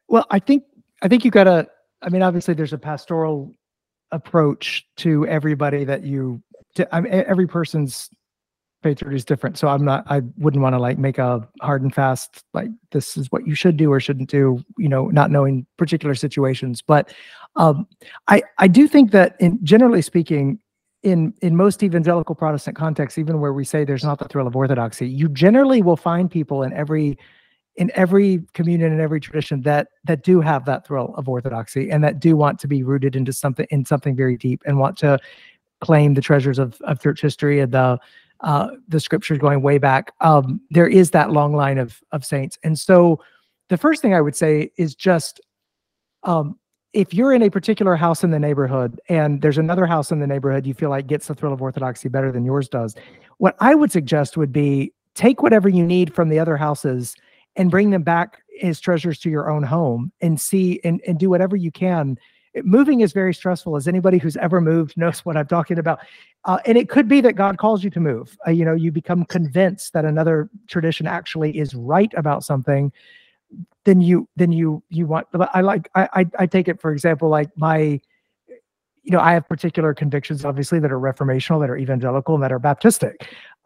Well, 0.07 0.28
I 0.30 0.38
think 0.38 0.66
I 1.01 1.07
think 1.07 1.26
you 1.26 1.32
got 1.32 1.45
to. 1.45 1.68
I 2.03 2.09
mean, 2.09 2.22
obviously, 2.22 2.53
there's 2.53 2.74
a 2.74 2.78
pastoral 2.78 3.51
approach 4.14 4.86
to 4.97 5.28
everybody 5.28 5.84
that 5.84 6.03
you 6.03 6.41
to 6.76 6.95
I 6.95 7.01
mean, 7.01 7.11
every 7.11 7.47
person's 7.47 8.09
faith 8.84 8.99
tradition 8.99 9.16
is 9.16 9.26
different. 9.26 9.57
So 9.57 9.68
I'm 9.68 9.84
not. 9.84 10.05
I 10.07 10.22
wouldn't 10.38 10.61
want 10.61 10.74
to 10.74 10.80
like 10.80 10.97
make 10.97 11.18
a 11.18 11.47
hard 11.61 11.82
and 11.82 11.93
fast 11.93 12.43
like 12.53 12.70
this 12.91 13.18
is 13.18 13.32
what 13.32 13.47
you 13.47 13.55
should 13.55 13.78
do 13.78 13.91
or 13.91 13.99
shouldn't 13.99 14.30
do. 14.30 14.64
You 14.78 14.89
know, 14.89 15.07
not 15.07 15.32
knowing 15.32 15.66
particular 15.78 16.16
situations. 16.16 16.82
But 16.82 17.14
um, 17.55 17.88
I 18.28 18.43
I 18.59 18.68
do 18.68 18.88
think 18.88 19.11
that 19.11 19.36
in 19.39 19.59
generally 19.64 20.01
speaking, 20.01 20.59
in 21.01 21.34
in 21.41 21.55
most 21.55 21.82
evangelical 21.82 22.36
Protestant 22.36 22.78
contexts, 22.78 23.18
even 23.18 23.39
where 23.39 23.53
we 23.53 23.66
say 23.66 23.84
there's 23.84 24.03
not 24.03 24.20
the 24.20 24.28
thrill 24.28 24.47
of 24.47 24.55
orthodoxy, 24.55 25.07
you 25.07 25.30
generally 25.30 25.82
will 25.82 25.97
find 25.97 26.30
people 26.30 26.64
in 26.64 26.74
every 26.74 27.18
in 27.76 27.92
every 27.96 28.42
communion 28.54 28.92
and 28.92 29.02
every 29.02 29.20
tradition 29.20 29.62
that 29.62 29.88
that 30.04 30.24
do 30.24 30.42
have 30.42 30.66
that 30.66 30.86
thrill 30.86 31.14
of 31.18 31.28
orthodoxy 31.28 31.90
and 31.90 32.04
that 32.04 32.20
do 32.20 32.36
want 32.36 32.60
to 32.60 32.68
be 32.68 32.84
rooted 32.84 33.16
into 33.16 33.34
something 33.34 33.66
in 33.70 33.86
something 33.86 34.16
very 34.16 34.38
deep 34.38 34.62
and 34.66 34.78
want 34.78 34.98
to 34.98 35.20
claim 35.82 36.14
the 36.14 36.22
treasures 36.22 36.60
of, 36.60 36.80
of 36.82 37.02
church 37.02 37.22
history 37.22 37.60
and 37.60 37.72
the 37.72 37.98
uh, 38.42 38.68
the 38.90 39.00
scriptures 39.00 39.38
going 39.38 39.62
way 39.62 39.78
back. 39.78 40.12
Um, 40.20 40.60
there 40.70 40.88
is 40.88 41.12
that 41.12 41.32
long 41.32 41.56
line 41.56 41.78
of 41.78 42.02
of 42.12 42.24
saints, 42.26 42.58
and 42.64 42.78
so 42.80 43.20
the 43.70 43.78
first 43.78 44.02
thing 44.02 44.14
I 44.14 44.22
would 44.22 44.36
say 44.36 44.72
is 44.78 44.94
just 44.94 45.42
um, 46.24 46.60
if 46.94 47.14
you're 47.14 47.34
in 47.34 47.42
a 47.42 47.50
particular 47.50 47.96
house 47.96 48.24
in 48.24 48.30
the 48.30 48.40
neighborhood 48.40 49.02
and 49.10 49.42
there's 49.42 49.58
another 49.58 49.86
house 49.86 50.12
in 50.12 50.20
the 50.20 50.28
neighborhood 50.28 50.66
you 50.66 50.76
feel 50.76 50.92
like 50.92 51.08
gets 51.08 51.28
the 51.28 51.34
thrill 51.34 51.52
of 51.52 51.62
orthodoxy 51.62 52.08
better 52.08 52.32
than 52.32 52.46
yours 52.46 52.70
does, 52.70 52.96
what 53.40 53.56
I 53.60 53.74
would 53.74 53.92
suggest 53.92 54.38
would 54.38 54.54
be 54.54 54.94
take 55.16 55.42
whatever 55.42 55.70
you 55.70 55.86
need 55.86 56.14
from 56.14 56.30
the 56.30 56.40
other 56.40 56.56
houses 56.56 57.16
and 57.56 57.72
bring 57.72 57.89
them 57.89 58.04
back 58.04 58.41
as 58.62 58.80
treasures 58.80 59.20
to 59.20 59.30
your 59.30 59.49
own 59.49 59.64
home 59.64 60.12
and 60.22 60.39
see 60.39 60.80
and, 60.84 61.01
and 61.08 61.20
do 61.20 61.30
whatever 61.30 61.56
you 61.56 61.72
can. 61.72 62.18
Moving 62.64 63.01
is 63.01 63.14
very 63.14 63.34
stressful 63.34 63.76
as 63.76 63.88
anybody 63.88 64.20
who's 64.20 64.38
ever 64.38 64.62
moved 64.62 64.95
knows 64.97 65.20
what 65.26 65.38
i'm 65.38 65.47
talking 65.47 65.80
about. 65.80 65.99
Uh, 66.45 66.60
and 66.66 66.78
it 66.78 66.89
could 66.89 67.08
be 67.08 67.22
that 67.22 67.34
god 67.34 67.58
calls 67.58 67.84
you 67.84 67.89
to 67.89 67.99
move. 67.99 68.38
Uh, 68.47 68.51
you 68.51 68.66
know 68.66 68.74
you 68.74 68.91
become 68.91 69.26
convinced 69.26 69.93
that 69.93 70.06
another 70.06 70.49
tradition 70.68 71.08
actually 71.08 71.58
is 71.58 71.74
right 71.74 72.14
about 72.16 72.43
something 72.43 72.91
then 73.86 74.01
you 74.01 74.28
then 74.36 74.51
you 74.51 74.82
you 74.89 75.06
want 75.06 75.28
i 75.54 75.62
like 75.62 75.89
i 75.95 76.26
i 76.39 76.45
take 76.45 76.68
it 76.68 76.82
for 76.82 76.91
example 76.91 77.30
like 77.30 77.49
my 77.56 77.99
you 79.04 79.12
know 79.12 79.20
i 79.20 79.34
have 79.34 79.47
particular 79.47 79.93
convictions 79.93 80.45
obviously 80.45 80.80
that 80.80 80.91
are 80.91 80.99
reformational 80.99 81.60
that 81.60 81.70
are 81.70 81.78
evangelical 81.78 82.36
and 82.36 82.43
that 82.43 82.51
are 82.51 82.60
baptistic. 82.60 83.16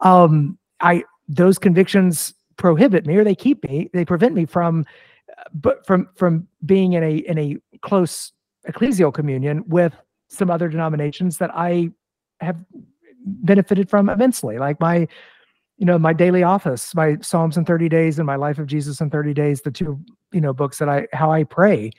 Um 0.00 0.58
i 0.80 1.04
those 1.28 1.58
convictions 1.58 2.34
prohibit 2.58 3.06
me 3.06 3.16
or 3.16 3.24
they 3.24 3.34
keep 3.34 3.62
me 3.64 3.88
they 3.94 4.04
prevent 4.04 4.34
me 4.34 4.44
from 4.44 4.84
but 5.54 5.86
from 5.86 6.08
from 6.14 6.46
being 6.66 6.92
in 6.92 7.02
a 7.02 7.16
in 7.16 7.38
a 7.38 7.56
close 7.80 8.32
ecclesial 8.68 9.12
communion 9.12 9.64
with 9.66 9.94
some 10.28 10.50
other 10.50 10.68
denominations 10.68 11.38
that 11.38 11.50
I 11.54 11.90
have 12.40 12.56
benefited 13.24 13.90
from 13.90 14.08
immensely, 14.08 14.58
like 14.58 14.78
my, 14.80 15.08
you 15.76 15.86
know, 15.86 15.98
my 15.98 16.12
daily 16.12 16.42
office, 16.42 16.94
my 16.94 17.16
Psalms 17.20 17.56
in 17.56 17.64
30 17.64 17.88
days 17.88 18.18
and 18.18 18.26
my 18.26 18.36
Life 18.36 18.58
of 18.58 18.66
Jesus 18.66 19.00
in 19.00 19.10
30 19.10 19.34
days, 19.34 19.62
the 19.62 19.70
two, 19.70 19.98
you 20.32 20.40
know, 20.40 20.52
books 20.52 20.78
that 20.78 20.88
I, 20.88 21.06
how 21.12 21.32
I 21.32 21.44
pray 21.44 21.90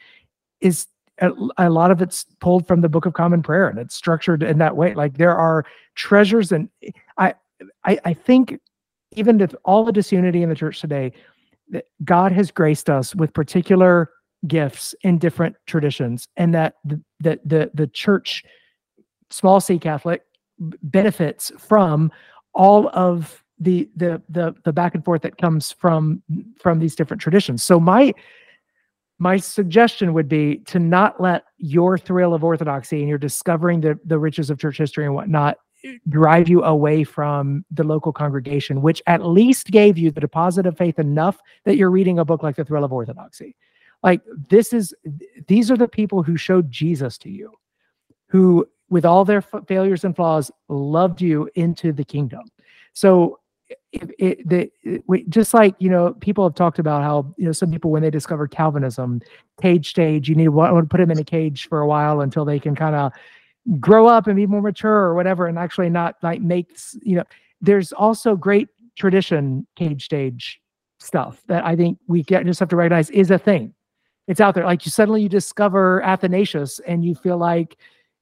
is 0.61 0.87
a, 1.19 1.31
a 1.57 1.69
lot 1.69 1.91
of 1.91 2.01
it's 2.01 2.25
pulled 2.39 2.67
from 2.67 2.81
the 2.81 2.89
Book 2.89 3.05
of 3.05 3.13
Common 3.13 3.41
Prayer 3.41 3.67
and 3.67 3.79
it's 3.79 3.95
structured 3.95 4.43
in 4.43 4.57
that 4.59 4.75
way. 4.75 4.93
Like 4.93 5.17
there 5.17 5.35
are 5.35 5.65
treasures 5.95 6.51
and 6.51 6.69
I, 7.17 7.33
I, 7.85 7.99
I 8.05 8.13
think 8.13 8.59
even 9.15 9.37
with 9.37 9.55
all 9.65 9.83
the 9.83 9.91
disunity 9.91 10.43
in 10.43 10.49
the 10.49 10.55
church 10.55 10.81
today, 10.81 11.11
that 11.69 11.85
God 12.03 12.31
has 12.31 12.51
graced 12.51 12.89
us 12.89 13.15
with 13.15 13.33
particular 13.33 14.09
gifts 14.47 14.95
in 15.01 15.17
different 15.17 15.55
traditions 15.65 16.25
and 16.37 16.53
that 16.53 16.75
the 16.85 17.01
the 17.19 17.39
the, 17.43 17.71
the 17.73 17.87
church 17.87 18.43
small 19.29 19.59
c 19.59 19.77
catholic 19.77 20.21
benefits 20.59 21.51
from 21.57 22.09
all 22.53 22.89
of 22.93 23.43
the, 23.59 23.89
the 23.95 24.21
the 24.29 24.55
the 24.63 24.73
back 24.73 24.95
and 24.95 25.03
forth 25.03 25.21
that 25.21 25.37
comes 25.37 25.71
from 25.71 26.23
from 26.57 26.79
these 26.79 26.95
different 26.95 27.21
traditions. 27.21 27.61
So 27.63 27.79
my 27.79 28.13
my 29.17 29.35
suggestion 29.35 30.13
would 30.13 30.29
be 30.29 30.57
to 30.67 30.79
not 30.79 31.19
let 31.19 31.43
your 31.57 31.97
thrill 31.97 32.33
of 32.33 32.43
orthodoxy 32.43 32.99
and 32.99 33.09
your 33.09 33.17
discovering 33.17 33.81
the 33.81 33.99
the 34.05 34.17
riches 34.17 34.49
of 34.49 34.59
church 34.59 34.77
history 34.77 35.05
and 35.05 35.13
whatnot 35.13 35.57
drive 36.09 36.49
you 36.49 36.63
away 36.63 37.03
from 37.03 37.63
the 37.71 37.83
local 37.83 38.11
congregation 38.11 38.81
which 38.81 39.01
at 39.07 39.25
least 39.25 39.67
gave 39.67 39.97
you 39.97 40.11
the 40.11 40.19
deposit 40.19 40.65
of 40.65 40.77
faith 40.77 40.99
enough 40.99 41.39
that 41.63 41.77
you're 41.77 41.91
reading 41.91 42.19
a 42.19 42.25
book 42.25 42.43
like 42.43 42.55
the 42.55 42.65
thrill 42.65 42.83
of 42.83 42.91
orthodoxy 42.91 43.55
like 44.03 44.21
this 44.49 44.71
is 44.73 44.93
these 45.47 45.69
are 45.69 45.77
the 45.77 45.87
people 45.87 46.23
who 46.23 46.37
showed 46.37 46.71
Jesus 46.71 47.17
to 47.19 47.29
you, 47.29 47.53
who 48.27 48.67
with 48.89 49.05
all 49.05 49.25
their 49.25 49.43
f- 49.53 49.67
failures 49.67 50.03
and 50.03 50.15
flaws 50.15 50.51
loved 50.67 51.21
you 51.21 51.49
into 51.55 51.91
the 51.91 52.05
kingdom. 52.05 52.43
So 52.93 53.39
it, 53.91 54.11
it, 54.17 54.49
the, 54.49 54.71
it, 54.83 55.03
we, 55.07 55.23
just 55.25 55.53
like 55.53 55.75
you 55.79 55.89
know 55.89 56.13
people 56.13 56.45
have 56.45 56.55
talked 56.55 56.79
about 56.79 57.03
how 57.03 57.33
you 57.37 57.45
know 57.45 57.51
some 57.51 57.71
people 57.71 57.91
when 57.91 58.01
they 58.01 58.09
discover 58.09 58.47
calvinism 58.47 59.21
cage 59.61 59.89
stage 59.89 60.29
you 60.29 60.35
need 60.35 60.45
to 60.45 60.87
put 60.89 60.97
them 60.97 61.11
in 61.11 61.19
a 61.19 61.23
cage 61.23 61.67
for 61.67 61.81
a 61.81 61.87
while 61.87 62.21
until 62.21 62.45
they 62.45 62.59
can 62.59 62.75
kind 62.75 62.95
of 62.95 63.11
grow 63.79 64.07
up 64.07 64.27
and 64.27 64.35
be 64.35 64.47
more 64.47 64.61
mature 64.61 64.91
or 64.91 65.15
whatever 65.15 65.47
and 65.47 65.59
actually 65.59 65.89
not 65.89 66.15
like 66.21 66.41
make 66.41 66.77
you 67.01 67.15
know 67.15 67.23
there's 67.61 67.91
also 67.93 68.35
great 68.35 68.69
tradition 68.97 69.67
cage 69.75 70.05
stage 70.05 70.59
stuff 70.99 71.41
that 71.47 71.65
i 71.65 71.75
think 71.75 71.97
we 72.07 72.23
get, 72.23 72.45
just 72.45 72.59
have 72.59 72.69
to 72.69 72.75
recognize 72.75 73.09
is 73.11 73.29
a 73.31 73.37
thing 73.37 73.73
it's 74.29 74.39
out 74.39 74.53
there. 74.53 74.63
Like 74.63 74.85
you 74.85 74.91
suddenly 74.91 75.23
you 75.23 75.27
discover 75.27 76.03
Athanasius 76.03 76.79
and 76.87 77.03
you 77.03 77.15
feel 77.15 77.39
like 77.39 77.77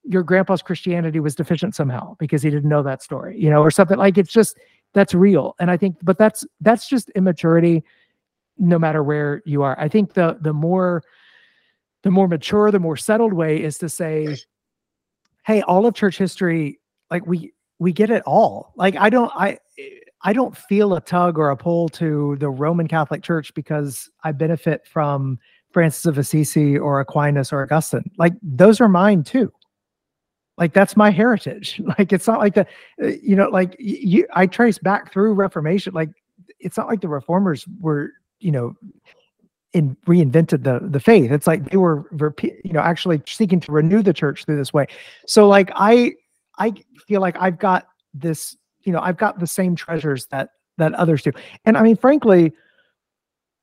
your 0.06 0.24
grandpa's 0.24 0.62
Christianity 0.62 1.20
was 1.20 1.36
deficient 1.36 1.76
somehow 1.76 2.16
because 2.18 2.42
he 2.42 2.50
didn't 2.50 2.70
know 2.70 2.82
that 2.82 3.04
story, 3.04 3.38
you 3.38 3.50
know, 3.50 3.62
or 3.62 3.70
something 3.70 3.98
like 3.98 4.18
it's 4.18 4.32
just 4.32 4.58
that's 4.94 5.14
real. 5.14 5.54
And 5.60 5.70
I 5.70 5.76
think, 5.76 5.98
but 6.02 6.18
that's 6.18 6.46
that's 6.62 6.88
just 6.88 7.10
immaturity, 7.10 7.84
no 8.58 8.80
matter 8.80 9.04
where 9.04 9.44
you 9.46 9.64
are. 9.64 9.78
I 9.78 9.90
think 9.90 10.14
the 10.14 10.38
the 10.40 10.54
more 10.54 11.04
the 12.04 12.12
more 12.12 12.30
mature, 12.30 12.72
the 12.72 12.80
more 12.80 12.96
settled 12.96 13.34
way 13.34 13.62
is 13.62 13.78
to 13.80 13.90
say, 13.90 14.38
hey, 15.48 15.62
all 15.62 15.86
of 15.86 15.96
church 15.96 16.18
history, 16.18 16.78
like 17.10 17.26
we 17.26 17.54
we 17.80 17.94
get 17.94 18.10
it 18.10 18.22
all. 18.26 18.74
Like 18.76 18.98
I 18.98 19.10
don't 19.10 19.32
I 19.34 19.58
I 20.22 20.34
don't 20.34 20.56
feel 20.56 20.94
a 20.94 21.02
tug 21.02 21.40
or 21.40 21.50
a 21.50 21.58
pull 21.58 21.88
to 21.90 22.36
the 22.40 22.50
Roman 22.50 22.88
Catholic 22.88 23.24
Church 23.24 23.54
because 23.54 24.10
I 24.24 24.34
benefit 24.34 24.86
from 24.86 25.40
Francis 25.72 26.06
of 26.06 26.18
Assisi 26.18 26.78
or 26.78 27.00
Aquinas 27.00 27.54
or 27.54 27.64
Augustine. 27.64 28.12
Like 28.18 28.34
those 28.44 28.82
are 28.82 28.90
mine 28.90 29.24
too. 29.24 29.52
Like 30.58 30.74
that's 30.74 30.98
my 30.98 31.12
heritage. 31.12 31.82
Like 31.98 32.12
it's 32.12 32.28
not 32.28 32.40
like 32.40 32.56
the, 32.56 32.68
uh, 33.02 33.08
you 33.24 33.36
know, 33.36 33.48
like 33.48 33.76
you. 33.80 34.28
I 34.34 34.48
trace 34.48 34.78
back 34.78 35.14
through 35.14 35.34
Reformation. 35.34 35.94
Like 35.94 36.10
it's 36.60 36.78
not 36.78 36.88
like 36.88 37.00
the 37.00 37.08
reformers 37.08 37.66
were, 37.80 38.12
you 38.40 38.52
know, 38.52 38.76
in 39.78 39.96
reinvented 40.08 40.64
the 40.64 40.80
the 40.82 41.00
faith. 41.00 41.32
It's 41.32 41.46
like 41.46 41.70
they 41.70 41.78
were, 41.78 42.10
you 42.42 42.74
know, 42.74 42.80
actually 42.80 43.22
seeking 43.28 43.60
to 43.62 43.72
renew 43.72 44.02
the 44.02 44.14
church 44.14 44.44
through 44.44 44.58
this 44.58 44.74
way. 44.74 44.88
So 45.28 45.48
like 45.48 45.72
I, 45.76 46.14
I 46.58 46.74
feel 47.08 47.22
like 47.22 47.38
I've 47.40 47.60
got 47.60 47.88
this, 48.14 48.58
you 48.82 48.92
know, 48.92 49.00
I've 49.00 49.18
got 49.18 49.40
the 49.40 49.48
same 49.48 49.76
treasures 49.76 50.26
that 50.28 50.50
that 50.80 50.94
others 50.96 51.22
do. 51.22 51.32
And 51.66 51.78
I 51.78 51.84
mean, 51.84 51.96
frankly, 51.96 52.54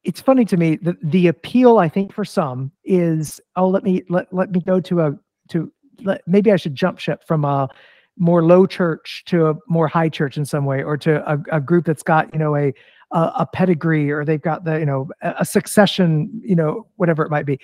it's 0.05 0.21
funny 0.21 0.45
to 0.45 0.57
me 0.57 0.77
that 0.77 0.97
the 1.03 1.27
appeal 1.27 1.79
I 1.79 1.89
think 1.89 2.13
for 2.13 2.25
some 2.25 2.71
is 2.85 3.41
oh 3.57 3.69
let 3.69 3.83
me 3.83 4.05
let, 4.09 4.33
let 4.33 4.53
me 4.53 4.61
go 4.61 4.81
to 4.81 5.01
a 5.01 5.13
to 5.49 5.73
let, 6.03 6.23
maybe 6.27 6.53
I 6.53 6.57
should 6.57 6.77
jump 6.77 6.99
ship 7.01 7.25
from 7.27 7.45
a 7.45 7.69
more 8.17 8.45
low 8.45 8.67
church 8.67 9.25
to 9.27 9.49
a 9.49 9.55
more 9.67 9.89
high 9.89 10.09
church 10.09 10.37
in 10.37 10.45
some 10.45 10.65
way 10.65 10.85
or 10.85 10.97
to 10.99 11.29
a, 11.29 11.39
a 11.51 11.61
group 11.61 11.85
that's 11.85 12.05
got 12.05 12.33
you 12.33 12.39
know 12.39 12.55
a, 12.55 12.73
a 13.15 13.33
a 13.39 13.47
pedigree 13.47 14.11
or 14.11 14.25
they've 14.25 14.43
got 14.43 14.65
the 14.65 14.79
you 14.79 14.87
know 14.87 15.09
a 15.23 15.45
succession 15.45 16.31
you 16.45 16.55
know 16.55 16.87
whatever 16.97 17.25
it 17.25 17.31
might 17.31 17.47
be 17.47 17.59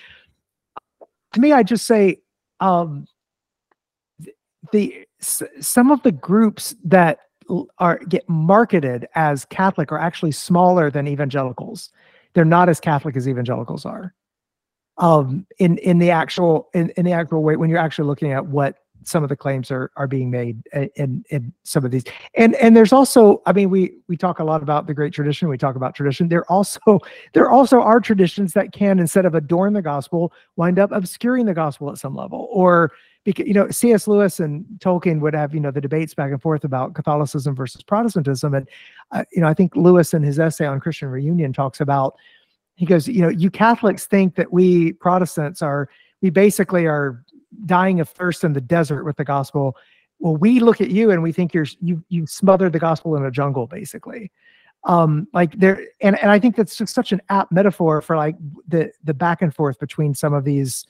to 1.35 1.41
me 1.41 1.53
I 1.53 1.63
just 1.63 1.87
say 1.87 2.21
um 2.61 3.07
the 4.73 5.07
some 5.21 5.91
of 5.91 6.03
the 6.03 6.13
groups 6.13 6.75
that 6.85 7.19
are 7.79 7.99
get 8.09 8.27
marketed 8.29 9.07
as 9.15 9.45
Catholic 9.45 9.93
are 9.93 9.99
actually 9.99 10.33
smaller 10.33 10.91
than 10.91 11.07
evangelicals 11.07 11.91
they're 12.35 12.45
not 12.45 12.69
as 12.69 12.81
Catholic 12.81 13.17
as 13.17 13.29
evangelicals 13.29 13.85
are. 13.85 14.15
Um, 14.99 15.47
in 15.59 15.79
in 15.79 15.99
the 15.99 16.11
actual 16.11 16.69
in, 16.75 16.91
in 16.97 17.05
the 17.07 17.13
actual 17.13 17.43
way 17.43 17.57
when 17.57 17.71
you're 17.71 17.79
actually 17.79 18.07
looking 18.07 18.33
at 18.33 18.47
what 18.47 18.77
some 19.05 19.23
of 19.23 19.29
the 19.29 19.37
claims 19.37 19.71
are 19.71 19.91
are 19.97 20.07
being 20.07 20.31
made 20.31 20.63
in 20.97 21.25
in 21.31 21.53
some 21.65 21.85
of 21.85 21.91
these. 21.91 22.05
And 22.35 22.55
and 22.57 22.77
there's 22.77 22.93
also 22.93 23.43
i 23.47 23.53
mean 23.53 23.71
we 23.71 23.95
we 24.09 24.17
talk 24.17 24.39
a 24.39 24.45
lot 24.45 24.63
about 24.63 24.87
the 24.87 24.95
great 24.95 25.13
tradition. 25.13 25.49
We 25.49 25.59
talk 25.59 25.77
about 25.77 25.95
tradition. 25.95 26.29
There 26.29 26.51
also 26.51 27.01
there 27.33 27.51
also 27.51 27.81
are 27.81 28.01
traditions 28.01 28.53
that 28.55 28.73
can 28.73 28.99
instead 28.99 29.27
of 29.27 29.35
adorn 29.35 29.73
the 29.73 29.83
gospel 29.83 30.33
wind 30.57 30.79
up 30.79 30.93
obscuring 30.93 31.47
the 31.47 31.55
gospel 31.55 31.91
at 31.91 31.99
some 31.99 32.15
level. 32.15 32.49
Or 32.51 32.93
because 33.25 33.47
you 33.47 33.55
know 33.55 33.71
C.S. 33.71 34.09
Lewis 34.09 34.41
and 34.41 34.65
Tolkien 34.79 35.21
would 35.21 35.35
have 35.35 35.55
you 35.55 35.61
know 35.61 35.71
the 35.71 35.81
debates 35.81 36.15
back 36.15 36.31
and 36.31 36.41
forth 36.41 36.65
about 36.65 36.95
Catholicism 36.95 37.55
versus 37.55 37.83
Protestantism, 37.83 38.55
and 38.55 38.69
uh, 39.13 39.25
you 39.33 39.41
know 39.41 39.49
I 39.49 39.55
think 39.55 39.77
Lewis 39.77 40.15
in 40.15 40.23
his 40.23 40.39
essay 40.39 40.67
on 40.67 40.81
Christian 40.81 41.09
reunion 41.09 41.53
talks 41.53 41.81
about 41.81 42.17
he 42.77 42.87
goes 42.87 43.07
you 43.07 43.21
know 43.21 43.29
you 43.29 43.51
Catholics 43.51 44.07
think 44.07 44.37
that 44.37 44.53
we 44.53 44.93
Protestants 44.95 45.63
are 45.63 45.89
we 46.23 46.31
basically 46.31 46.87
are 46.87 47.25
dying 47.67 48.01
of 48.01 48.09
thirst 48.09 48.45
in 48.45 48.53
the 48.53 48.61
desert 48.61 49.05
with 49.05 49.17
the 49.17 49.25
gospel. 49.25 49.77
well, 50.19 50.37
we 50.37 50.61
look 50.61 50.81
at 50.81 50.91
you 50.91 51.11
and 51.11 51.23
we 51.23 51.33
think 51.33 51.55
you're 51.55 51.67
you 51.81 52.03
you 52.09 52.27
smothered 52.27 52.73
the 52.73 52.79
gospel 52.79 53.17
in 53.17 53.25
a 53.25 53.31
jungle, 53.31 53.67
basically. 53.67 54.31
Um, 54.85 55.29
like 55.35 55.59
there, 55.59 55.87
and 56.01 56.19
and 56.21 56.31
I 56.31 56.39
think 56.39 56.57
that's 56.57 56.77
just 56.77 56.95
such 56.95 57.13
an 57.13 57.21
apt 57.29 57.53
metaphor 57.53 58.01
for 58.01 58.17
like 58.17 58.37
the 58.67 58.91
the 59.05 59.15
back 59.15 59.43
and 59.43 59.55
forth 59.55 59.79
between 59.79 60.15
some 60.15 60.33
of 60.33 60.45
these 60.45 60.87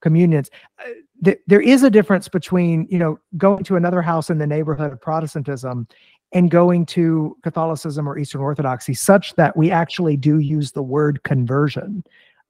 communions. 0.00 0.50
Uh, 0.78 0.90
th- 1.24 1.40
there 1.46 1.60
is 1.60 1.82
a 1.82 1.90
difference 1.90 2.28
between 2.28 2.86
you 2.90 2.98
know 2.98 3.18
going 3.36 3.64
to 3.64 3.76
another 3.76 4.02
house 4.02 4.30
in 4.30 4.38
the 4.38 4.46
neighborhood 4.46 4.92
of 4.92 5.00
Protestantism 5.00 5.88
and 6.32 6.50
going 6.50 6.86
to 6.86 7.36
Catholicism 7.42 8.08
or 8.08 8.18
Eastern 8.18 8.40
Orthodoxy, 8.40 8.94
such 8.94 9.34
that 9.34 9.56
we 9.56 9.70
actually 9.70 10.16
do 10.16 10.38
use 10.38 10.72
the 10.72 10.82
word 10.82 11.22
conversion 11.24 12.04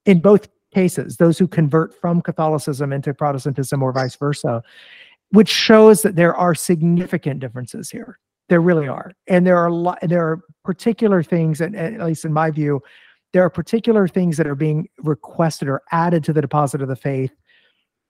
in 0.05 0.21
both 0.21 0.49
cases. 0.75 1.17
Those 1.17 1.39
who 1.39 1.47
convert 1.47 1.99
from 2.01 2.21
Catholicism 2.23 2.93
into 2.93 3.15
Protestantism 3.15 3.83
or 3.83 3.93
vice 3.93 4.17
versa 4.17 4.63
which 5.33 5.49
shows 5.49 6.03
that 6.03 6.15
there 6.15 6.35
are 6.35 6.55
significant 6.55 7.41
differences 7.41 7.91
here. 7.91 8.19
There 8.49 8.61
really 8.61 8.87
are, 8.87 9.13
and 9.27 9.47
there 9.47 9.57
are 9.57 9.67
a 9.67 9.75
lot. 9.75 9.99
There 10.03 10.23
are 10.23 10.41
particular 10.63 11.23
things, 11.23 11.61
and 11.61 11.75
at 11.75 12.01
least 12.01 12.27
in 12.27 12.33
my 12.33 12.51
view, 12.51 12.83
there 13.33 13.43
are 13.43 13.51
particular 13.51 14.07
things 14.07 14.37
that 14.37 14.47
are 14.47 14.55
being 14.55 14.89
requested 14.99 15.69
or 15.69 15.81
added 15.91 16.23
to 16.25 16.35
the 16.35 16.43
deposit 16.43 16.83
of 16.83 16.89
the 16.89 16.97
faith 16.97 17.33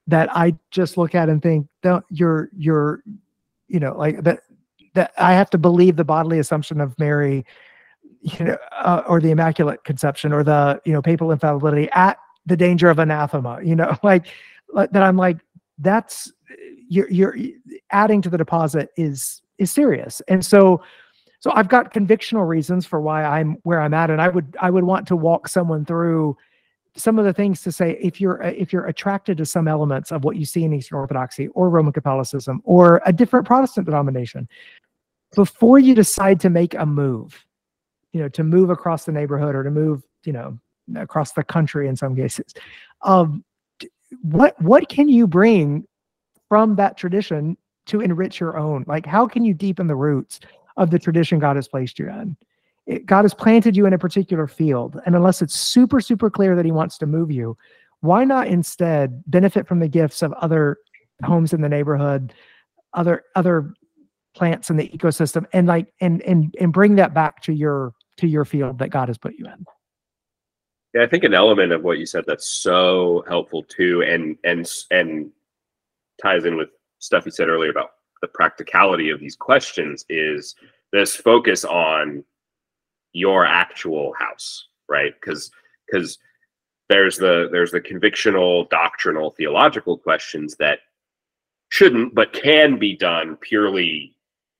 that 0.08 0.34
I 0.36 0.56
just 0.72 0.96
look 0.96 1.14
at 1.14 1.28
and 1.28 1.40
think, 1.40 1.68
don't 1.82 2.04
you're 2.10 2.50
you're, 2.56 3.04
you 3.68 3.78
know, 3.78 3.96
like 3.96 4.24
that 4.24 4.40
that 4.94 5.12
I 5.16 5.34
have 5.34 5.50
to 5.50 5.58
believe 5.58 5.94
the 5.94 6.04
bodily 6.04 6.40
assumption 6.40 6.80
of 6.80 6.98
Mary, 6.98 7.46
you 8.20 8.44
know, 8.44 8.58
uh, 8.72 9.04
or 9.06 9.20
the 9.20 9.30
Immaculate 9.30 9.84
Conception 9.84 10.32
or 10.32 10.42
the 10.42 10.80
you 10.84 10.92
know 10.92 11.02
papal 11.02 11.30
infallibility 11.30 11.88
at 11.92 12.18
the 12.46 12.56
danger 12.56 12.90
of 12.90 12.98
anathema. 12.98 13.60
You 13.62 13.76
know, 13.76 13.96
like 14.02 14.26
that. 14.74 14.96
I'm 14.96 15.16
like 15.16 15.38
that's 15.78 16.32
you're, 16.88 17.10
you're 17.10 17.36
adding 17.90 18.22
to 18.22 18.30
the 18.30 18.38
deposit 18.38 18.90
is 18.96 19.42
is 19.58 19.70
serious 19.70 20.20
and 20.28 20.44
so 20.44 20.82
so 21.40 21.50
i've 21.54 21.68
got 21.68 21.92
convictional 21.92 22.46
reasons 22.46 22.86
for 22.86 23.00
why 23.00 23.24
i'm 23.24 23.56
where 23.62 23.80
i'm 23.80 23.94
at 23.94 24.10
and 24.10 24.20
i 24.20 24.28
would 24.28 24.56
i 24.60 24.70
would 24.70 24.84
want 24.84 25.06
to 25.06 25.16
walk 25.16 25.48
someone 25.48 25.84
through 25.84 26.36
some 26.94 27.18
of 27.18 27.24
the 27.24 27.32
things 27.32 27.62
to 27.62 27.72
say 27.72 27.98
if 28.00 28.20
you're 28.20 28.40
if 28.42 28.72
you're 28.72 28.86
attracted 28.86 29.38
to 29.38 29.46
some 29.46 29.66
elements 29.66 30.12
of 30.12 30.24
what 30.24 30.36
you 30.36 30.44
see 30.44 30.64
in 30.64 30.72
eastern 30.72 30.98
orthodoxy 30.98 31.48
or 31.48 31.70
roman 31.70 31.92
catholicism 31.92 32.60
or 32.64 33.00
a 33.06 33.12
different 33.12 33.46
protestant 33.46 33.86
denomination 33.86 34.48
before 35.34 35.78
you 35.78 35.94
decide 35.94 36.40
to 36.40 36.50
make 36.50 36.74
a 36.74 36.84
move 36.84 37.44
you 38.12 38.20
know 38.20 38.28
to 38.28 38.44
move 38.44 38.70
across 38.70 39.04
the 39.04 39.12
neighborhood 39.12 39.54
or 39.54 39.62
to 39.62 39.70
move 39.70 40.02
you 40.24 40.32
know 40.32 40.58
across 40.96 41.32
the 41.32 41.44
country 41.44 41.88
in 41.88 41.96
some 41.96 42.14
cases 42.14 42.54
um 43.02 43.44
what 44.22 44.60
what 44.60 44.88
can 44.88 45.08
you 45.08 45.26
bring 45.26 45.86
from 46.48 46.76
that 46.76 46.98
tradition 46.98 47.56
to 47.86 48.00
enrich 48.00 48.40
your 48.40 48.58
own. 48.58 48.84
Like, 48.86 49.06
how 49.06 49.26
can 49.26 49.44
you 49.44 49.54
deepen 49.54 49.86
the 49.86 49.96
roots 49.96 50.40
of 50.76 50.90
the 50.90 50.98
tradition 50.98 51.38
God 51.38 51.56
has 51.56 51.68
placed 51.68 51.98
you 51.98 52.08
in? 52.08 52.36
It, 52.86 53.06
God 53.06 53.22
has 53.22 53.34
planted 53.34 53.76
you 53.76 53.86
in 53.86 53.92
a 53.92 53.98
particular 53.98 54.46
field. 54.46 55.00
And 55.06 55.14
unless 55.14 55.42
it's 55.42 55.54
super, 55.54 56.00
super 56.00 56.30
clear 56.30 56.56
that 56.56 56.64
He 56.64 56.72
wants 56.72 56.98
to 56.98 57.06
move 57.06 57.30
you, 57.30 57.56
why 58.00 58.24
not 58.24 58.48
instead 58.48 59.22
benefit 59.26 59.66
from 59.66 59.78
the 59.78 59.88
gifts 59.88 60.22
of 60.22 60.32
other 60.34 60.78
homes 61.24 61.52
in 61.52 61.60
the 61.60 61.68
neighborhood, 61.68 62.34
other 62.94 63.24
other 63.36 63.72
plants 64.34 64.70
in 64.70 64.76
the 64.76 64.88
ecosystem, 64.88 65.46
and 65.52 65.68
like 65.68 65.92
and 66.00 66.20
and 66.22 66.54
and 66.60 66.72
bring 66.72 66.96
that 66.96 67.14
back 67.14 67.40
to 67.42 67.52
your 67.52 67.94
to 68.16 68.26
your 68.26 68.44
field 68.44 68.78
that 68.78 68.90
God 68.90 69.08
has 69.08 69.18
put 69.18 69.34
you 69.38 69.46
in. 69.46 69.64
Yeah, 70.94 71.02
I 71.02 71.06
think 71.06 71.24
an 71.24 71.34
element 71.34 71.72
of 71.72 71.82
what 71.82 71.98
you 71.98 72.06
said 72.06 72.24
that's 72.26 72.48
so 72.48 73.24
helpful 73.28 73.62
too, 73.64 74.02
and 74.02 74.36
and 74.44 74.70
and 74.90 75.30
ties 76.20 76.44
in 76.44 76.56
with 76.56 76.68
stuff 76.98 77.24
you 77.26 77.32
said 77.32 77.48
earlier 77.48 77.70
about 77.70 77.92
the 78.20 78.28
practicality 78.28 79.10
of 79.10 79.18
these 79.18 79.34
questions 79.34 80.04
is 80.08 80.54
this 80.92 81.16
focus 81.16 81.64
on 81.64 82.22
your 83.12 83.44
actual 83.44 84.14
house 84.18 84.68
right? 84.92 85.14
Because 85.20 85.50
because 85.90 86.18
there's 86.88 87.16
the 87.16 87.48
there's 87.50 87.72
the 87.72 87.80
convictional 87.80 88.68
doctrinal 88.68 89.30
theological 89.30 89.96
questions 89.98 90.54
that 90.56 90.80
shouldn't 91.70 92.14
but 92.14 92.32
can 92.32 92.78
be 92.78 92.96
done 92.96 93.36
purely 93.36 94.14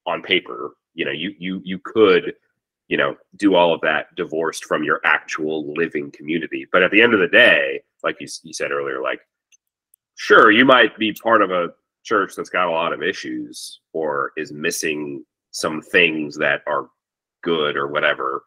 on 0.07 0.23
paper. 0.23 0.71
You 0.95 1.05
know 1.05 1.13
you 1.13 1.35
you 1.39 1.61
you 1.65 1.79
could 1.85 2.35
you 2.89 2.97
know 2.97 3.17
do 3.37 3.55
all 3.55 3.75
of 3.75 3.81
that 3.83 4.15
divorced 4.17 4.65
from 4.65 4.83
your 4.83 5.01
actual 5.05 5.73
living 5.75 6.11
community. 6.11 6.67
But 6.71 6.83
at 6.83 6.91
the 6.91 7.03
end 7.03 7.15
of 7.15 7.21
the 7.21 7.29
day 7.29 7.83
like 8.03 8.17
you, 8.21 8.29
you 8.43 8.53
said 8.53 8.73
earlier 8.73 9.01
like 9.01 9.21
sure 10.17 10.51
you 10.51 10.65
might 10.65 10.99
be 10.99 11.13
part 11.13 11.43
of 11.43 11.51
a 11.51 11.73
church 12.05 12.35
that's 12.37 12.51
got 12.51 12.69
a 12.69 12.71
lot 12.71 12.93
of 12.93 13.03
issues 13.03 13.81
or 13.93 14.33
is 14.37 14.53
missing 14.53 15.25
some 15.53 15.81
things 15.81 16.37
that 16.37 16.63
are 16.67 16.89
good 17.43 17.77
or 17.77 17.89
whatever 17.89 18.43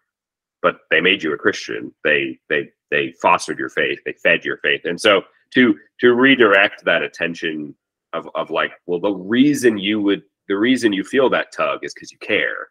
but 0.65 0.79
they 0.89 0.99
made 0.99 1.21
you 1.21 1.31
a 1.31 1.38
christian. 1.38 1.93
They 2.03 2.39
they 2.49 2.69
they 2.89 3.13
fostered 3.21 3.59
your 3.59 3.69
faith. 3.69 3.99
They 4.03 4.13
fed 4.13 4.43
your 4.43 4.57
faith. 4.57 4.81
And 4.86 4.99
so 4.99 5.21
to 5.53 5.77
to 5.99 6.13
redirect 6.13 6.83
that 6.86 7.03
attention 7.03 7.75
of 8.13 8.27
of 8.33 8.49
like 8.49 8.71
well 8.88 8.99
the 8.99 9.11
reason 9.11 9.77
you 9.77 10.01
would 10.01 10.23
the 10.47 10.57
reason 10.57 10.91
you 10.91 11.03
feel 11.03 11.29
that 11.29 11.51
tug 11.51 11.83
is 11.83 11.93
because 11.93 12.11
you 12.11 12.17
care 12.17 12.69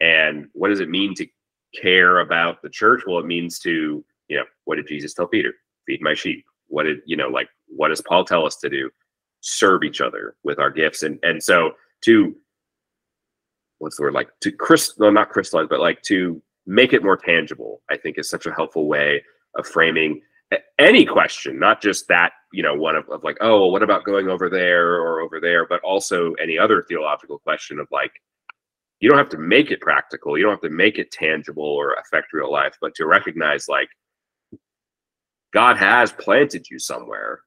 and 0.00 0.48
what 0.52 0.68
does 0.68 0.80
it 0.80 0.88
mean 0.88 1.14
to 1.14 1.26
care 1.74 2.20
about 2.20 2.62
the 2.62 2.70
church? 2.70 3.02
Well 3.06 3.18
it 3.18 3.26
means 3.26 3.58
to 3.60 4.04
you 4.28 4.36
know 4.36 4.44
what 4.64 4.76
did 4.76 4.86
jesus 4.86 5.14
tell 5.14 5.26
peter? 5.26 5.54
Feed 5.86 6.02
my 6.02 6.14
sheep. 6.14 6.44
What 6.68 6.84
did 6.84 7.00
you 7.06 7.16
know 7.16 7.28
like 7.28 7.48
what 7.68 7.88
does 7.88 8.00
paul 8.00 8.24
tell 8.24 8.46
us 8.46 8.56
to 8.56 8.68
do? 8.68 8.90
Serve 9.40 9.84
each 9.84 10.00
other 10.00 10.36
with 10.44 10.58
our 10.58 10.70
gifts. 10.70 11.02
And 11.02 11.18
and 11.22 11.42
so 11.42 11.72
to 12.02 12.34
what's 13.78 13.96
the 13.96 14.02
word? 14.02 14.14
Like 14.14 14.28
to 14.40 14.52
crystal 14.52 15.06
no, 15.06 15.10
not 15.10 15.30
crystallize 15.30 15.68
but 15.68 15.80
like 15.80 16.02
to 16.02 16.42
make 16.66 16.92
it 16.92 17.02
more 17.02 17.16
tangible 17.16 17.80
i 17.90 17.96
think 17.96 18.18
is 18.18 18.28
such 18.28 18.44
a 18.44 18.52
helpful 18.52 18.86
way 18.86 19.24
of 19.56 19.66
framing 19.66 20.20
any 20.78 21.04
question 21.04 21.58
not 21.58 21.80
just 21.80 22.06
that 22.08 22.32
you 22.52 22.62
know 22.62 22.74
one 22.74 22.96
of, 22.96 23.08
of 23.08 23.22
like 23.22 23.36
oh 23.40 23.60
well, 23.60 23.70
what 23.70 23.82
about 23.82 24.04
going 24.04 24.28
over 24.28 24.48
there 24.48 24.94
or 24.94 25.20
over 25.20 25.40
there? 25.40 25.66
But 25.66 25.80
also 25.82 26.32
any 26.34 26.58
other 26.58 26.82
theological 26.82 27.38
question 27.38 27.78
of 27.78 27.86
like 27.90 28.12
you 29.00 29.08
don't 29.08 29.18
have 29.18 29.30
to 29.30 29.38
make 29.38 29.70
it 29.70 29.80
practical. 29.80 30.36
You 30.36 30.44
don't 30.44 30.52
have 30.52 30.60
to 30.60 30.70
make 30.70 30.98
it 30.98 31.10
tangible 31.10 31.64
or 31.64 31.94
affect 31.94 32.32
real 32.32 32.52
life 32.52 32.76
but 32.80 32.94
to 32.96 33.06
recognize 33.06 33.68
like 33.68 33.88
god 35.52 35.76
has 35.76 36.12
planted 36.12 36.68
you 36.70 36.78
somewhere. 36.78 37.40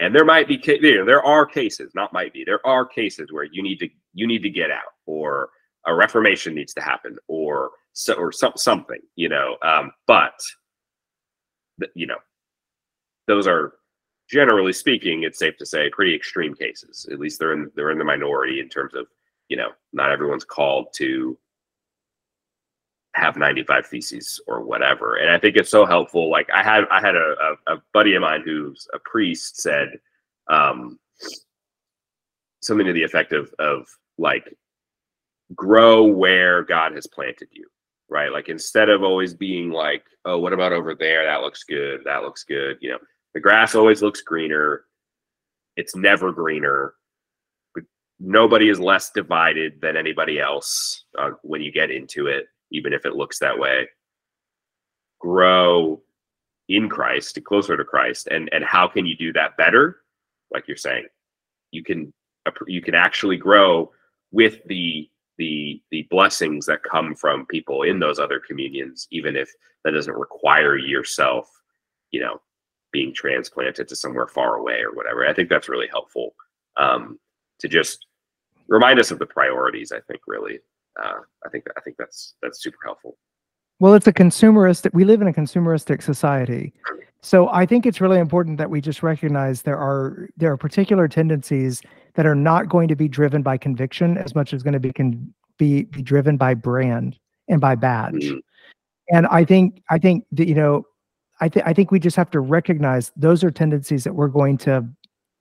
And 0.00 0.14
there 0.14 0.24
might 0.24 0.48
be 0.48 0.60
you 0.64 0.98
know, 0.98 1.04
there 1.04 1.24
are 1.24 1.46
cases 1.46 1.92
not 1.94 2.12
might 2.12 2.32
be 2.32 2.44
there 2.44 2.64
are 2.66 2.86
cases 2.86 3.32
where 3.32 3.44
you 3.44 3.62
need 3.62 3.78
to 3.78 3.88
you 4.14 4.26
need 4.26 4.42
to 4.42 4.50
get 4.50 4.70
out 4.70 4.92
or 5.06 5.50
a 5.86 5.94
reformation 5.94 6.54
needs 6.54 6.74
to 6.74 6.82
happen 6.82 7.16
or 7.28 7.70
so 7.92 8.14
or 8.14 8.32
some, 8.32 8.52
something 8.56 9.00
you 9.16 9.28
know 9.28 9.56
um, 9.62 9.90
but 10.06 10.34
you 11.94 12.06
know 12.06 12.18
those 13.26 13.46
are 13.46 13.74
generally 14.30 14.72
speaking 14.72 15.24
it's 15.24 15.38
safe 15.38 15.56
to 15.58 15.66
say 15.66 15.90
pretty 15.90 16.14
extreme 16.14 16.54
cases. 16.54 17.06
At 17.10 17.18
least 17.18 17.38
they're 17.38 17.52
in 17.52 17.70
they're 17.74 17.90
in 17.90 17.98
the 17.98 18.04
minority 18.04 18.60
in 18.60 18.68
terms 18.68 18.94
of 18.94 19.06
you 19.50 19.58
know 19.58 19.70
not 19.92 20.10
everyone's 20.10 20.44
called 20.44 20.86
to 20.94 21.36
have 23.14 23.36
95 23.36 23.86
theses 23.86 24.40
or 24.46 24.62
whatever. 24.62 25.16
And 25.16 25.30
I 25.30 25.38
think 25.38 25.56
it's 25.56 25.70
so 25.70 25.84
helpful. 25.84 26.30
Like 26.30 26.48
I 26.52 26.62
had 26.62 26.84
I 26.90 27.00
had 27.00 27.16
a, 27.16 27.34
a, 27.66 27.74
a 27.74 27.82
buddy 27.92 28.14
of 28.14 28.22
mine 28.22 28.42
who's 28.44 28.86
a 28.94 28.98
priest 29.00 29.60
said 29.60 29.98
um, 30.48 30.98
something 32.62 32.86
to 32.86 32.92
the 32.92 33.02
effect 33.02 33.32
of 33.32 33.52
of 33.58 33.86
like 34.18 34.54
grow 35.54 36.04
where 36.04 36.62
God 36.62 36.92
has 36.92 37.06
planted 37.06 37.48
you. 37.50 37.66
Right. 38.08 38.32
Like 38.32 38.48
instead 38.48 38.88
of 38.88 39.02
always 39.02 39.34
being 39.34 39.70
like, 39.70 40.04
oh, 40.24 40.38
what 40.38 40.52
about 40.52 40.72
over 40.72 40.94
there? 40.94 41.24
That 41.24 41.42
looks 41.42 41.62
good. 41.64 42.00
That 42.04 42.22
looks 42.22 42.44
good. 42.44 42.76
You 42.80 42.90
know, 42.90 42.98
the 43.34 43.40
grass 43.40 43.74
always 43.74 44.02
looks 44.02 44.22
greener. 44.22 44.84
It's 45.76 45.94
never 45.94 46.32
greener. 46.32 46.94
Nobody 48.20 48.68
is 48.68 48.78
less 48.78 49.10
divided 49.10 49.80
than 49.80 49.96
anybody 49.96 50.38
else 50.38 51.04
uh, 51.18 51.30
when 51.42 51.62
you 51.62 51.72
get 51.72 51.90
into 51.90 52.26
it 52.26 52.46
even 52.70 52.92
if 52.92 53.04
it 53.04 53.16
looks 53.16 53.38
that 53.38 53.58
way. 53.58 53.88
Grow 55.18 56.00
in 56.68 56.88
christ 56.88 57.36
closer 57.44 57.76
to 57.76 57.84
christ 57.84 58.28
and 58.30 58.48
and 58.52 58.64
how 58.64 58.86
can 58.86 59.04
you 59.04 59.16
do 59.16 59.32
that 59.32 59.56
better? 59.56 60.02
Like 60.52 60.68
you're 60.68 60.76
saying 60.76 61.06
you 61.70 61.82
can 61.82 62.12
you 62.66 62.80
can 62.80 62.94
actually 62.94 63.36
grow 63.36 63.90
with 64.30 64.62
the 64.66 65.08
the 65.38 65.82
the 65.90 66.06
blessings 66.10 66.66
that 66.66 66.82
come 66.82 67.14
from 67.14 67.46
people 67.46 67.82
in 67.82 67.98
those 67.98 68.18
other 68.18 68.40
communions 68.40 69.08
even 69.10 69.36
if 69.36 69.50
that 69.84 69.92
doesn't 69.92 70.14
require 70.14 70.76
yourself 70.76 71.48
you 72.10 72.20
know 72.20 72.40
being 72.92 73.14
transplanted 73.14 73.88
to 73.88 73.96
somewhere 73.96 74.26
far 74.26 74.56
away 74.56 74.80
or 74.82 74.92
whatever. 74.92 75.26
I 75.26 75.34
think 75.34 75.48
that's 75.48 75.68
really 75.68 75.88
helpful 75.88 76.34
um, 76.76 77.18
to 77.60 77.68
just 77.68 78.06
remind 78.70 78.98
us 78.98 79.10
of 79.10 79.18
the 79.18 79.26
priorities 79.26 79.92
i 79.92 80.00
think 80.08 80.20
really 80.26 80.58
uh, 81.02 81.20
I 81.44 81.48
think 81.48 81.64
I 81.76 81.80
think 81.80 81.96
that's 81.96 82.34
that's 82.42 82.62
super 82.62 82.78
helpful. 82.84 83.16
Well, 83.78 83.94
it's 83.94 84.06
a 84.06 84.12
consumeristic. 84.12 84.92
We 84.92 85.04
live 85.04 85.22
in 85.22 85.28
a 85.28 85.32
consumeristic 85.32 86.02
society, 86.02 86.72
so 87.22 87.48
I 87.48 87.64
think 87.64 87.86
it's 87.86 88.00
really 88.00 88.18
important 88.18 88.58
that 88.58 88.70
we 88.70 88.80
just 88.80 89.02
recognize 89.02 89.62
there 89.62 89.78
are 89.78 90.28
there 90.36 90.52
are 90.52 90.56
particular 90.56 91.08
tendencies 91.08 91.80
that 92.14 92.26
are 92.26 92.34
not 92.34 92.68
going 92.68 92.88
to 92.88 92.96
be 92.96 93.08
driven 93.08 93.42
by 93.42 93.56
conviction 93.56 94.18
as 94.18 94.34
much 94.34 94.52
as 94.52 94.62
going 94.62 94.74
to 94.74 94.80
be 94.80 94.92
can 94.92 95.32
be, 95.58 95.84
be 95.84 96.02
driven 96.02 96.36
by 96.36 96.54
brand 96.54 97.18
and 97.48 97.60
by 97.60 97.74
badge. 97.74 98.14
Mhm. 98.14 98.40
And 99.10 99.26
I 99.28 99.44
think 99.44 99.82
I 99.90 99.98
think 99.98 100.24
that 100.32 100.46
you 100.46 100.54
know, 100.54 100.84
I 101.40 101.48
think 101.48 101.66
I 101.66 101.72
think 101.72 101.90
we 101.90 102.00
just 102.00 102.16
have 102.16 102.30
to 102.30 102.40
recognize 102.40 103.12
those 103.16 103.42
are 103.44 103.50
tendencies 103.50 104.04
that 104.04 104.14
we're 104.14 104.28
going 104.28 104.58
to 104.58 104.86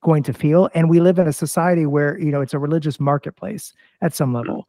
going 0.02 0.24
to 0.24 0.34
feel. 0.34 0.70
And 0.74 0.90
we 0.90 1.00
live 1.00 1.20
in 1.20 1.28
a 1.28 1.34
society 1.34 1.86
where 1.86 2.20
you 2.20 2.32
know 2.32 2.42
it's 2.42 2.54
a 2.54 2.60
religious 2.60 3.00
marketplace 3.00 3.74
at 4.02 4.16
some 4.16 4.34
level 4.34 4.68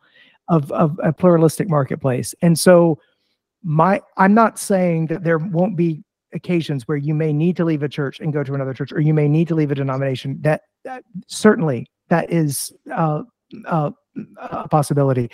of 0.48 0.70
of 0.72 0.98
a 1.02 1.12
pluralistic 1.12 1.68
marketplace. 1.68 2.34
And 2.42 2.58
so 2.58 2.98
my 3.62 4.00
I'm 4.16 4.34
not 4.34 4.58
saying 4.58 5.06
that 5.06 5.24
there 5.24 5.38
won't 5.38 5.76
be 5.76 6.02
occasions 6.32 6.86
where 6.86 6.96
you 6.96 7.14
may 7.14 7.32
need 7.32 7.56
to 7.56 7.64
leave 7.64 7.82
a 7.82 7.88
church 7.88 8.20
and 8.20 8.32
go 8.32 8.42
to 8.44 8.54
another 8.54 8.74
church, 8.74 8.92
or 8.92 9.00
you 9.00 9.14
may 9.14 9.28
need 9.28 9.48
to 9.48 9.54
leave 9.54 9.70
a 9.70 9.74
denomination. 9.74 10.38
That, 10.42 10.62
that 10.84 11.04
certainly 11.26 11.86
that 12.08 12.30
is 12.32 12.72
uh, 12.94 13.22
uh, 13.66 13.90
a 14.38 14.68
possibility. 14.68 15.30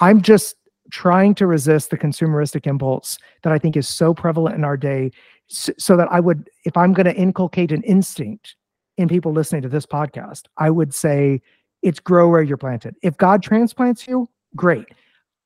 I'm 0.00 0.22
just 0.22 0.56
trying 0.90 1.34
to 1.34 1.46
resist 1.46 1.90
the 1.90 1.98
consumeristic 1.98 2.66
impulse 2.66 3.18
that 3.42 3.52
I 3.52 3.58
think 3.58 3.76
is 3.76 3.88
so 3.88 4.14
prevalent 4.14 4.56
in 4.56 4.64
our 4.64 4.76
day, 4.76 5.10
so, 5.48 5.72
so 5.78 5.96
that 5.96 6.08
I 6.10 6.20
would, 6.20 6.48
if 6.64 6.76
I'm 6.76 6.92
going 6.92 7.06
to 7.06 7.14
inculcate 7.14 7.72
an 7.72 7.82
instinct 7.82 8.54
in 8.98 9.08
people 9.08 9.32
listening 9.32 9.62
to 9.62 9.68
this 9.68 9.86
podcast, 9.86 10.42
I 10.58 10.68
would 10.68 10.92
say 10.92 11.40
it's 11.82 12.00
grow 12.00 12.28
where 12.28 12.42
you're 12.42 12.56
planted. 12.56 12.96
If 13.02 13.16
God 13.16 13.42
transplants 13.42 14.06
you, 14.06 14.28
great. 14.56 14.86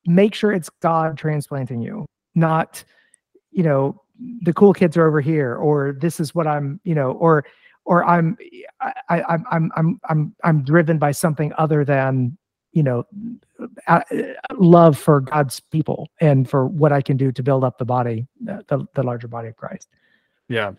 Make 0.06 0.34
sure 0.34 0.52
it's 0.52 0.70
God 0.80 1.16
transplanting 1.16 1.82
you, 1.82 2.06
not, 2.34 2.82
you 3.52 3.62
know, 3.62 4.00
the 4.40 4.52
cool 4.52 4.72
kids 4.72 4.96
are 4.96 5.06
over 5.06 5.20
here, 5.20 5.54
or 5.54 5.96
this 6.00 6.18
is 6.18 6.34
what 6.34 6.46
I'm, 6.46 6.80
you 6.82 6.94
know, 6.94 7.12
or 7.12 7.44
or 7.84 8.04
I'm 8.04 8.36
I, 8.80 9.22
I'm 9.22 9.44
I'm 9.50 9.70
I'm 9.76 10.00
I'm 10.08 10.34
I'm 10.44 10.64
driven 10.64 10.98
by 10.98 11.12
something 11.12 11.52
other 11.58 11.84
than 11.84 12.36
you 12.72 12.82
know 12.82 13.04
uh, 13.88 14.00
love 14.52 14.96
for 14.96 15.20
God's 15.20 15.60
people 15.60 16.08
and 16.20 16.48
for 16.48 16.66
what 16.66 16.92
I 16.92 17.02
can 17.02 17.16
do 17.16 17.32
to 17.32 17.42
build 17.42 17.64
up 17.64 17.78
the 17.78 17.84
body, 17.84 18.26
the 18.40 18.86
the 18.94 19.02
larger 19.02 19.28
body 19.28 19.48
of 19.48 19.56
Christ. 19.56 19.88
Yeah. 20.48 20.72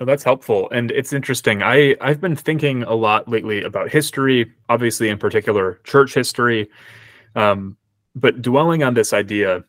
No, 0.00 0.06
that's 0.06 0.24
helpful. 0.24 0.68
And 0.70 0.90
it's 0.90 1.12
interesting. 1.12 1.62
I, 1.62 1.96
I've 2.00 2.20
been 2.20 2.34
thinking 2.34 2.82
a 2.82 2.94
lot 2.94 3.28
lately 3.28 3.62
about 3.62 3.90
history, 3.90 4.52
obviously, 4.68 5.08
in 5.08 5.18
particular, 5.18 5.80
church 5.84 6.14
history, 6.14 6.68
um, 7.36 7.76
but 8.16 8.42
dwelling 8.42 8.82
on 8.82 8.94
this 8.94 9.12
idea 9.12 9.64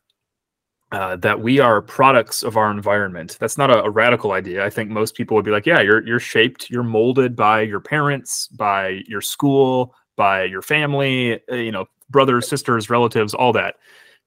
uh, 0.91 1.15
that 1.17 1.41
we 1.41 1.59
are 1.59 1.81
products 1.81 2.41
of 2.41 2.57
our 2.57 2.71
environment. 2.71 3.37
That's 3.39 3.57
not 3.57 3.69
a, 3.69 3.83
a, 3.83 3.89
radical 3.89 4.31
idea. 4.31 4.65
I 4.65 4.69
think 4.69 4.89
most 4.89 5.15
people 5.15 5.35
would 5.35 5.45
be 5.45 5.51
like, 5.51 5.65
yeah, 5.65 5.81
you're 5.81 6.05
you're 6.07 6.19
shaped, 6.19 6.69
you're 6.69 6.83
molded 6.83 7.35
by 7.35 7.61
your 7.61 7.79
parents, 7.79 8.47
by 8.47 9.01
your 9.07 9.21
school, 9.21 9.95
by 10.15 10.43
your 10.43 10.61
family, 10.61 11.39
uh, 11.51 11.55
you 11.55 11.71
know, 11.71 11.85
brothers, 12.09 12.47
sisters, 12.47 12.89
relatives, 12.89 13.33
all 13.33 13.51
that. 13.53 13.75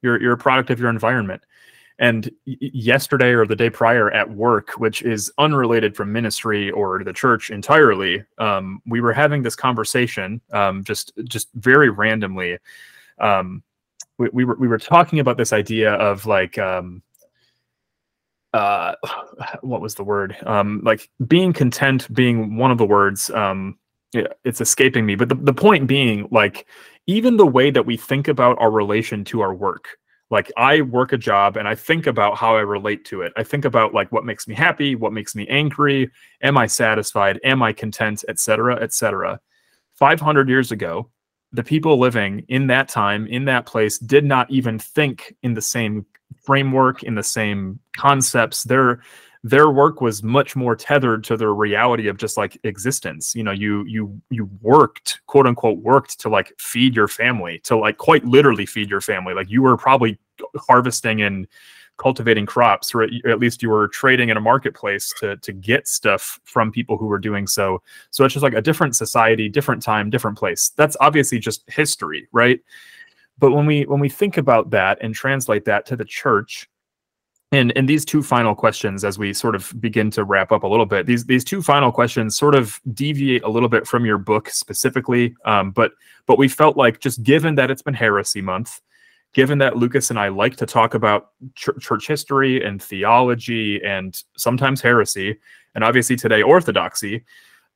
You're 0.02 0.20
you're 0.20 0.32
a 0.32 0.38
product 0.38 0.70
of 0.70 0.80
your 0.80 0.90
environment. 0.90 1.42
And 2.00 2.30
yesterday 2.44 3.30
or 3.30 3.44
the 3.44 3.56
day 3.56 3.70
prior 3.70 4.08
at 4.12 4.30
work, 4.30 4.70
which 4.72 5.02
is 5.02 5.32
unrelated 5.38 5.96
from 5.96 6.12
ministry 6.12 6.70
or 6.70 7.02
the 7.02 7.12
church 7.12 7.50
entirely, 7.50 8.24
um, 8.38 8.80
we 8.86 9.00
were 9.00 9.12
having 9.12 9.42
this 9.42 9.56
conversation 9.56 10.40
um, 10.52 10.84
just 10.84 11.12
just 11.24 11.48
very 11.54 11.90
randomly. 11.90 12.58
Um, 13.18 13.64
we, 14.18 14.28
we 14.32 14.44
were 14.44 14.56
we 14.56 14.68
were 14.68 14.78
talking 14.78 15.20
about 15.20 15.36
this 15.36 15.52
idea 15.52 15.94
of 15.94 16.26
like 16.26 16.58
um 16.58 17.02
uh 18.52 18.94
what 19.62 19.80
was 19.80 19.94
the 19.94 20.04
word 20.04 20.36
um 20.44 20.80
like 20.84 21.08
being 21.26 21.52
content 21.52 22.12
being 22.14 22.56
one 22.56 22.70
of 22.70 22.78
the 22.78 22.86
words 22.86 23.30
um 23.30 23.78
it's 24.44 24.60
escaping 24.60 25.04
me 25.04 25.14
but 25.14 25.28
the, 25.28 25.34
the 25.34 25.52
point 25.52 25.86
being 25.86 26.26
like 26.30 26.66
even 27.06 27.36
the 27.36 27.46
way 27.46 27.70
that 27.70 27.84
we 27.84 27.96
think 27.96 28.26
about 28.28 28.56
our 28.58 28.70
relation 28.70 29.24
to 29.24 29.40
our 29.40 29.54
work 29.54 29.98
like 30.30 30.52
i 30.56 30.80
work 30.82 31.12
a 31.12 31.18
job 31.18 31.56
and 31.56 31.66
i 31.68 31.74
think 31.74 32.06
about 32.06 32.36
how 32.36 32.56
i 32.56 32.60
relate 32.60 33.04
to 33.04 33.22
it. 33.22 33.32
I 33.36 33.42
think 33.42 33.64
about 33.64 33.94
like 33.94 34.12
what 34.12 34.24
makes 34.24 34.46
me 34.48 34.54
happy 34.54 34.94
what 34.94 35.12
makes 35.12 35.34
me 35.34 35.46
angry 35.48 36.10
am 36.42 36.56
i 36.58 36.66
satisfied 36.66 37.40
am 37.44 37.62
i 37.62 37.72
content 37.72 38.24
etc 38.28 38.76
etc 38.76 39.40
500 39.94 40.48
years 40.48 40.72
ago 40.72 41.10
the 41.52 41.64
people 41.64 41.98
living 41.98 42.44
in 42.48 42.66
that 42.66 42.88
time 42.88 43.26
in 43.26 43.46
that 43.46 43.66
place 43.66 43.98
did 43.98 44.24
not 44.24 44.50
even 44.50 44.78
think 44.78 45.34
in 45.42 45.54
the 45.54 45.62
same 45.62 46.04
framework 46.42 47.02
in 47.02 47.14
the 47.14 47.22
same 47.22 47.78
concepts. 47.96 48.62
Their 48.64 49.02
their 49.44 49.70
work 49.70 50.00
was 50.00 50.22
much 50.22 50.56
more 50.56 50.74
tethered 50.74 51.22
to 51.24 51.36
their 51.36 51.54
reality 51.54 52.08
of 52.08 52.16
just 52.16 52.36
like 52.36 52.58
existence. 52.64 53.34
You 53.34 53.44
know 53.44 53.52
you 53.52 53.84
you 53.84 54.20
you 54.30 54.50
worked 54.60 55.20
quote 55.26 55.46
unquote 55.46 55.78
worked 55.78 56.18
to 56.20 56.28
like 56.28 56.52
feed 56.58 56.96
your 56.96 57.08
family 57.08 57.60
to 57.60 57.76
like 57.76 57.98
quite 57.98 58.24
literally 58.24 58.66
feed 58.66 58.90
your 58.90 59.00
family. 59.00 59.34
Like 59.34 59.50
you 59.50 59.62
were 59.62 59.76
probably 59.76 60.18
harvesting 60.56 61.22
and 61.22 61.46
cultivating 61.98 62.46
crops 62.46 62.94
or 62.94 63.02
at 63.02 63.40
least 63.40 63.60
you 63.60 63.68
were 63.68 63.88
trading 63.88 64.28
in 64.28 64.36
a 64.36 64.40
marketplace 64.40 65.12
to 65.18 65.36
to 65.38 65.52
get 65.52 65.88
stuff 65.88 66.38
from 66.44 66.70
people 66.70 66.96
who 66.96 67.06
were 67.06 67.18
doing 67.18 67.46
so. 67.46 67.82
So 68.10 68.24
it's 68.24 68.34
just 68.34 68.44
like 68.44 68.54
a 68.54 68.62
different 68.62 68.96
society 68.96 69.48
different 69.48 69.82
time 69.82 70.10
different 70.10 70.38
place. 70.38 70.70
That's 70.76 70.96
obviously 71.00 71.38
just 71.38 71.68
history 71.68 72.28
right? 72.32 72.60
But 73.38 73.52
when 73.52 73.66
we 73.66 73.84
when 73.84 74.00
we 74.00 74.08
think 74.08 74.36
about 74.36 74.70
that 74.70 74.98
and 75.00 75.14
translate 75.14 75.64
that 75.66 75.86
to 75.86 75.96
the 75.96 76.04
church 76.04 76.68
and 77.50 77.72
and 77.76 77.88
these 77.88 78.04
two 78.04 78.22
final 78.22 78.54
questions 78.54 79.04
as 79.04 79.18
we 79.18 79.32
sort 79.32 79.54
of 79.54 79.72
begin 79.80 80.10
to 80.10 80.24
wrap 80.24 80.52
up 80.52 80.62
a 80.62 80.66
little 80.66 80.86
bit 80.86 81.06
these 81.06 81.24
these 81.24 81.44
two 81.44 81.62
final 81.62 81.90
questions 81.90 82.36
sort 82.36 82.54
of 82.54 82.80
deviate 82.92 83.42
a 83.42 83.48
little 83.48 83.68
bit 83.68 83.86
from 83.86 84.04
your 84.04 84.18
book 84.18 84.50
specifically 84.50 85.34
um, 85.44 85.70
but 85.70 85.92
but 86.26 86.38
we 86.38 86.48
felt 86.48 86.76
like 86.76 87.00
just 87.00 87.22
given 87.22 87.54
that 87.54 87.70
it's 87.70 87.82
been 87.82 87.94
heresy 87.94 88.42
month 88.42 88.80
given 89.32 89.58
that 89.58 89.76
Lucas 89.76 90.10
and 90.10 90.18
I 90.18 90.28
like 90.28 90.56
to 90.56 90.66
talk 90.66 90.94
about 90.94 91.30
ch- 91.54 91.68
church 91.80 92.06
history 92.06 92.64
and 92.64 92.82
theology 92.82 93.82
and 93.84 94.20
sometimes 94.36 94.80
heresy, 94.80 95.38
and 95.74 95.84
obviously 95.84 96.16
today 96.16 96.42
orthodoxy, 96.42 97.24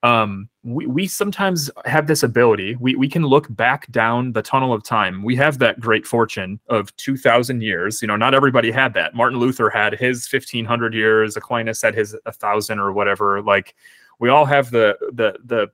um, 0.02 0.48
we, 0.64 0.86
we 0.86 1.06
sometimes 1.06 1.70
have 1.84 2.06
this 2.06 2.22
ability. 2.22 2.76
We, 2.76 2.96
we 2.96 3.08
can 3.08 3.24
look 3.24 3.46
back 3.54 3.90
down 3.90 4.32
the 4.32 4.42
tunnel 4.42 4.72
of 4.72 4.82
time. 4.82 5.22
We 5.22 5.36
have 5.36 5.58
that 5.58 5.78
great 5.80 6.06
fortune 6.06 6.58
of 6.68 6.94
2,000 6.96 7.62
years. 7.62 8.02
You 8.02 8.08
know, 8.08 8.16
not 8.16 8.34
everybody 8.34 8.70
had 8.70 8.94
that. 8.94 9.14
Martin 9.14 9.38
Luther 9.38 9.70
had 9.70 9.94
his 9.94 10.30
1,500 10.30 10.94
years. 10.94 11.36
Aquinas 11.36 11.82
had 11.82 11.94
his 11.94 12.16
1,000 12.24 12.78
or 12.78 12.92
whatever. 12.92 13.42
Like, 13.42 13.74
we 14.18 14.28
all 14.28 14.44
have 14.44 14.70
the 14.70 14.96
the 15.12 15.36
the 15.44 15.68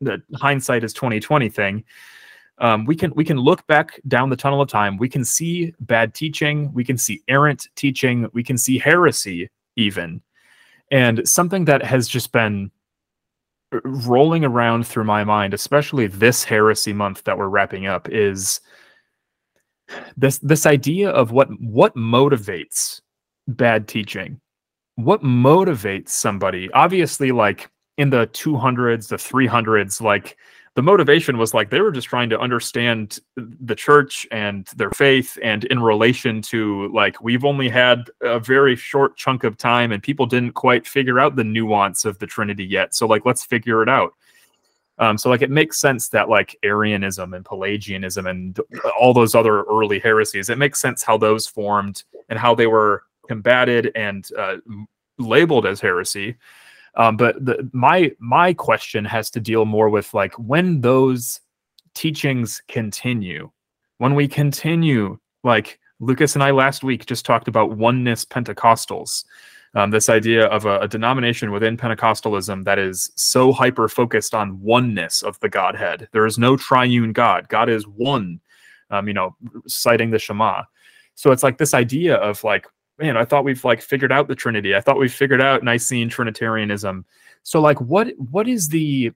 the 0.00 0.22
hindsight 0.38 0.82
is 0.84 0.94
2020 0.94 1.50
thing 1.50 1.84
um, 2.60 2.84
we 2.84 2.94
can 2.94 3.12
we 3.14 3.24
can 3.24 3.38
look 3.38 3.66
back 3.66 3.98
down 4.06 4.28
the 4.28 4.36
tunnel 4.36 4.60
of 4.60 4.68
time. 4.68 4.98
We 4.98 5.08
can 5.08 5.24
see 5.24 5.74
bad 5.80 6.14
teaching. 6.14 6.72
We 6.74 6.84
can 6.84 6.98
see 6.98 7.22
errant 7.26 7.68
teaching. 7.74 8.28
We 8.34 8.44
can 8.44 8.58
see 8.58 8.78
heresy 8.78 9.50
even, 9.76 10.20
and 10.90 11.26
something 11.26 11.64
that 11.64 11.82
has 11.82 12.06
just 12.06 12.32
been 12.32 12.70
rolling 13.84 14.44
around 14.44 14.86
through 14.86 15.04
my 15.04 15.24
mind, 15.24 15.54
especially 15.54 16.06
this 16.06 16.44
heresy 16.44 16.92
month 16.92 17.24
that 17.24 17.38
we're 17.38 17.48
wrapping 17.48 17.86
up, 17.86 18.08
is 18.10 18.60
this 20.16 20.38
this 20.38 20.66
idea 20.66 21.10
of 21.10 21.32
what 21.32 21.48
what 21.60 21.94
motivates 21.94 23.00
bad 23.48 23.88
teaching. 23.88 24.40
What 24.96 25.22
motivates 25.22 26.10
somebody? 26.10 26.70
Obviously, 26.72 27.32
like 27.32 27.70
in 27.96 28.10
the 28.10 28.26
200s, 28.28 29.08
the 29.08 29.16
300s, 29.16 30.00
like 30.00 30.36
the 30.76 30.82
motivation 30.82 31.36
was 31.36 31.52
like 31.52 31.70
they 31.70 31.80
were 31.80 31.90
just 31.90 32.08
trying 32.08 32.30
to 32.30 32.38
understand 32.38 33.18
the 33.36 33.74
church 33.74 34.26
and 34.30 34.66
their 34.76 34.90
faith 34.90 35.36
and 35.42 35.64
in 35.64 35.82
relation 35.82 36.40
to 36.40 36.88
like 36.94 37.20
we've 37.20 37.44
only 37.44 37.68
had 37.68 38.08
a 38.22 38.38
very 38.38 38.76
short 38.76 39.16
chunk 39.16 39.42
of 39.42 39.56
time 39.56 39.90
and 39.90 40.02
people 40.02 40.26
didn't 40.26 40.52
quite 40.52 40.86
figure 40.86 41.18
out 41.18 41.34
the 41.34 41.44
nuance 41.44 42.04
of 42.04 42.18
the 42.18 42.26
trinity 42.26 42.64
yet. 42.64 42.94
So 42.94 43.06
like 43.06 43.26
let's 43.26 43.44
figure 43.44 43.82
it 43.82 43.88
out. 43.88 44.14
Um, 44.98 45.18
so 45.18 45.28
like 45.28 45.42
it 45.42 45.50
makes 45.50 45.80
sense 45.80 46.08
that 46.10 46.28
like 46.28 46.56
arianism 46.62 47.34
and 47.34 47.44
pelagianism 47.44 48.26
and 48.26 48.60
all 48.98 49.12
those 49.12 49.34
other 49.34 49.62
early 49.62 49.98
heresies 49.98 50.50
it 50.50 50.58
makes 50.58 50.78
sense 50.78 51.02
how 51.02 51.16
those 51.16 51.46
formed 51.46 52.04
and 52.28 52.38
how 52.38 52.54
they 52.54 52.66
were 52.66 53.04
combated 53.26 53.90
and 53.94 54.28
uh, 54.38 54.56
labeled 55.18 55.64
as 55.64 55.80
heresy 55.80 56.36
um, 56.96 57.16
but 57.16 57.44
the, 57.44 57.68
my 57.72 58.12
my 58.18 58.52
question 58.52 59.04
has 59.04 59.30
to 59.30 59.40
deal 59.40 59.64
more 59.64 59.88
with 59.88 60.12
like 60.14 60.34
when 60.38 60.80
those 60.80 61.40
teachings 61.94 62.62
continue, 62.68 63.50
when 63.98 64.14
we 64.14 64.26
continue, 64.26 65.18
like 65.44 65.78
Lucas 66.00 66.34
and 66.34 66.42
I 66.42 66.50
last 66.50 66.82
week 66.82 67.06
just 67.06 67.24
talked 67.24 67.48
about 67.48 67.76
oneness 67.76 68.24
Pentecostals. 68.24 69.24
Um, 69.74 69.90
this 69.92 70.08
idea 70.08 70.46
of 70.46 70.66
a, 70.66 70.80
a, 70.80 70.88
denomination 70.88 71.52
within 71.52 71.76
Pentecostalism 71.76 72.64
that 72.64 72.80
is 72.80 73.12
so 73.14 73.52
hyper 73.52 73.88
focused 73.88 74.34
on 74.34 74.60
oneness 74.60 75.22
of 75.22 75.38
the 75.38 75.48
Godhead. 75.48 76.08
There 76.10 76.26
is 76.26 76.38
no 76.38 76.56
triune 76.56 77.12
God. 77.12 77.48
God 77.48 77.68
is 77.68 77.86
one. 77.86 78.40
Um, 78.90 79.06
you 79.06 79.14
know, 79.14 79.36
citing 79.68 80.10
the 80.10 80.18
Shema. 80.18 80.64
So 81.14 81.30
it's 81.30 81.44
like 81.44 81.58
this 81.58 81.72
idea 81.72 82.16
of 82.16 82.42
like 82.42 82.66
man, 83.00 83.16
I 83.16 83.24
thought 83.24 83.44
we've 83.44 83.64
like 83.64 83.80
figured 83.80 84.12
out 84.12 84.28
the 84.28 84.34
Trinity. 84.34 84.74
I 84.74 84.80
thought 84.80 84.98
we've 84.98 85.12
figured 85.12 85.40
out 85.40 85.64
Nicene 85.64 86.08
Trinitarianism. 86.08 87.04
So 87.42 87.60
like 87.60 87.80
what 87.80 88.08
what 88.18 88.46
is 88.46 88.68
the 88.68 89.12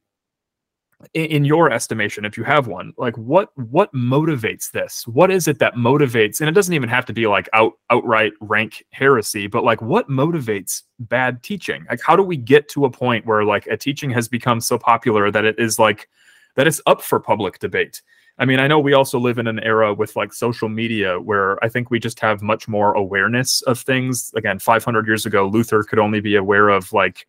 in, 1.13 1.45
your 1.45 1.71
estimation, 1.71 2.25
if 2.25 2.39
you 2.39 2.45
have 2.45 2.67
one, 2.67 2.95
like 2.97 3.17
what 3.19 3.51
what 3.57 3.93
motivates 3.93 4.71
this? 4.71 5.07
What 5.07 5.31
is 5.31 5.47
it 5.47 5.59
that 5.59 5.75
motivates? 5.75 6.41
And 6.41 6.49
it 6.49 6.53
doesn't 6.53 6.75
even 6.75 6.89
have 6.89 7.05
to 7.07 7.13
be 7.13 7.27
like 7.27 7.49
out 7.53 7.75
outright 7.91 8.33
rank 8.41 8.85
heresy, 8.91 9.47
but 9.47 9.65
like 9.65 9.83
what 9.83 10.09
motivates 10.09 10.83
bad 10.99 11.43
teaching? 11.43 11.85
Like 11.91 12.01
how 12.03 12.17
do 12.17 12.23
we 12.23 12.37
get 12.37 12.69
to 12.71 12.87
a 12.87 12.91
point 12.91 13.27
where 13.27 13.45
like 13.45 13.67
a 13.67 13.77
teaching 13.77 14.11
has 14.11 14.29
become 14.29 14.61
so 14.61 14.79
popular 14.79 15.31
that 15.31 15.45
it 15.45 15.59
is 15.59 15.79
like 15.79 16.09
that 16.57 16.67
it's 16.67 16.81
up 16.87 17.03
for 17.03 17.21
public 17.21 17.59
debate? 17.59 18.01
I 18.39 18.45
mean, 18.45 18.59
I 18.59 18.67
know 18.67 18.81
we 18.81 18.95
also 18.95 19.19
live 19.19 19.39
in 19.39 19.47
an 19.47 19.61
era 19.61 19.95
with 19.95 20.17
like 20.17 20.33
social 20.33 20.69
media 20.69 21.21
where 21.21 21.63
I 21.65 21.69
think 21.69 21.91
we 21.91 22.01
just 22.01 22.19
have 22.19 22.43
much 22.43 22.67
more 22.67 22.93
awareness 22.95 23.63
of 23.63 23.79
things. 23.79 24.33
Again, 24.35 24.59
500 24.59 25.07
years 25.07 25.25
ago, 25.25 25.47
Luther 25.47 25.85
could 25.85 26.01
only 26.01 26.21
be 26.21 26.35
aware 26.35 26.69
of 26.69 26.93
like 26.93 27.29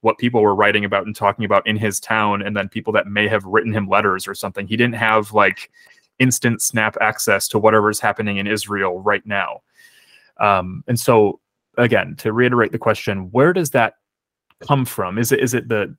what 0.00 0.16
people 0.18 0.40
were 0.40 0.54
writing 0.54 0.84
about 0.84 1.04
and 1.04 1.14
talking 1.14 1.44
about 1.44 1.66
in 1.66 1.76
his 1.76 2.00
town, 2.00 2.40
and 2.40 2.56
then 2.56 2.68
people 2.68 2.92
that 2.94 3.06
may 3.06 3.28
have 3.28 3.44
written 3.44 3.72
him 3.72 3.88
letters 3.88 4.26
or 4.26 4.34
something. 4.34 4.66
He 4.66 4.76
didn't 4.76 4.94
have 4.94 5.32
like 5.32 5.70
instant 6.18 6.62
snap 6.62 6.96
access 7.00 7.48
to 7.48 7.58
whatever's 7.58 8.00
happening 8.00 8.38
in 8.38 8.46
Israel 8.46 9.00
right 9.00 9.24
now. 9.26 9.60
Um, 10.38 10.84
and 10.86 10.98
so, 10.98 11.40
again, 11.76 12.14
to 12.16 12.32
reiterate 12.32 12.72
the 12.72 12.78
question, 12.78 13.30
where 13.30 13.52
does 13.52 13.70
that 13.70 13.96
come 14.60 14.86
from? 14.86 15.18
Is 15.18 15.32
it 15.32 15.40
is 15.40 15.52
it 15.52 15.68
the 15.68 15.94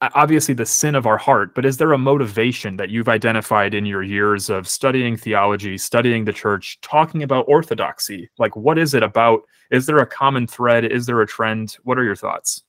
obviously 0.00 0.54
the 0.54 0.66
sin 0.66 0.94
of 0.94 1.06
our 1.06 1.18
heart, 1.18 1.54
but 1.54 1.64
is 1.64 1.76
there 1.76 1.92
a 1.92 1.98
motivation 1.98 2.76
that 2.78 2.90
you've 2.90 3.08
identified 3.08 3.74
in 3.74 3.84
your 3.84 4.02
years 4.02 4.48
of 4.48 4.66
studying 4.66 5.16
theology, 5.16 5.76
studying 5.76 6.24
the 6.24 6.32
church, 6.32 6.80
talking 6.80 7.22
about 7.22 7.44
orthodoxy? 7.48 8.30
Like, 8.38 8.56
what 8.56 8.78
is 8.78 8.94
it 8.94 9.02
about? 9.02 9.42
Is 9.70 9.86
there 9.86 9.98
a 9.98 10.06
common 10.06 10.46
thread? 10.46 10.84
Is 10.84 11.06
there 11.06 11.20
a 11.20 11.26
trend? 11.26 11.76
What 11.84 11.98
are 11.98 12.04
your 12.04 12.16
thoughts? 12.16 12.62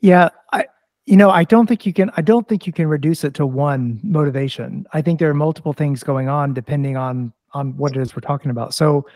Yeah, 0.00 0.30
I, 0.52 0.66
you 1.04 1.16
know, 1.16 1.30
I 1.30 1.44
don't 1.44 1.66
think 1.66 1.84
you 1.84 1.92
can. 1.92 2.10
I 2.16 2.22
don't 2.22 2.48
think 2.48 2.66
you 2.66 2.72
can 2.72 2.86
reduce 2.86 3.24
it 3.24 3.34
to 3.34 3.46
one 3.46 4.00
motivation. 4.02 4.86
I 4.92 5.02
think 5.02 5.18
there 5.18 5.30
are 5.30 5.34
multiple 5.34 5.72
things 5.72 6.02
going 6.02 6.28
on 6.28 6.54
depending 6.54 6.96
on 6.96 7.32
on 7.54 7.76
what 7.76 7.96
it 7.96 8.00
is 8.00 8.14
we're 8.14 8.20
talking 8.20 8.50
about. 8.50 8.72
So, 8.72 9.06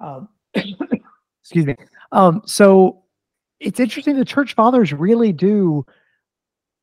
um, 0.00 0.28
excuse 0.54 1.64
me. 1.64 1.76
Um, 2.12 2.42
so 2.44 3.02
it's 3.60 3.80
interesting. 3.80 4.16
The 4.16 4.24
church 4.24 4.54
fathers 4.54 4.92
really 4.92 5.32
do 5.32 5.86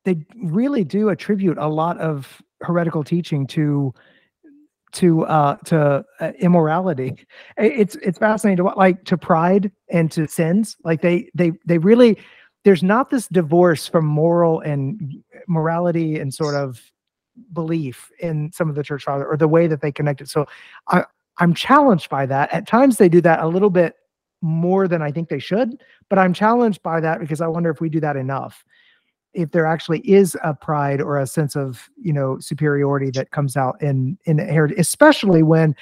they 0.06 0.26
really 0.42 0.84
do 0.84 1.10
attribute 1.10 1.58
a 1.58 1.68
lot 1.68 1.98
of 1.98 2.42
heretical 2.62 3.04
teaching 3.04 3.46
to 3.48 3.94
to 4.94 5.26
uh 5.26 5.58
to 5.66 6.06
uh, 6.22 6.32
immorality. 6.40 7.26
It's 7.58 7.96
it's 7.98 8.18
fascinating 8.18 8.58
to 8.58 8.64
what 8.64 8.78
like 8.78 9.04
to 9.06 9.18
pride 9.18 9.72
and 9.90 10.12
to 10.14 10.28
sins. 10.28 10.78
Like 10.84 11.02
they 11.02 11.30
they 11.34 11.52
they 11.66 11.80
really 11.80 12.18
there's 12.64 12.84
not 12.84 13.10
this 13.10 13.28
divorce 13.28 13.88
from 13.88 14.06
moral 14.06 14.62
and 14.62 15.22
morality 15.48 16.18
and 16.20 16.34
sort 16.34 16.56
of 16.56 16.82
belief 17.52 18.10
in 18.20 18.52
some 18.54 18.70
of 18.70 18.76
the 18.76 18.84
church 18.84 19.04
father 19.04 19.26
or 19.26 19.36
the 19.36 19.48
way 19.48 19.68
that 19.68 19.82
they 19.82 19.92
connect 19.92 20.22
it. 20.22 20.30
So 20.30 20.46
i 20.88 21.04
i'm 21.40 21.54
challenged 21.54 22.10
by 22.10 22.26
that. 22.28 22.54
At 22.54 22.68
times 22.68 22.98
they 22.98 23.10
do 23.10 23.20
that 23.22 23.42
a 23.42 23.48
little 23.48 23.70
bit 23.70 23.96
more 24.42 24.88
than 24.88 25.02
i 25.02 25.12
think 25.12 25.30
they 25.30 25.40
should 25.40 25.82
but 26.08 26.20
i'm 26.20 26.34
challenged 26.34 26.84
by 26.84 27.00
that 27.00 27.20
because 27.20 27.42
i 27.42 27.48
wonder 27.48 27.70
if 27.72 27.82
we 27.82 27.90
do 27.90 28.00
that 28.00 28.16
enough 28.16 28.64
if 29.36 29.52
there 29.52 29.66
actually 29.66 30.00
is 30.00 30.36
a 30.44 30.54
pride 30.54 31.02
or 31.02 31.20
a 31.20 31.28
sense 31.28 31.56
of 31.56 31.90
you 32.02 32.14
know 32.14 32.40
superiority 32.40 33.12
that 33.12 33.32
comes 33.32 33.56
out 33.56 33.82
in 33.82 34.18
in 34.26 34.38
heresy, 34.40 34.76
especially 34.78 35.44
when 35.44 35.76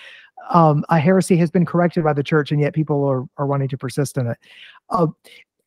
um, 0.49 0.83
a 0.89 0.99
heresy 0.99 1.37
has 1.37 1.49
been 1.49 1.65
corrected 1.65 2.03
by 2.03 2.13
the 2.13 2.23
church 2.23 2.51
and 2.51 2.59
yet 2.59 2.73
people 2.73 3.05
are 3.05 3.25
are 3.37 3.45
wanting 3.45 3.69
to 3.69 3.77
persist 3.77 4.17
in 4.17 4.27
it. 4.27 4.37
Uh, 4.89 5.07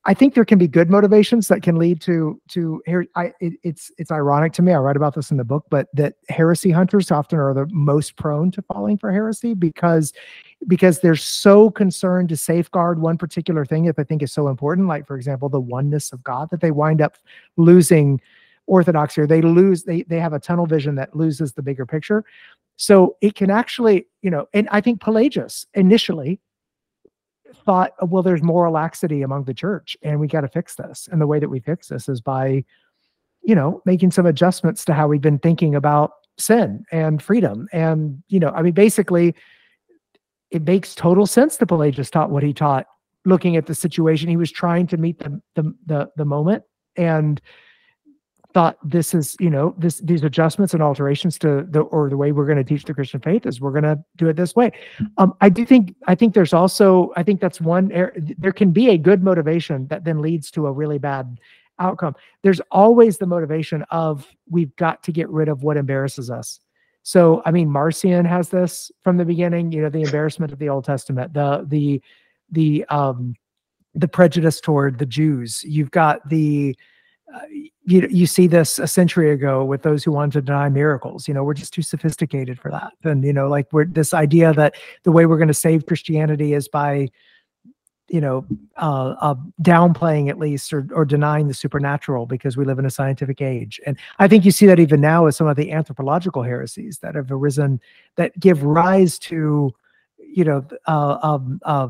I 0.08 0.14
think 0.14 0.34
there 0.34 0.44
can 0.44 0.58
be 0.58 0.68
good 0.68 0.88
motivations 0.88 1.48
that 1.48 1.62
can 1.62 1.76
lead 1.76 2.00
to 2.02 2.40
to 2.50 2.80
here. 2.86 3.06
I 3.16 3.32
it, 3.40 3.54
it's 3.64 3.90
it's 3.98 4.12
ironic 4.12 4.52
to 4.54 4.62
me. 4.62 4.72
I 4.72 4.78
write 4.78 4.96
about 4.96 5.16
this 5.16 5.32
in 5.32 5.36
the 5.36 5.44
book, 5.44 5.64
but 5.68 5.88
that 5.94 6.14
heresy 6.28 6.70
hunters 6.70 7.10
often 7.10 7.40
are 7.40 7.52
the 7.52 7.66
most 7.72 8.16
prone 8.16 8.52
to 8.52 8.62
falling 8.62 8.98
for 8.98 9.10
heresy 9.10 9.52
because 9.52 10.12
because 10.68 11.00
they're 11.00 11.16
so 11.16 11.70
concerned 11.70 12.28
to 12.28 12.36
safeguard 12.36 13.00
one 13.00 13.18
particular 13.18 13.64
thing 13.64 13.84
that 13.86 13.96
they 13.96 14.04
think 14.04 14.22
is 14.22 14.32
so 14.32 14.46
important, 14.46 14.86
like 14.86 15.08
for 15.08 15.16
example, 15.16 15.48
the 15.48 15.60
oneness 15.60 16.12
of 16.12 16.22
God, 16.22 16.50
that 16.52 16.60
they 16.60 16.70
wind 16.70 17.02
up 17.02 17.18
losing 17.56 18.20
orthodoxy 18.66 19.20
or 19.20 19.26
they 19.26 19.42
lose 19.42 19.82
they 19.82 20.02
they 20.04 20.20
have 20.20 20.32
a 20.32 20.38
tunnel 20.38 20.66
vision 20.66 20.94
that 20.94 21.16
loses 21.16 21.52
the 21.54 21.62
bigger 21.62 21.84
picture. 21.84 22.24
So 22.76 23.16
it 23.22 23.34
can 23.34 23.50
actually, 23.50 24.06
you 24.22 24.30
know, 24.30 24.46
and 24.54 24.68
I 24.70 24.80
think 24.80 25.00
Pelagius 25.00 25.66
initially 25.74 26.40
thought, 27.54 27.92
oh, 28.00 28.06
well, 28.06 28.22
there's 28.22 28.42
moral 28.42 28.72
laxity 28.72 29.22
among 29.22 29.44
the 29.44 29.54
church, 29.54 29.96
and 30.02 30.20
we 30.20 30.26
got 30.26 30.42
to 30.42 30.48
fix 30.48 30.76
this. 30.76 31.08
And 31.10 31.20
the 31.20 31.26
way 31.26 31.38
that 31.38 31.48
we 31.48 31.60
fix 31.60 31.88
this 31.88 32.08
is 32.08 32.20
by, 32.20 32.64
you 33.42 33.54
know, 33.54 33.82
making 33.84 34.10
some 34.10 34.26
adjustments 34.26 34.84
to 34.86 34.94
how 34.94 35.08
we've 35.08 35.20
been 35.20 35.38
thinking 35.38 35.74
about 35.74 36.12
sin 36.38 36.84
and 36.92 37.22
freedom. 37.22 37.68
And, 37.72 38.22
you 38.28 38.40
know, 38.40 38.50
I 38.50 38.62
mean, 38.62 38.74
basically, 38.74 39.34
it 40.50 40.62
makes 40.62 40.94
total 40.94 41.26
sense 41.26 41.56
that 41.56 41.66
Pelagius 41.66 42.10
taught 42.10 42.30
what 42.30 42.42
he 42.42 42.52
taught, 42.52 42.86
looking 43.24 43.56
at 43.56 43.66
the 43.66 43.74
situation. 43.74 44.28
He 44.28 44.36
was 44.36 44.52
trying 44.52 44.86
to 44.88 44.96
meet 44.96 45.18
the 45.18 45.40
the 45.54 45.74
the, 45.86 46.10
the 46.16 46.24
moment 46.24 46.64
and 46.96 47.40
thought 48.56 48.78
this 48.82 49.12
is 49.12 49.36
you 49.38 49.50
know 49.50 49.74
this 49.76 49.98
these 49.98 50.24
adjustments 50.24 50.72
and 50.72 50.82
alterations 50.82 51.38
to 51.38 51.66
the 51.68 51.80
or 51.80 52.08
the 52.08 52.16
way 52.16 52.32
we're 52.32 52.46
going 52.46 52.56
to 52.56 52.64
teach 52.64 52.84
the 52.84 52.94
christian 52.94 53.20
faith 53.20 53.44
is 53.44 53.60
we're 53.60 53.70
going 53.70 53.82
to 53.84 54.02
do 54.16 54.28
it 54.28 54.36
this 54.36 54.56
way. 54.56 54.70
Um, 55.18 55.34
i 55.42 55.50
do 55.50 55.66
think 55.66 55.94
i 56.06 56.14
think 56.14 56.32
there's 56.32 56.54
also 56.54 57.12
i 57.16 57.22
think 57.22 57.38
that's 57.38 57.60
one 57.60 57.88
there 58.38 58.52
can 58.52 58.70
be 58.70 58.88
a 58.88 58.96
good 58.96 59.22
motivation 59.22 59.86
that 59.88 60.04
then 60.04 60.22
leads 60.22 60.50
to 60.52 60.66
a 60.66 60.72
really 60.72 60.96
bad 60.96 61.38
outcome. 61.78 62.16
There's 62.40 62.62
always 62.70 63.18
the 63.18 63.26
motivation 63.26 63.84
of 63.90 64.26
we've 64.48 64.74
got 64.76 65.02
to 65.02 65.12
get 65.12 65.28
rid 65.28 65.48
of 65.48 65.62
what 65.62 65.76
embarrasses 65.76 66.30
us. 66.30 66.58
So 67.02 67.42
i 67.44 67.50
mean 67.50 67.68
marcion 67.68 68.24
has 68.24 68.48
this 68.48 68.90
from 69.04 69.18
the 69.18 69.26
beginning 69.26 69.70
you 69.70 69.82
know 69.82 69.90
the 69.90 70.00
embarrassment 70.00 70.50
of 70.50 70.58
the 70.58 70.70
old 70.70 70.86
testament 70.86 71.34
the 71.34 71.66
the 71.68 72.00
the 72.50 72.86
um 72.86 73.34
the 73.94 74.08
prejudice 74.08 74.62
toward 74.62 74.98
the 74.98 75.06
jews. 75.06 75.62
You've 75.64 75.90
got 75.90 76.26
the 76.28 76.74
uh, 77.34 77.40
you 77.86 78.06
you 78.10 78.26
see 78.26 78.46
this 78.48 78.78
a 78.78 78.86
century 78.86 79.30
ago 79.30 79.64
with 79.64 79.82
those 79.82 80.02
who 80.02 80.10
wanted 80.10 80.32
to 80.32 80.42
deny 80.42 80.68
miracles. 80.68 81.28
You 81.28 81.34
know, 81.34 81.44
we're 81.44 81.54
just 81.54 81.72
too 81.72 81.82
sophisticated 81.82 82.58
for 82.58 82.70
that. 82.70 82.92
And 83.04 83.24
you 83.24 83.32
know, 83.32 83.48
like 83.48 83.72
we're 83.72 83.86
this 83.86 84.12
idea 84.12 84.52
that 84.54 84.74
the 85.04 85.12
way 85.12 85.24
we're 85.24 85.38
going 85.38 85.48
to 85.48 85.54
save 85.54 85.86
Christianity 85.86 86.52
is 86.52 86.68
by 86.68 87.08
you 88.08 88.20
know 88.20 88.44
uh, 88.76 89.14
uh, 89.20 89.34
downplaying 89.62 90.28
at 90.28 90.38
least 90.38 90.72
or, 90.72 90.86
or 90.92 91.04
denying 91.04 91.48
the 91.48 91.54
supernatural 91.54 92.26
because 92.26 92.56
we 92.56 92.64
live 92.64 92.78
in 92.78 92.86
a 92.86 92.90
scientific 92.90 93.40
age 93.42 93.80
and 93.84 93.98
i 94.20 94.28
think 94.28 94.44
you 94.44 94.52
see 94.52 94.64
that 94.64 94.78
even 94.78 95.00
now 95.00 95.24
with 95.24 95.34
some 95.34 95.48
of 95.48 95.56
the 95.56 95.72
anthropological 95.72 96.44
heresies 96.44 96.98
that 96.98 97.16
have 97.16 97.32
arisen 97.32 97.80
that 98.14 98.38
give 98.38 98.62
rise 98.62 99.18
to 99.18 99.72
you 100.18 100.44
know 100.44 100.64
uh, 100.86 101.18
um, 101.20 101.58
uh, 101.64 101.88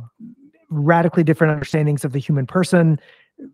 radically 0.71 1.23
different 1.23 1.53
understandings 1.53 2.03
of 2.03 2.13
the 2.13 2.19
human 2.19 2.47
person 2.47 2.99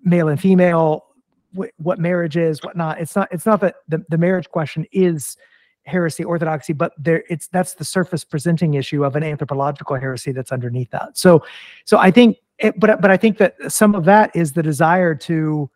male 0.04 0.28
and 0.28 0.40
female 0.40 1.04
what 1.52 1.98
marriage 1.98 2.36
is, 2.36 2.62
what 2.62 2.76
not. 2.76 3.00
It's 3.00 3.14
not. 3.14 3.28
It's 3.30 3.46
not 3.46 3.60
that 3.60 3.76
the, 3.88 4.04
the 4.08 4.18
marriage 4.18 4.48
question 4.48 4.86
is 4.92 5.36
heresy 5.84 6.24
orthodoxy, 6.24 6.72
but 6.72 6.92
there 6.98 7.24
it's 7.28 7.48
that's 7.48 7.74
the 7.74 7.84
surface 7.84 8.24
presenting 8.24 8.74
issue 8.74 9.04
of 9.04 9.16
an 9.16 9.22
anthropological 9.22 9.96
heresy 9.96 10.32
that's 10.32 10.52
underneath 10.52 10.90
that. 10.90 11.16
So, 11.18 11.44
so 11.84 11.98
I 11.98 12.10
think, 12.10 12.38
it, 12.58 12.78
but 12.78 13.00
but 13.00 13.10
I 13.10 13.16
think 13.16 13.38
that 13.38 13.54
some 13.68 13.94
of 13.94 14.04
that 14.04 14.34
is 14.34 14.52
the 14.52 14.62
desire 14.62 15.14
to, 15.16 15.70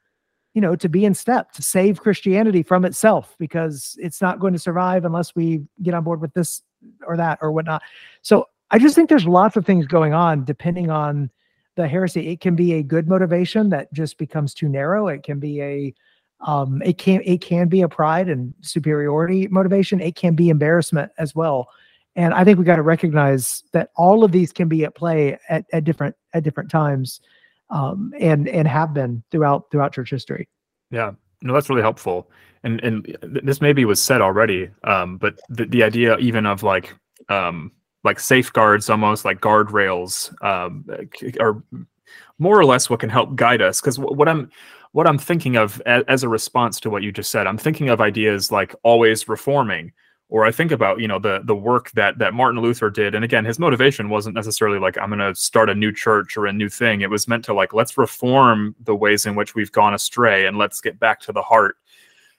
you 0.55 0.61
know, 0.61 0.77
to 0.77 0.89
be 0.89 1.05
in 1.05 1.14
step 1.14 1.53
to 1.53 1.62
save 1.62 2.01
Christianity 2.01 2.62
from 2.62 2.85
itself 2.85 3.35
because 3.39 3.97
it's 4.01 4.22
not 4.22 4.39
going 4.41 4.53
to 4.53 4.59
survive 4.59 5.05
unless 5.05 5.35
we 5.35 5.62
get 5.83 5.95
on 5.95 6.05
board 6.05 6.20
with 6.20 6.33
this 6.35 6.62
or 7.07 7.16
that 7.16 7.39
or 7.43 7.53
whatnot. 7.53 7.83
So 8.22 8.47
I 8.70 8.79
just 8.79 8.95
think 8.95 9.09
there's 9.09 9.27
lots 9.27 9.57
of 9.57 9.66
things 9.66 9.87
going 9.87 10.14
on 10.14 10.45
depending 10.45 10.91
on 10.91 11.31
the 11.77 11.87
heresy 11.87 12.29
it 12.29 12.41
can 12.41 12.57
be 12.57 12.74
a 12.74 12.83
good 12.83 13.07
motivation 13.07 13.68
that 13.70 13.93
just 13.93 14.18
becomes 14.18 14.55
too 14.55 14.68
narrow. 14.68 15.09
It 15.09 15.22
can 15.22 15.39
be 15.39 15.62
a 15.62 15.95
um 16.41 16.83
it 16.83 16.99
can 16.99 17.22
it 17.24 17.41
can 17.41 17.68
be 17.68 17.83
a 17.83 17.89
pride 17.89 18.29
and 18.29 18.53
superiority 18.62 19.47
motivation. 19.49 20.01
It 20.01 20.16
can 20.16 20.35
be 20.35 20.49
embarrassment 20.49 21.12
as 21.18 21.35
well. 21.35 21.68
And 22.16 22.33
i 22.33 22.45
think 22.45 22.59
we 22.59 22.64
got 22.64 22.77
to 22.77 22.83
recognize 22.83 23.62
that 23.72 23.91
all 23.95 24.24
of 24.24 24.33
these 24.33 24.53
can 24.53 24.68
be 24.68 24.85
at 24.85 24.95
play 24.95 25.39
at, 25.49 25.66
at 25.72 25.85
different 25.85 26.16
at 26.33 26.43
different 26.43 26.70
times 26.70 27.20
um 27.70 28.12
and 28.18 28.49
and 28.49 28.66
have 28.66 28.95
been 28.95 29.22
throughout 29.31 29.70
throughout 29.70 29.93
church 29.93 30.11
history. 30.11 30.49
Yeah. 30.91 31.12
No 31.43 31.53
that's 31.53 31.68
really 31.68 31.83
helpful. 31.83 32.31
And 32.62 32.83
and 32.83 33.18
this 33.22 33.61
maybe 33.61 33.85
was 33.85 34.01
said 34.01 34.22
already 34.22 34.70
um 34.85 35.18
but 35.18 35.39
the, 35.51 35.66
the 35.66 35.83
idea 35.83 36.16
even 36.18 36.47
of 36.47 36.62
like 36.62 36.95
um 37.29 37.72
like 38.07 38.20
safeguards, 38.20 38.88
almost 38.88 39.26
like 39.26 39.40
guardrails, 39.40 40.32
um, 40.42 40.86
are 41.40 41.62
more 42.38 42.59
or 42.59 42.64
less 42.64 42.88
what 42.88 43.00
can 43.00 43.11
help 43.11 43.36
guide 43.36 43.61
us. 43.62 43.80
Because 43.80 43.98
what 43.98 44.28
I'm 44.28 44.50
what 44.92 45.07
I'm 45.07 45.18
thinking 45.18 45.57
of 45.57 45.82
as, 45.84 46.22
a 46.22 46.28
response 46.28 46.80
to 46.80 46.90
what 46.90 47.02
you 47.02 47.12
just 47.12 47.30
said, 47.30 47.46
I'm 47.46 47.59
thinking 47.59 47.90
of 47.90 48.00
ideas 48.00 48.50
like 48.50 48.74
always 48.82 49.28
reforming, 49.28 49.92
or 50.30 50.46
I 50.46 50.52
think 50.52 50.72
about 50.72 51.00
you 51.00 51.09
know 51.09 51.18
the 51.18 51.40
the 51.44 51.57
work 51.57 51.90
that 51.92 52.18
that 52.18 52.32
Martin 52.32 52.62
Luther 52.62 52.90
did. 52.90 53.14
And 53.14 53.24
again, 53.24 53.44
his 53.44 53.59
motivation 53.59 54.09
wasn't 54.09 54.34
necessarily 54.34 54.78
like 54.78 54.96
I'm 54.98 55.11
going 55.11 55.20
to 55.20 55.34
start 55.34 55.68
a 55.70 55.74
new 55.74 55.92
church 55.92 56.36
or 56.36 56.46
a 56.46 56.52
new 56.52 56.70
thing. 56.70 57.02
It 57.02 57.11
was 57.11 57.28
meant 57.28 57.44
to 57.46 57.54
like 57.54 57.74
let's 57.74 57.98
reform 57.98 58.74
the 58.84 58.94
ways 58.96 59.26
in 59.26 59.34
which 59.34 59.54
we've 59.54 59.72
gone 59.72 59.94
astray 59.94 60.46
and 60.46 60.57
let's 60.59 60.80
get 60.80 60.98
back 60.98 61.20
to 61.22 61.32
the 61.32 61.42
heart 61.42 61.76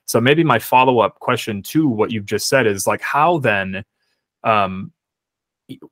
So 0.06 0.22
maybe 0.22 0.44
my 0.44 0.60
follow 0.60 1.00
up 1.00 1.20
question 1.20 1.62
to 1.64 1.88
what 1.88 2.12
you've 2.12 2.26
just 2.26 2.48
said 2.48 2.66
is 2.66 2.88
like, 2.88 3.02
how 3.02 3.40
then, 3.40 3.84
um, 4.44 4.92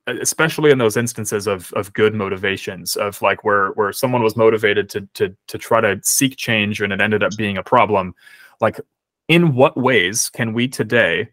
especially 0.06 0.70
in 0.70 0.78
those 0.78 0.96
instances 0.96 1.46
of 1.46 1.72
of 1.74 1.92
good 1.92 2.14
motivations, 2.14 2.96
of 2.96 3.20
like 3.22 3.44
where 3.44 3.68
where 3.70 3.92
someone 3.92 4.22
was 4.22 4.36
motivated 4.36 4.88
to 4.90 5.02
to 5.14 5.36
to 5.48 5.58
try 5.58 5.80
to 5.80 6.00
seek 6.02 6.36
change 6.36 6.80
and 6.80 6.92
it 6.92 7.00
ended 7.00 7.22
up 7.22 7.36
being 7.36 7.58
a 7.58 7.62
problem, 7.62 8.14
like 8.60 8.80
in 9.28 9.54
what 9.54 9.76
ways 9.76 10.30
can 10.30 10.52
we 10.52 10.68
today 10.68 11.28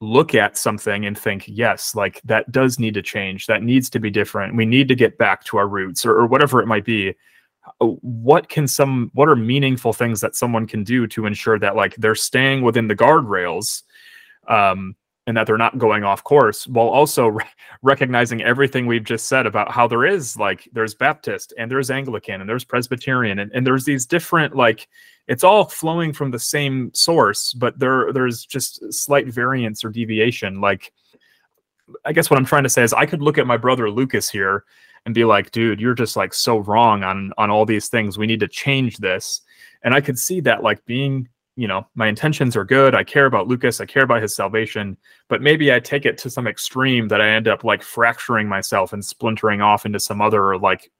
look 0.00 0.34
at 0.34 0.56
something 0.56 1.06
and 1.06 1.18
think, 1.18 1.44
yes, 1.48 1.94
like 1.94 2.20
that 2.24 2.50
does 2.52 2.78
need 2.78 2.94
to 2.94 3.02
change, 3.02 3.46
that 3.46 3.62
needs 3.64 3.90
to 3.90 3.98
be 3.98 4.10
different, 4.10 4.54
we 4.56 4.64
need 4.64 4.86
to 4.88 4.94
get 4.94 5.18
back 5.18 5.44
to 5.44 5.56
our 5.56 5.66
roots, 5.66 6.06
or, 6.06 6.12
or 6.12 6.26
whatever 6.26 6.60
it 6.62 6.66
might 6.66 6.84
be. 6.84 7.14
Uh, 7.80 7.86
what 8.00 8.48
can 8.48 8.66
some 8.68 9.10
what 9.12 9.28
are 9.28 9.36
meaningful 9.36 9.92
things 9.92 10.20
that 10.20 10.36
someone 10.36 10.66
can 10.66 10.84
do 10.84 11.06
to 11.06 11.26
ensure 11.26 11.58
that 11.58 11.76
like 11.76 11.94
they're 11.96 12.14
staying 12.14 12.62
within 12.62 12.88
the 12.88 12.96
guardrails 12.96 13.82
um 14.46 14.96
and 15.28 15.36
that 15.36 15.46
they're 15.46 15.58
not 15.58 15.78
going 15.78 16.02
off 16.02 16.24
course 16.24 16.66
while 16.66 16.88
also 16.88 17.28
re- 17.28 17.44
recognizing 17.82 18.42
everything 18.42 18.86
we've 18.86 19.04
just 19.04 19.28
said 19.28 19.46
about 19.46 19.70
how 19.70 19.86
there 19.86 20.04
is 20.04 20.36
like 20.36 20.68
there's 20.72 20.94
baptist 20.94 21.52
and 21.58 21.70
there's 21.70 21.90
anglican 21.90 22.40
and 22.40 22.48
there's 22.48 22.64
presbyterian 22.64 23.38
and, 23.38 23.52
and 23.52 23.66
there's 23.66 23.84
these 23.84 24.06
different 24.06 24.56
like 24.56 24.88
it's 25.28 25.44
all 25.44 25.66
flowing 25.66 26.12
from 26.12 26.30
the 26.30 26.38
same 26.38 26.90
source 26.94 27.52
but 27.52 27.78
there 27.78 28.12
there's 28.12 28.44
just 28.44 28.92
slight 28.92 29.28
variance 29.28 29.84
or 29.84 29.90
deviation 29.90 30.60
like 30.60 30.92
i 32.04 32.12
guess 32.12 32.30
what 32.30 32.38
i'm 32.38 32.46
trying 32.46 32.64
to 32.64 32.68
say 32.68 32.82
is 32.82 32.92
i 32.94 33.06
could 33.06 33.22
look 33.22 33.38
at 33.38 33.46
my 33.46 33.56
brother 33.56 33.90
lucas 33.90 34.28
here 34.28 34.64
and 35.06 35.14
be 35.14 35.24
like, 35.24 35.50
dude, 35.52 35.80
you're 35.80 35.94
just 35.94 36.16
like 36.16 36.34
so 36.34 36.58
wrong 36.58 37.02
on 37.02 37.32
on 37.38 37.50
all 37.50 37.64
these 37.64 37.88
things. 37.88 38.18
We 38.18 38.26
need 38.26 38.40
to 38.40 38.48
change 38.48 38.98
this. 38.98 39.40
And 39.82 39.94
I 39.94 40.02
could 40.02 40.18
see 40.18 40.40
that 40.40 40.62
like 40.62 40.84
being, 40.84 41.28
you 41.58 41.66
know, 41.66 41.84
my 41.96 42.06
intentions 42.06 42.54
are 42.54 42.64
good. 42.64 42.94
I 42.94 43.02
care 43.02 43.26
about 43.26 43.48
Lucas. 43.48 43.80
I 43.80 43.84
care 43.84 44.04
about 44.04 44.22
his 44.22 44.32
salvation. 44.32 44.96
But 45.26 45.42
maybe 45.42 45.74
I 45.74 45.80
take 45.80 46.06
it 46.06 46.16
to 46.18 46.30
some 46.30 46.46
extreme 46.46 47.08
that 47.08 47.20
I 47.20 47.28
end 47.28 47.48
up 47.48 47.64
like 47.64 47.82
fracturing 47.82 48.48
myself 48.48 48.92
and 48.92 49.04
splintering 49.04 49.60
off 49.60 49.84
into 49.84 49.98
some 49.98 50.20
other 50.20 50.56
like 50.56 50.92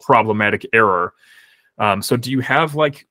problematic 0.00 0.66
error. 0.72 1.12
Um, 1.76 2.00
so 2.00 2.16
do 2.16 2.30
you 2.30 2.40
have 2.40 2.74
like 2.74 3.06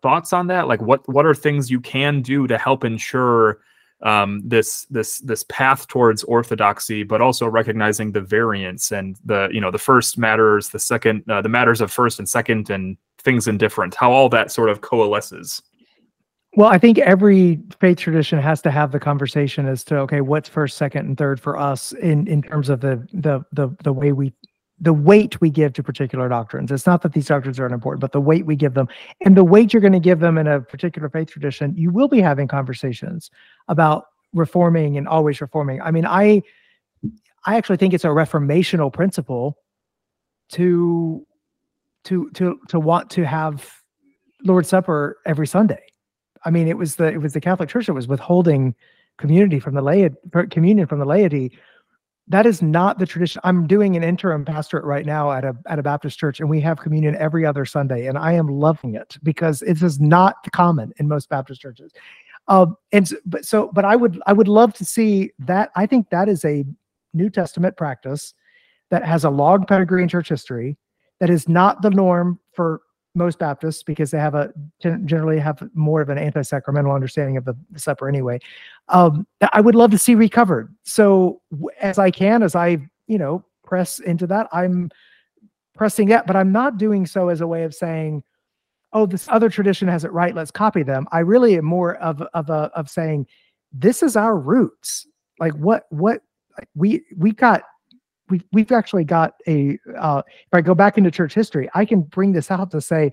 thoughts 0.00 0.32
on 0.32 0.46
that? 0.46 0.68
Like 0.68 0.80
what 0.80 1.06
what 1.08 1.26
are 1.26 1.34
things 1.34 1.68
you 1.68 1.80
can 1.80 2.22
do 2.22 2.46
to 2.46 2.56
help 2.56 2.84
ensure 2.84 3.58
um, 4.02 4.40
this 4.44 4.84
this 4.90 5.18
this 5.18 5.44
path 5.48 5.88
towards 5.88 6.22
orthodoxy, 6.22 7.02
but 7.02 7.20
also 7.20 7.48
recognizing 7.48 8.12
the 8.12 8.20
variance 8.20 8.92
and 8.92 9.18
the 9.24 9.48
you 9.50 9.60
know 9.60 9.72
the 9.72 9.78
first 9.78 10.16
matters, 10.16 10.68
the 10.68 10.78
second 10.78 11.28
uh, 11.28 11.42
the 11.42 11.48
matters 11.48 11.80
of 11.80 11.90
first 11.90 12.20
and 12.20 12.28
second, 12.28 12.70
and 12.70 12.96
things 13.18 13.48
indifferent. 13.48 13.96
How 13.96 14.12
all 14.12 14.28
that 14.28 14.52
sort 14.52 14.70
of 14.70 14.80
coalesces. 14.80 15.60
Well, 16.56 16.68
I 16.68 16.78
think 16.78 16.98
every 16.98 17.60
faith 17.78 17.98
tradition 17.98 18.38
has 18.38 18.62
to 18.62 18.70
have 18.70 18.90
the 18.90 18.98
conversation 18.98 19.66
as 19.66 19.84
to 19.84 19.98
okay, 19.98 20.20
what's 20.22 20.48
first, 20.48 20.76
second, 20.78 21.06
and 21.06 21.16
third 21.16 21.40
for 21.40 21.58
us 21.58 21.92
in 21.92 22.26
in 22.26 22.42
terms 22.42 22.68
of 22.68 22.80
the 22.80 23.06
the 23.12 23.44
the 23.52 23.68
the 23.84 23.92
way 23.92 24.12
we 24.12 24.32
the 24.80 24.92
weight 24.92 25.40
we 25.40 25.50
give 25.50 25.72
to 25.74 25.82
particular 25.82 26.28
doctrines. 26.28 26.70
It's 26.70 26.86
not 26.86 27.02
that 27.02 27.12
these 27.12 27.26
doctrines 27.26 27.58
are 27.58 27.66
unimportant, 27.66 28.00
but 28.00 28.12
the 28.12 28.20
weight 28.20 28.46
we 28.46 28.56
give 28.56 28.74
them 28.74 28.88
and 29.24 29.36
the 29.36 29.44
weight 29.44 29.72
you're 29.72 29.80
going 29.80 29.92
to 29.92 30.00
give 30.00 30.20
them 30.20 30.38
in 30.38 30.46
a 30.46 30.60
particular 30.60 31.08
faith 31.08 31.30
tradition, 31.30 31.74
you 31.76 31.90
will 31.90 32.08
be 32.08 32.20
having 32.20 32.48
conversations 32.48 33.30
about 33.66 34.06
reforming 34.32 34.96
and 34.96 35.08
always 35.08 35.40
reforming. 35.40 35.82
I 35.82 35.90
mean, 35.90 36.06
I 36.06 36.42
I 37.44 37.56
actually 37.56 37.76
think 37.76 37.92
it's 37.92 38.04
a 38.04 38.08
reformational 38.08 38.92
principle 38.92 39.58
to 40.52 41.26
to 42.04 42.30
to 42.30 42.58
to 42.68 42.80
want 42.80 43.10
to 43.10 43.26
have 43.26 43.70
Lord's 44.44 44.68
Supper 44.68 45.18
every 45.26 45.46
Sunday. 45.46 45.82
I 46.44 46.50
mean, 46.50 46.68
it 46.68 46.76
was 46.76 46.96
the 46.96 47.06
it 47.06 47.20
was 47.20 47.32
the 47.32 47.40
Catholic 47.40 47.68
Church 47.68 47.86
that 47.86 47.94
was 47.94 48.08
withholding 48.08 48.74
community 49.18 49.60
from 49.60 49.74
the 49.74 49.82
laity 49.82 50.14
communion 50.50 50.86
from 50.86 51.00
the 51.00 51.04
laity 51.04 51.58
that 52.28 52.44
is 52.44 52.60
not 52.60 52.98
the 52.98 53.06
tradition. 53.06 53.40
I'm 53.42 53.66
doing 53.66 53.96
an 53.96 54.04
interim 54.04 54.44
pastorate 54.44 54.84
right 54.84 55.06
now 55.06 55.32
at 55.32 55.44
a 55.44 55.56
at 55.66 55.78
a 55.78 55.82
Baptist 55.82 56.18
church, 56.18 56.40
and 56.40 56.48
we 56.48 56.60
have 56.60 56.78
communion 56.78 57.16
every 57.16 57.46
other 57.46 57.64
Sunday, 57.64 58.06
and 58.06 58.18
I 58.18 58.32
am 58.32 58.48
loving 58.48 58.94
it 58.94 59.16
because 59.22 59.62
it 59.62 59.82
is 59.82 59.98
not 59.98 60.36
common 60.52 60.92
in 60.98 61.08
most 61.08 61.28
Baptist 61.30 61.60
churches. 61.60 61.92
Um, 62.46 62.76
and 62.92 63.10
but 63.24 63.46
so, 63.46 63.70
but 63.72 63.84
I 63.84 63.96
would 63.96 64.20
I 64.26 64.34
would 64.34 64.48
love 64.48 64.74
to 64.74 64.84
see 64.84 65.32
that. 65.38 65.70
I 65.74 65.86
think 65.86 66.10
that 66.10 66.28
is 66.28 66.44
a 66.44 66.64
New 67.14 67.30
Testament 67.30 67.76
practice 67.76 68.34
that 68.90 69.04
has 69.04 69.24
a 69.24 69.30
long 69.30 69.64
pedigree 69.64 70.02
in 70.02 70.08
church 70.08 70.28
history. 70.28 70.76
That 71.20 71.30
is 71.30 71.48
not 71.48 71.82
the 71.82 71.90
norm 71.90 72.38
for 72.52 72.82
most 73.18 73.38
Baptists 73.38 73.82
because 73.82 74.10
they 74.10 74.18
have 74.18 74.34
a 74.34 74.52
generally 74.80 75.38
have 75.38 75.62
more 75.74 76.00
of 76.00 76.08
an 76.08 76.16
anti-sacramental 76.16 76.92
understanding 76.92 77.36
of 77.36 77.44
the, 77.44 77.54
the 77.70 77.78
supper 77.78 78.08
anyway. 78.08 78.38
Um, 78.88 79.26
I 79.52 79.60
would 79.60 79.74
love 79.74 79.90
to 79.90 79.98
see 79.98 80.14
recovered. 80.14 80.74
So 80.84 81.42
as 81.80 81.98
I 81.98 82.10
can, 82.10 82.42
as 82.42 82.54
I 82.54 82.78
you 83.06 83.18
know 83.18 83.44
press 83.64 83.98
into 83.98 84.26
that, 84.28 84.48
I'm 84.52 84.90
pressing 85.74 86.08
that, 86.08 86.26
but 86.26 86.36
I'm 86.36 86.52
not 86.52 86.78
doing 86.78 87.04
so 87.04 87.28
as 87.28 87.40
a 87.40 87.46
way 87.46 87.64
of 87.64 87.74
saying, 87.74 88.22
"Oh, 88.92 89.04
this 89.04 89.28
other 89.28 89.50
tradition 89.50 89.88
has 89.88 90.04
it 90.04 90.12
right. 90.12 90.34
Let's 90.34 90.50
copy 90.50 90.82
them." 90.82 91.06
I 91.12 91.18
really 91.18 91.58
am 91.58 91.64
more 91.64 91.96
of 91.96 92.22
of 92.32 92.48
a 92.48 92.70
of 92.74 92.88
saying, 92.88 93.26
"This 93.72 94.02
is 94.02 94.16
our 94.16 94.38
roots. 94.38 95.06
Like 95.38 95.54
what 95.54 95.86
what 95.90 96.22
we 96.74 97.04
we 97.16 97.32
got 97.32 97.62
we've 98.30 98.44
we've 98.52 98.72
actually 98.72 99.04
got 99.04 99.34
a 99.46 99.78
uh, 99.98 100.22
if 100.26 100.52
I 100.52 100.60
go 100.60 100.74
back 100.74 100.98
into 100.98 101.10
church 101.10 101.34
history, 101.34 101.68
I 101.74 101.84
can 101.84 102.02
bring 102.02 102.32
this 102.32 102.50
out 102.50 102.70
to 102.72 102.80
say 102.80 103.10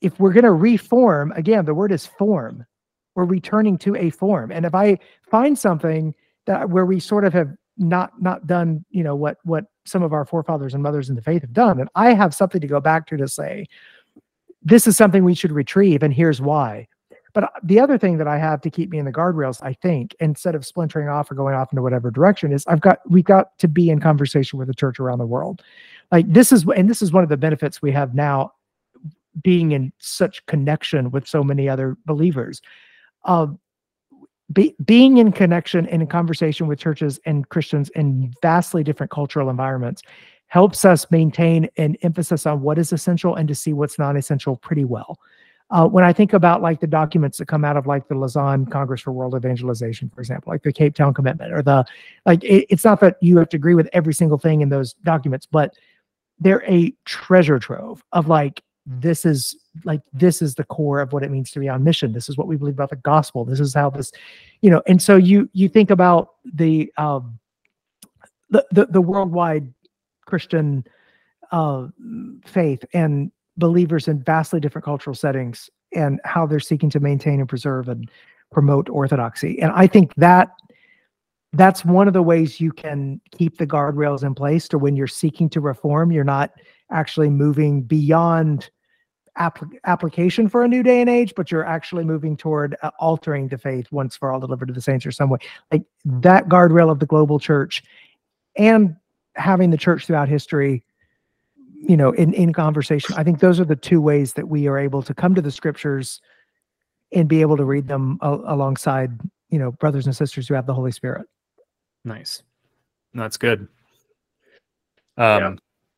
if 0.00 0.18
we're 0.20 0.32
going 0.32 0.44
to 0.44 0.52
reform 0.52 1.32
again, 1.32 1.64
the 1.64 1.74
word 1.74 1.92
is 1.92 2.06
form. 2.06 2.64
We're 3.14 3.24
returning 3.24 3.78
to 3.78 3.96
a 3.96 4.10
form, 4.10 4.52
and 4.52 4.66
if 4.66 4.74
I 4.74 4.98
find 5.30 5.58
something 5.58 6.14
that 6.46 6.68
where 6.68 6.84
we 6.84 7.00
sort 7.00 7.24
of 7.24 7.32
have 7.32 7.48
not 7.78 8.10
not 8.20 8.46
done, 8.46 8.84
you 8.90 9.02
know 9.02 9.16
what 9.16 9.38
what 9.44 9.64
some 9.86 10.02
of 10.02 10.12
our 10.12 10.26
forefathers 10.26 10.74
and 10.74 10.82
mothers 10.82 11.08
in 11.08 11.16
the 11.16 11.22
faith 11.22 11.40
have 11.42 11.54
done, 11.54 11.80
and 11.80 11.88
I 11.94 12.12
have 12.12 12.34
something 12.34 12.60
to 12.60 12.66
go 12.66 12.80
back 12.80 13.06
to 13.08 13.16
to 13.16 13.26
say 13.26 13.66
this 14.62 14.86
is 14.86 14.96
something 14.96 15.24
we 15.24 15.34
should 15.34 15.52
retrieve, 15.52 16.02
and 16.02 16.12
here's 16.12 16.40
why. 16.40 16.88
But 17.36 17.44
uh, 17.44 17.48
the 17.62 17.78
other 17.78 17.98
thing 17.98 18.16
that 18.16 18.26
I 18.26 18.38
have 18.38 18.62
to 18.62 18.70
keep 18.70 18.88
me 18.88 18.98
in 18.98 19.04
the 19.04 19.12
guardrails, 19.12 19.62
I 19.62 19.74
think, 19.74 20.16
instead 20.20 20.54
of 20.54 20.64
splintering 20.64 21.10
off 21.10 21.30
or 21.30 21.34
going 21.34 21.54
off 21.54 21.70
into 21.70 21.82
whatever 21.82 22.10
direction, 22.10 22.50
is 22.50 22.64
I've 22.66 22.80
got 22.80 23.00
we've 23.10 23.26
got 23.26 23.58
to 23.58 23.68
be 23.68 23.90
in 23.90 24.00
conversation 24.00 24.58
with 24.58 24.68
the 24.68 24.74
church 24.74 24.98
around 24.98 25.18
the 25.18 25.26
world. 25.26 25.62
Like 26.10 26.32
this 26.32 26.50
is 26.50 26.64
and 26.74 26.88
this 26.88 27.02
is 27.02 27.12
one 27.12 27.22
of 27.22 27.28
the 27.28 27.36
benefits 27.36 27.82
we 27.82 27.92
have 27.92 28.14
now 28.14 28.54
being 29.42 29.72
in 29.72 29.92
such 29.98 30.46
connection 30.46 31.10
with 31.10 31.28
so 31.28 31.44
many 31.44 31.68
other 31.68 31.98
believers. 32.06 32.62
Uh, 33.26 33.48
be, 34.50 34.74
being 34.86 35.18
in 35.18 35.30
connection 35.30 35.86
and 35.88 36.00
in 36.00 36.08
conversation 36.08 36.66
with 36.68 36.78
churches 36.78 37.20
and 37.26 37.46
Christians 37.50 37.90
in 37.90 38.32
vastly 38.40 38.82
different 38.82 39.12
cultural 39.12 39.50
environments 39.50 40.00
helps 40.46 40.86
us 40.86 41.10
maintain 41.10 41.68
an 41.76 41.96
emphasis 42.00 42.46
on 42.46 42.62
what 42.62 42.78
is 42.78 42.94
essential 42.94 43.34
and 43.34 43.46
to 43.46 43.54
see 43.54 43.74
what's 43.74 43.98
non-essential 43.98 44.56
pretty 44.56 44.86
well. 44.86 45.18
Uh, 45.70 45.86
when 45.86 46.04
I 46.04 46.12
think 46.12 46.32
about 46.32 46.62
like 46.62 46.78
the 46.78 46.86
documents 46.86 47.38
that 47.38 47.46
come 47.46 47.64
out 47.64 47.76
of 47.76 47.86
like 47.86 48.06
the 48.06 48.14
Lausanne 48.14 48.66
Congress 48.66 49.00
for 49.00 49.10
World 49.10 49.34
Evangelization, 49.34 50.08
for 50.14 50.20
example, 50.20 50.52
like 50.52 50.62
the 50.62 50.72
Cape 50.72 50.94
Town 50.94 51.12
Commitment, 51.12 51.52
or 51.52 51.60
the 51.60 51.84
like, 52.24 52.44
it, 52.44 52.66
it's 52.70 52.84
not 52.84 53.00
that 53.00 53.16
you 53.20 53.36
have 53.38 53.48
to 53.48 53.56
agree 53.56 53.74
with 53.74 53.88
every 53.92 54.14
single 54.14 54.38
thing 54.38 54.60
in 54.60 54.68
those 54.68 54.92
documents, 54.92 55.44
but 55.44 55.74
they're 56.38 56.62
a 56.70 56.92
treasure 57.04 57.58
trove 57.58 58.04
of 58.12 58.28
like 58.28 58.62
this 58.86 59.26
is 59.26 59.56
like 59.84 60.00
this 60.12 60.40
is 60.40 60.54
the 60.54 60.64
core 60.64 61.00
of 61.00 61.12
what 61.12 61.24
it 61.24 61.30
means 61.30 61.50
to 61.50 61.58
be 61.58 61.68
on 61.68 61.82
mission. 61.82 62.12
This 62.12 62.28
is 62.28 62.36
what 62.36 62.46
we 62.46 62.56
believe 62.56 62.74
about 62.74 62.90
the 62.90 62.96
gospel. 62.96 63.44
This 63.44 63.58
is 63.58 63.74
how 63.74 63.90
this, 63.90 64.12
you 64.60 64.70
know, 64.70 64.82
and 64.86 65.02
so 65.02 65.16
you 65.16 65.50
you 65.52 65.68
think 65.68 65.90
about 65.90 66.34
the 66.44 66.92
um 66.96 67.38
the 68.50 68.64
the, 68.70 68.86
the 68.86 69.00
worldwide 69.00 69.72
Christian 70.24 70.86
uh 71.50 71.88
faith 72.44 72.84
and 72.92 73.32
believers 73.56 74.08
in 74.08 74.22
vastly 74.22 74.60
different 74.60 74.84
cultural 74.84 75.14
settings 75.14 75.70
and 75.94 76.20
how 76.24 76.46
they're 76.46 76.60
seeking 76.60 76.90
to 76.90 77.00
maintain 77.00 77.40
and 77.40 77.48
preserve 77.48 77.88
and 77.88 78.10
promote 78.52 78.88
orthodoxy. 78.88 79.60
And 79.60 79.72
I 79.72 79.86
think 79.86 80.14
that 80.16 80.50
that's 81.52 81.84
one 81.84 82.06
of 82.06 82.14
the 82.14 82.22
ways 82.22 82.60
you 82.60 82.72
can 82.72 83.20
keep 83.32 83.58
the 83.58 83.66
guardrails 83.66 84.22
in 84.22 84.34
place 84.34 84.68
to 84.68 84.78
when 84.78 84.96
you're 84.96 85.06
seeking 85.06 85.48
to 85.50 85.60
reform, 85.60 86.12
you're 86.12 86.24
not 86.24 86.52
actually 86.90 87.30
moving 87.30 87.82
beyond 87.82 88.70
application 89.38 90.48
for 90.48 90.64
a 90.64 90.68
new 90.68 90.82
day 90.82 91.00
and 91.00 91.10
age, 91.10 91.34
but 91.36 91.50
you're 91.50 91.64
actually 91.64 92.04
moving 92.04 92.36
toward 92.36 92.76
uh, 92.82 92.90
altering 92.98 93.48
the 93.48 93.58
faith 93.58 93.86
once 93.90 94.16
for 94.16 94.32
all 94.32 94.40
delivered 94.40 94.66
to 94.66 94.74
the 94.74 94.80
saints 94.80 95.04
or 95.04 95.12
some 95.12 95.28
way. 95.28 95.38
Like 95.70 95.82
that 96.04 96.48
guardrail 96.48 96.90
of 96.90 97.00
the 97.00 97.06
global 97.06 97.38
church 97.38 97.82
and 98.56 98.96
having 99.34 99.70
the 99.70 99.76
church 99.76 100.06
throughout 100.06 100.28
history 100.28 100.84
you 101.80 101.96
know 101.96 102.12
in 102.12 102.32
in 102.34 102.52
conversation 102.52 103.14
i 103.16 103.24
think 103.24 103.40
those 103.40 103.60
are 103.60 103.64
the 103.64 103.76
two 103.76 104.00
ways 104.00 104.32
that 104.34 104.48
we 104.48 104.66
are 104.66 104.78
able 104.78 105.02
to 105.02 105.14
come 105.14 105.34
to 105.34 105.42
the 105.42 105.50
scriptures 105.50 106.20
and 107.12 107.28
be 107.28 107.40
able 107.40 107.56
to 107.56 107.64
read 107.64 107.88
them 107.88 108.18
a- 108.22 108.40
alongside 108.46 109.10
you 109.50 109.58
know 109.58 109.72
brothers 109.72 110.06
and 110.06 110.16
sisters 110.16 110.48
who 110.48 110.54
have 110.54 110.66
the 110.66 110.74
holy 110.74 110.92
spirit 110.92 111.26
nice 112.04 112.42
that's 113.14 113.36
good 113.36 113.68
um 115.18 115.40
yeah. 115.42 115.54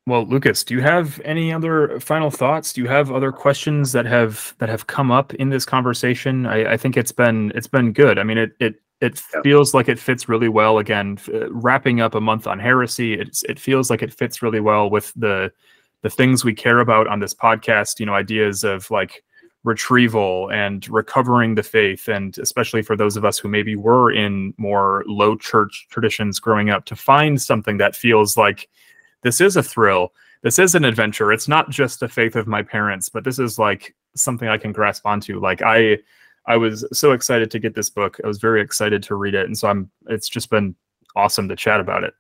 Well, 0.09 0.24
Lucas, 0.24 0.64
do 0.64 0.72
you 0.72 0.81
have 0.81 1.20
any 1.22 1.53
other 1.53 2.01
final 2.01 2.31
thoughts? 2.31 2.72
Do 2.72 2.81
you 2.81 2.89
have 2.89 3.12
other 3.12 3.31
questions 3.31 3.93
that 3.93 4.07
have 4.07 4.55
that 4.57 4.70
have 4.70 4.87
come 4.87 5.11
up 5.11 5.35
in 5.35 5.51
this 5.51 5.66
conversation? 5.66 6.47
I, 6.47 6.72
I 6.72 6.76
think 6.79 6.97
it's 6.97 7.12
been 7.12 7.53
it's 7.55 7.66
been 7.66 7.93
good. 7.93 8.18
I 8.18 8.22
mean, 8.22 8.39
it 8.39 8.53
it 8.59 8.76
it 9.01 9.21
Yeah. 9.35 9.43
feels 9.43 9.75
like 9.75 9.89
it 9.89 9.99
fits 9.99 10.29
really 10.29 10.49
well. 10.49 10.79
Again, 10.79 11.17
f- 11.19 11.29
uh, 11.33 11.53
wrapping 11.53 12.01
up 12.01 12.15
a 12.15 12.21
month 12.21 12.47
on 12.47 12.59
heresy, 12.59 13.15
it's 13.15 13.43
it 13.45 13.59
feels 13.61 13.91
like 13.91 14.03
it 14.03 14.13
fits 14.13 14.43
really 14.43 14.61
well 14.61 14.91
with 14.91 15.13
the 15.15 15.53
the 16.03 16.11
things 16.11 16.45
we 16.45 16.55
care 16.55 16.79
about 16.81 17.07
on 17.09 17.21
this 17.21 17.35
podcast. 17.35 18.01
You 18.01 18.07
know, 18.07 18.15
ideas 18.15 18.65
of 18.65 18.91
like 18.91 19.23
retrieval 19.65 20.51
and 20.51 20.89
recovering 20.89 21.55
the 21.55 21.63
faith, 21.63 22.09
and 22.09 22.39
especially 22.39 22.83
for 22.83 22.97
those 22.97 23.17
of 23.17 23.25
us 23.25 23.39
who 23.39 23.49
maybe 23.49 23.77
were 23.77 24.11
in 24.11 24.55
more 24.57 25.05
low 25.07 25.37
church 25.37 25.87
traditions 25.91 26.41
growing 26.41 26.71
up, 26.71 26.85
to 26.87 26.97
find 26.97 27.41
something 27.41 27.77
that 27.79 27.97
feels 27.97 28.37
like 28.37 28.69
this 29.23 29.41
is 29.41 29.57
a 29.57 29.63
thrill. 29.63 30.13
This 30.43 30.59
is 30.61 30.75
an 30.77 30.85
adventure. 30.85 31.33
It's 31.33 31.49
not 31.49 31.69
just 31.71 31.99
the 32.01 32.09
faith 32.09 32.37
of 32.37 32.47
my 32.47 32.63
parents, 32.63 33.09
but 33.09 33.25
this 33.25 33.39
is 33.41 33.59
like 33.59 33.95
something 34.15 34.49
I 34.49 34.59
can 34.59 34.73
grasp 34.73 35.05
onto. 35.05 35.41
Like 35.41 35.63
I 35.63 35.99
I 36.49 36.57
was 36.57 36.85
so 36.93 37.13
excited 37.13 37.51
to 37.51 37.59
get 37.59 37.75
this 37.75 37.91
book. 37.91 38.19
I 38.25 38.27
was 38.27 38.39
very 38.39 38.63
excited 38.63 39.03
to 39.05 39.15
read 39.15 39.35
it. 39.35 39.47
And 39.47 39.57
so 39.57 39.69
I'm 39.69 39.91
it's 40.09 40.29
just 40.29 40.49
been 40.49 40.75
awesome 41.15 41.49
to 41.49 41.55
chat 41.55 41.79
about 41.79 42.05
it. 42.05 42.15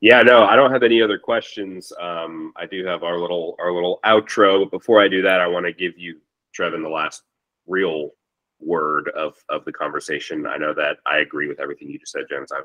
Yeah, 0.00 0.22
no, 0.22 0.44
I 0.44 0.56
don't 0.56 0.72
have 0.72 0.82
any 0.82 1.00
other 1.02 1.18
questions. 1.18 1.92
Um, 2.00 2.52
I 2.56 2.66
do 2.66 2.84
have 2.86 3.02
our 3.02 3.18
little 3.18 3.56
our 3.58 3.72
little 3.72 4.00
outro, 4.04 4.60
but 4.60 4.70
before 4.70 5.02
I 5.02 5.08
do 5.08 5.22
that, 5.22 5.40
I 5.40 5.46
want 5.46 5.66
to 5.66 5.72
give 5.72 5.98
you, 5.98 6.18
Trevin, 6.58 6.82
the 6.82 6.88
last 6.88 7.22
real 7.66 8.10
word 8.58 9.10
of 9.10 9.36
of 9.50 9.64
the 9.66 9.72
conversation. 9.72 10.46
I 10.46 10.56
know 10.56 10.72
that 10.74 10.98
I 11.06 11.18
agree 11.18 11.48
with 11.48 11.60
everything 11.60 11.90
you 11.90 11.98
just 11.98 12.12
said, 12.12 12.24
James. 12.28 12.52
I've 12.52 12.64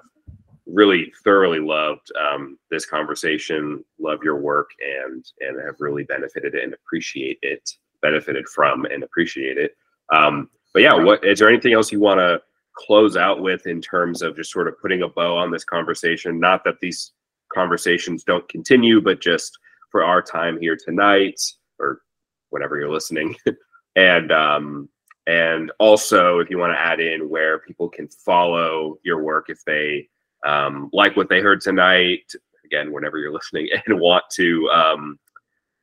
really 0.66 1.12
thoroughly 1.24 1.60
loved 1.60 2.12
um, 2.18 2.58
this 2.70 2.86
conversation, 2.86 3.84
love 4.00 4.20
your 4.24 4.38
work, 4.38 4.70
and 4.80 5.26
and 5.42 5.60
have 5.66 5.76
really 5.80 6.04
benefited 6.04 6.56
and 6.56 6.74
appreciate 6.74 7.39
it, 7.42 7.70
benefited 8.02 8.48
from 8.48 8.86
and 8.86 9.04
appreciate 9.04 9.58
it. 9.58 9.76
Um, 10.12 10.49
but 10.74 10.82
yeah, 10.84 10.93
what 10.93 11.26
is 11.26 11.39
there 11.39 11.49
anything 11.49 11.74
else 11.74 11.91
you 11.91 11.99
want 11.99 12.20
to 12.20 12.41
close 12.76 13.18
out 13.18 13.41
with 13.41 13.68
in 13.68 13.82
terms 13.82 14.22
of 14.22 14.36
just 14.36 14.51
sort 14.51 14.68
of 14.68 14.80
putting 14.80 15.01
a 15.01 15.09
bow 15.09 15.38
on 15.38 15.51
this 15.51 15.66
conversation? 15.66 16.39
Not 16.39 16.64
that 16.64 16.80
these 16.82 17.12
conversations 17.53 18.24
don't 18.24 18.47
continue, 18.49 19.01
but 19.01 19.22
just 19.22 19.57
for 19.89 20.03
our 20.03 20.22
time 20.22 20.59
here 20.59 20.78
tonight 20.78 21.39
or 21.80 22.01
whenever 22.49 22.78
you're 22.78 22.91
listening. 22.91 23.36
and 23.95 24.32
um, 24.32 24.89
and 25.28 25.72
also 25.80 26.39
if 26.39 26.49
you 26.49 26.57
want 26.57 26.74
to 26.74 26.80
add 26.80 26.99
in 26.99 27.30
where 27.30 27.59
people 27.59 27.89
can 27.89 28.07
follow 28.07 28.97
your 29.03 29.22
work 29.22 29.45
if 29.49 29.64
they 29.66 30.07
um, 30.45 30.89
like 30.93 31.16
what 31.16 31.30
they 31.30 31.41
heard 31.41 31.62
tonight, 31.62 32.32
again, 32.66 32.91
whenever 32.91 33.18
you're 33.18 33.34
listening 33.34 33.70
and 33.86 33.99
want 33.99 34.24
to 34.34 34.70
um, 34.70 35.20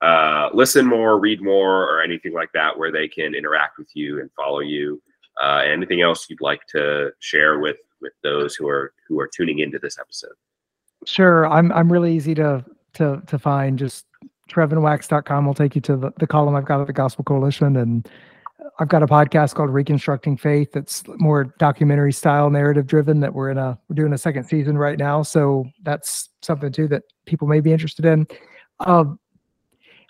uh, 0.01 0.51
listen 0.53 0.87
more, 0.87 1.19
read 1.19 1.43
more, 1.43 1.85
or 1.85 2.03
anything 2.03 2.33
like 2.33 2.53
that, 2.53 2.79
where 2.79 2.93
they 2.93 3.09
can 3.09 3.35
interact 3.35 3.79
with 3.79 3.89
you 3.95 4.21
and 4.21 4.31
follow 4.37 4.61
you. 4.61 5.01
Uh, 5.43 5.63
anything 5.65 6.01
else 6.01 6.29
you'd 6.29 6.41
like 6.41 6.61
to 6.69 7.11
share 7.21 7.61
with 7.61 7.77
with 8.01 8.13
those 8.23 8.55
who 8.55 8.69
are 8.69 8.93
who 9.07 9.19
are 9.21 9.29
tuning 9.29 9.61
into 9.61 9.79
this 9.79 9.99
episode? 9.99 10.35
Sure. 11.05 11.47
I'm 11.47 11.73
I'm 11.73 11.93
really 11.93 12.15
easy 12.15 12.35
to 12.37 12.65
to 12.95 13.23
to 13.27 13.39
find. 13.39 13.79
Just 13.79 14.07
trevinwax.com 14.49 15.47
will 15.47 15.55
take 15.55 15.75
you 15.75 15.81
to 15.83 15.97
the, 15.97 16.13
the 16.19 16.27
column 16.27 16.55
I've 16.55 16.65
got 16.65 16.81
at 16.81 16.87
the 16.87 16.93
Gospel 16.93 17.23
Coalition. 17.23 17.77
And 17.77 18.09
I've 18.79 18.89
got 18.89 19.03
a 19.03 19.07
podcast 19.07 19.55
called 19.55 19.71
Reconstructing 19.71 20.37
Faith 20.37 20.73
that's 20.73 21.03
more 21.19 21.55
documentary 21.59 22.13
style 22.13 22.51
narrative 22.51 22.87
driven 22.87 23.21
that 23.21 23.35
we're 23.35 23.51
in 23.51 23.59
a 23.59 23.79
we're 23.89 23.95
doing 23.95 24.13
a 24.13 24.19
second 24.19 24.45
season 24.45 24.79
right 24.79 24.99
now. 24.99 25.23
So 25.23 25.67
that's 25.83 26.31
something 26.43 26.73
too 26.73 26.89
that 26.89 27.03
people 27.27 27.47
may 27.47 27.61
be 27.61 27.73
interested 27.73 28.05
in. 28.05 28.27
Um, 28.81 29.19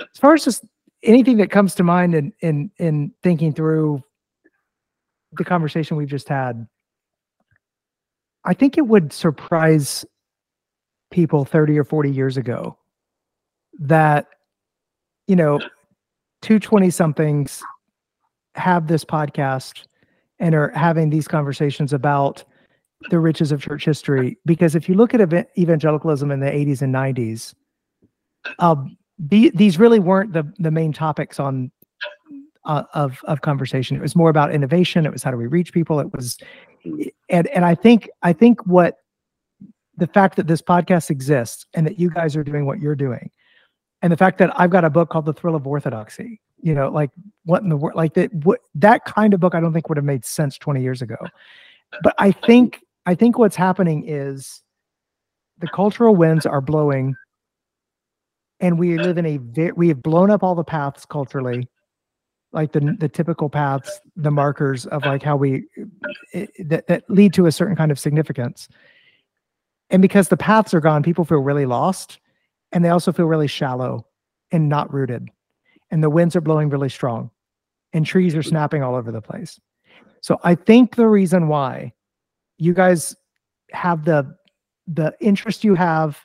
as 0.01 0.19
far 0.19 0.35
as 0.35 0.45
just 0.45 0.65
anything 1.03 1.37
that 1.39 1.51
comes 1.51 1.75
to 1.77 1.83
mind 1.83 2.15
in 2.15 2.33
in 2.41 2.71
in 2.79 3.13
thinking 3.23 3.53
through 3.53 4.03
the 5.33 5.45
conversation 5.45 5.97
we've 5.97 6.09
just 6.09 6.29
had, 6.29 6.67
I 8.45 8.55
think 8.55 8.79
it 8.79 8.87
would 8.87 9.13
surprise 9.13 10.05
people 11.11 11.45
30 11.45 11.79
or 11.79 11.85
40 11.85 12.11
years 12.11 12.37
ago 12.37 12.77
that 13.81 14.27
you 15.27 15.37
know 15.37 15.59
220 16.43 16.91
somethings 16.91 17.63
have 18.55 18.89
this 18.89 19.05
podcast 19.05 19.85
and 20.39 20.55
are 20.55 20.71
having 20.71 21.11
these 21.11 21.29
conversations 21.29 21.93
about 21.93 22.45
the 23.11 23.19
riches 23.19 23.53
of 23.53 23.63
church 23.63 23.85
history. 23.85 24.37
Because 24.45 24.75
if 24.75 24.89
you 24.89 24.95
look 24.95 25.15
at 25.15 25.21
ev- 25.21 25.47
evangelicalism 25.57 26.31
in 26.31 26.41
the 26.41 26.47
80s 26.47 26.83
and 26.83 26.95
90s 26.95 27.55
um, 28.59 28.97
the, 29.19 29.51
these 29.55 29.79
really 29.79 29.99
weren't 29.99 30.33
the 30.33 30.51
the 30.59 30.71
main 30.71 30.93
topics 30.93 31.41
on 31.41 31.71
uh, 32.64 32.85
of 32.95 33.21
of 33.25 33.41
conversation. 33.41 33.97
It 33.97 34.03
was 34.03 34.14
more 34.14 34.31
about 34.31 34.55
innovation. 34.55 35.07
It 35.07 35.12
was 35.12 35.23
how 35.23 35.31
do 35.31 35.37
we 35.37 35.47
reach 35.47 35.73
people. 35.73 36.01
It 36.01 36.12
was 36.14 36.39
and 37.29 37.47
and 37.49 37.64
i 37.64 37.75
think 37.75 38.09
i 38.23 38.33
think 38.33 38.64
what 38.66 38.97
the 39.97 40.07
fact 40.07 40.37
that 40.37 40.47
this 40.47 40.62
podcast 40.62 41.11
exists 41.11 41.66
and 41.75 41.87
that 41.87 41.99
you 41.99 42.11
guys 42.11 42.37
are 42.37 42.45
doing 42.45 42.66
what 42.66 42.81
you're 42.81 42.95
doing 42.95 43.31
and 44.03 44.12
the 44.12 44.16
fact 44.16 44.39
that 44.39 44.51
i've 44.59 44.71
got 44.71 44.85
a 44.85 44.91
book 44.91 45.11
called 45.11 45.27
the 45.27 45.33
thrill 45.33 45.55
of 45.55 45.66
orthodoxy 45.66 46.41
you 46.61 46.75
know 46.75 46.89
like 46.89 47.11
what 47.45 47.62
in 47.62 47.69
the 47.69 47.77
world 47.77 47.97
like 47.97 48.14
that 48.14 48.33
what 48.45 48.61
that 48.75 49.05
kind 49.05 49.35
of 49.35 49.41
book 49.41 49.55
i 49.55 49.61
don't 49.61 49.73
think 49.73 49.89
would 49.89 49.99
have 49.99 50.05
made 50.05 50.25
sense 50.25 50.59
20 50.59 50.83
years 50.83 51.03
ago. 51.03 51.16
But 52.03 52.14
i 52.19 52.31
think 52.31 52.81
i 53.07 53.14
think 53.14 53.39
what's 53.39 53.57
happening 53.57 54.05
is 54.07 54.62
the 55.59 55.69
cultural 55.69 56.14
winds 56.14 56.47
are 56.47 56.61
blowing 56.61 57.14
and 58.61 58.79
we 58.79 58.99
live 58.99 59.19
in 59.19 59.27
a 59.27 59.39
we 59.73 59.89
have 59.89 60.03
blown 60.03 60.31
up 60.31 60.43
all 60.43 60.55
the 60.55 60.65
paths 60.65 61.05
culturally 61.05 61.69
like 62.53 62.73
the 62.73 62.97
the 62.99 63.09
typical 63.09 63.49
paths 63.49 64.01
the 64.17 64.31
markers 64.31 64.87
of 64.87 65.05
like 65.05 65.23
how 65.23 65.37
we 65.37 65.65
it, 66.33 66.51
that, 66.69 66.87
that 66.87 67.05
lead 67.09 67.33
to 67.35 67.47
a 67.47 67.53
certain 67.53 67.77
kind 67.77 67.91
of 67.91 67.99
significance. 67.99 68.69
And 69.91 70.03
because 70.03 70.29
the 70.29 70.37
paths 70.37 70.75
are 70.75 70.81
gone 70.81 71.03
people 71.03 71.25
feel 71.25 71.39
really 71.39 71.67
lost 71.67 72.19
and 72.73 72.85
they 72.85 72.89
also 72.89 73.13
feel 73.13 73.27
really 73.27 73.47
shallow 73.47 74.07
and 74.51 74.69
not 74.69 74.93
rooted. 74.93 75.29
And 75.91 76.03
the 76.03 76.11
winds 76.11 76.37
are 76.37 76.41
blowing 76.41 76.69
really 76.69 76.89
strong 76.89 77.31
and 77.93 78.05
trees 78.05 78.35
are 78.35 78.41
mm-hmm. 78.41 78.49
snapping 78.49 78.83
all 78.83 78.95
over 78.95 79.13
the 79.13 79.23
place. 79.23 79.61
So 80.21 80.41
i 80.43 80.55
think 80.55 80.97
the 80.97 81.09
reason 81.09 81.49
why 81.49 81.93
you 82.57 82.73
guys 82.75 83.15
have 83.73 84.05
the 84.05 84.35
the 84.87 85.15
interest 85.21 85.65
you 85.65 85.75
have 85.75 86.19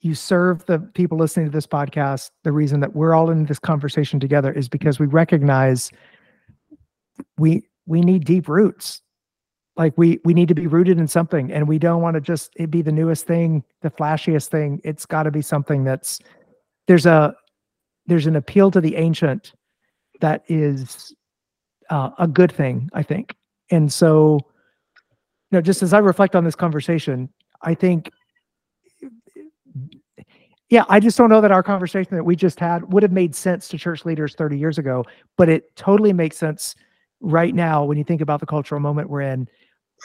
you 0.00 0.14
serve 0.14 0.64
the 0.66 0.78
people 0.78 1.18
listening 1.18 1.46
to 1.46 1.52
this 1.52 1.66
podcast 1.66 2.30
the 2.44 2.52
reason 2.52 2.80
that 2.80 2.94
we're 2.94 3.14
all 3.14 3.30
in 3.30 3.44
this 3.46 3.58
conversation 3.58 4.20
together 4.20 4.52
is 4.52 4.68
because 4.68 4.98
we 4.98 5.06
recognize 5.06 5.90
we 7.36 7.66
we 7.86 8.00
need 8.02 8.24
deep 8.24 8.48
roots. 8.48 9.02
Like 9.76 9.94
we 9.96 10.20
we 10.24 10.34
need 10.34 10.48
to 10.48 10.54
be 10.54 10.66
rooted 10.66 10.98
in 10.98 11.08
something 11.08 11.52
and 11.52 11.66
we 11.66 11.78
don't 11.78 12.02
want 12.02 12.14
to 12.14 12.20
just 12.20 12.52
it 12.56 12.70
be 12.70 12.82
the 12.82 12.92
newest 12.92 13.26
thing 13.26 13.64
the 13.82 13.90
flashiest 13.90 14.48
thing. 14.48 14.80
It's 14.84 15.06
got 15.06 15.24
to 15.24 15.30
be 15.30 15.42
something 15.42 15.84
that's 15.84 16.20
there's 16.86 17.06
a 17.06 17.34
there's 18.06 18.26
an 18.26 18.36
appeal 18.36 18.70
to 18.72 18.80
the 18.80 18.96
ancient 18.96 19.52
that 20.20 20.42
is 20.48 21.14
uh, 21.90 22.10
a 22.18 22.26
good 22.26 22.52
thing 22.52 22.90
i 22.92 23.02
think. 23.02 23.34
And 23.70 23.92
so 23.92 24.40
you 25.50 25.56
know 25.56 25.60
just 25.60 25.82
as 25.82 25.92
i 25.92 25.98
reflect 25.98 26.34
on 26.36 26.44
this 26.44 26.56
conversation 26.56 27.28
i 27.62 27.74
think 27.74 28.10
yeah 30.70 30.84
i 30.88 31.00
just 31.00 31.16
don't 31.16 31.30
know 31.30 31.40
that 31.40 31.50
our 31.50 31.62
conversation 31.62 32.14
that 32.16 32.24
we 32.24 32.36
just 32.36 32.58
had 32.60 32.92
would 32.92 33.02
have 33.02 33.12
made 33.12 33.34
sense 33.34 33.68
to 33.68 33.78
church 33.78 34.04
leaders 34.04 34.34
30 34.34 34.58
years 34.58 34.78
ago 34.78 35.04
but 35.36 35.48
it 35.48 35.74
totally 35.76 36.12
makes 36.12 36.36
sense 36.36 36.74
right 37.20 37.54
now 37.54 37.84
when 37.84 37.98
you 37.98 38.04
think 38.04 38.20
about 38.20 38.40
the 38.40 38.46
cultural 38.46 38.80
moment 38.80 39.10
we're 39.10 39.22
in. 39.22 39.48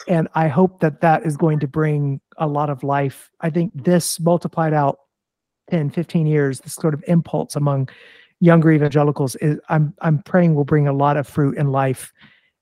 And 0.08 0.28
i 0.34 0.48
hope 0.48 0.80
that 0.80 1.00
that 1.02 1.24
is 1.24 1.36
going 1.36 1.60
to 1.60 1.68
bring 1.68 2.20
a 2.38 2.48
lot 2.48 2.68
of 2.68 2.82
life. 2.82 3.30
I 3.40 3.50
think 3.50 3.72
this 3.74 4.18
multiplied 4.18 4.72
out 4.72 4.98
10 5.70 5.90
15 5.90 6.26
years 6.26 6.60
this 6.60 6.74
sort 6.74 6.94
of 6.94 7.02
impulse 7.06 7.56
among 7.56 7.88
younger 8.40 8.70
evangelicals 8.70 9.34
is 9.36 9.58
i'm 9.70 9.94
i'm 10.02 10.22
praying 10.24 10.54
will 10.54 10.64
bring 10.64 10.86
a 10.86 10.92
lot 10.92 11.16
of 11.16 11.26
fruit 11.26 11.56
and 11.56 11.72
life 11.72 12.12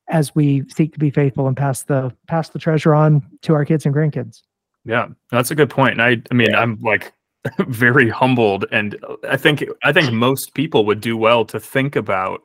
as 0.09 0.34
we 0.34 0.62
seek 0.68 0.92
to 0.92 1.00
be 1.00 1.11
faithful 1.11 1.48
and 1.48 1.57
pass 1.57 1.82
the 1.84 2.14
pass 2.28 2.50
the 2.50 2.59
treasure 2.59 2.94
on 2.94 3.26
to 3.40 3.55
our 3.55 3.64
kids 3.64 3.86
and 3.86 3.94
grandkids. 3.94 4.42
Yeah, 4.84 5.09
that's 5.30 5.50
a 5.50 5.55
good 5.55 5.70
point. 5.70 5.92
And 5.92 6.03
I, 6.03 6.22
I 6.30 6.34
mean, 6.34 6.55
I'm 6.55 6.78
like 6.80 7.12
very 7.66 8.09
humbled, 8.09 8.66
and 8.70 8.97
I 9.28 9.36
think 9.36 9.64
I 9.82 9.93
think 9.93 10.12
most 10.12 10.55
people 10.55 10.86
would 10.86 11.01
do 11.01 11.16
well 11.16 11.45
to 11.47 11.59
think 11.59 11.97
about 11.97 12.43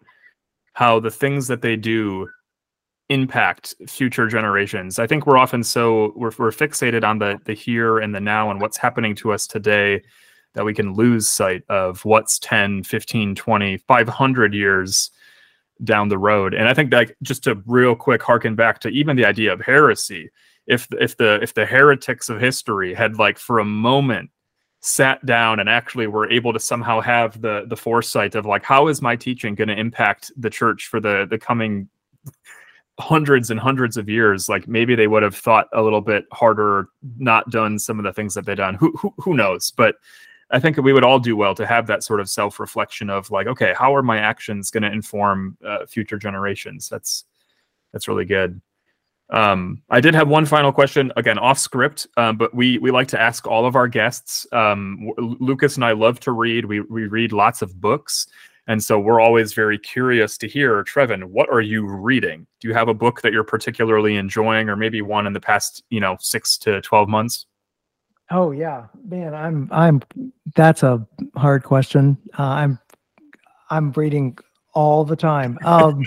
how 0.73 0.99
the 0.99 1.11
things 1.11 1.47
that 1.47 1.61
they 1.61 1.75
do 1.75 2.27
impact 3.09 3.75
future 3.87 4.27
generations. 4.27 4.99
I 4.99 5.07
think 5.07 5.25
we're 5.25 5.37
often 5.37 5.63
so 5.63 6.13
we're, 6.15 6.31
we're 6.37 6.51
fixated 6.51 7.03
on 7.03 7.19
the 7.19 7.39
the 7.45 7.53
here 7.53 7.99
and 7.99 8.13
the 8.13 8.19
now 8.19 8.49
and 8.49 8.59
what's 8.59 8.77
happening 8.77 9.15
to 9.15 9.31
us 9.31 9.47
today 9.47 10.01
that 10.55 10.65
we 10.65 10.73
can 10.73 10.93
lose 10.93 11.27
sight 11.27 11.61
of 11.69 12.03
what's 12.03 12.39
10, 12.39 12.83
15, 12.83 13.35
20, 13.35 13.77
500 13.77 14.53
years 14.53 15.11
down 15.83 16.09
the 16.09 16.17
road. 16.17 16.55
And 16.55 16.67
I 16.67 16.73
think 16.73 16.89
that 16.89 17.11
just 17.21 17.43
to 17.43 17.61
real 17.67 17.95
quick 17.95 18.23
harken 18.23 18.55
back 18.55 18.79
to 18.79 18.89
even 18.89 19.15
the 19.15 19.25
idea 19.25 19.53
of 19.53 19.61
heresy, 19.61 20.31
if 20.65 20.87
if 20.99 21.15
the 21.17 21.39
if 21.41 21.53
the 21.53 21.65
heretics 21.65 22.29
of 22.29 22.39
history 22.39 22.93
had 22.93 23.19
like 23.19 23.37
for 23.37 23.59
a 23.59 23.65
moment 23.65 24.31
sat 24.87 25.23
down 25.25 25.59
and 25.59 25.69
actually 25.69 26.07
were 26.07 26.29
able 26.31 26.53
to 26.53 26.59
somehow 26.59 27.01
have 27.01 27.41
the 27.41 27.65
the 27.67 27.75
foresight 27.75 28.35
of 28.35 28.45
like 28.45 28.63
how 28.63 28.87
is 28.87 29.01
my 29.01 29.15
teaching 29.15 29.53
going 29.53 29.67
to 29.67 29.77
impact 29.77 30.31
the 30.37 30.49
church 30.49 30.87
for 30.87 30.99
the 30.99 31.27
the 31.29 31.37
coming 31.37 31.89
hundreds 32.99 33.51
and 33.51 33.59
hundreds 33.59 33.97
of 33.97 34.07
years? 34.09 34.47
Like 34.47 34.67
maybe 34.67 34.95
they 34.95 35.07
would 35.07 35.23
have 35.23 35.35
thought 35.35 35.67
a 35.73 35.81
little 35.81 36.01
bit 36.01 36.25
harder 36.31 36.87
not 37.17 37.49
done 37.49 37.77
some 37.77 37.99
of 37.99 38.05
the 38.05 38.13
things 38.13 38.33
that 38.35 38.45
they've 38.45 38.55
done. 38.55 38.75
Who 38.75 38.91
who, 38.97 39.13
who 39.17 39.33
knows? 39.33 39.71
But 39.71 39.95
i 40.49 40.57
think 40.57 40.77
we 40.77 40.93
would 40.93 41.03
all 41.03 41.19
do 41.19 41.35
well 41.35 41.53
to 41.53 41.67
have 41.67 41.87
that 41.87 42.03
sort 42.03 42.21
of 42.21 42.29
self-reflection 42.29 43.09
of 43.09 43.29
like 43.31 43.47
okay 43.47 43.73
how 43.77 43.93
are 43.93 44.01
my 44.01 44.17
actions 44.17 44.71
going 44.71 44.83
to 44.83 44.89
inform 44.91 45.57
uh, 45.65 45.85
future 45.85 46.17
generations? 46.17 46.87
That's 46.87 47.25
that's 47.91 48.07
really 48.07 48.25
good 48.25 48.61
um, 49.29 49.81
I 49.89 49.99
did 49.99 50.15
have 50.15 50.29
one 50.29 50.45
final 50.45 50.71
question, 50.71 51.11
again 51.17 51.37
off 51.37 51.59
script, 51.59 52.07
um, 52.15 52.37
but 52.37 52.53
we 52.53 52.77
we 52.77 52.91
like 52.91 53.09
to 53.09 53.19
ask 53.19 53.45
all 53.45 53.65
of 53.65 53.75
our 53.75 53.87
guests. 53.87 54.47
Um, 54.53 55.11
Lucas 55.17 55.75
and 55.75 55.83
I 55.83 55.91
love 55.91 56.19
to 56.21 56.31
read. 56.31 56.65
We 56.65 56.81
we 56.81 57.07
read 57.07 57.33
lots 57.33 57.61
of 57.61 57.81
books, 57.81 58.27
and 58.67 58.81
so 58.81 58.99
we're 58.99 59.19
always 59.19 59.51
very 59.51 59.77
curious 59.77 60.37
to 60.37 60.47
hear, 60.47 60.81
Trevin, 60.85 61.25
what 61.25 61.49
are 61.49 61.59
you 61.59 61.85
reading? 61.85 62.47
Do 62.61 62.69
you 62.69 62.73
have 62.73 62.87
a 62.87 62.93
book 62.93 63.21
that 63.21 63.33
you're 63.33 63.43
particularly 63.43 64.15
enjoying, 64.15 64.69
or 64.69 64.77
maybe 64.77 65.01
one 65.01 65.27
in 65.27 65.33
the 65.33 65.41
past, 65.41 65.83
you 65.89 65.99
know, 65.99 66.15
six 66.21 66.57
to 66.59 66.79
twelve 66.81 67.09
months? 67.09 67.47
Oh 68.31 68.51
yeah, 68.51 68.87
man, 69.03 69.33
I'm 69.33 69.67
I'm. 69.73 70.01
That's 70.55 70.83
a 70.83 71.05
hard 71.35 71.63
question. 71.63 72.17
Uh, 72.39 72.43
I'm 72.43 72.79
I'm 73.69 73.91
reading 73.91 74.37
all 74.73 75.03
the 75.03 75.17
time. 75.17 75.59
Um, 75.65 76.03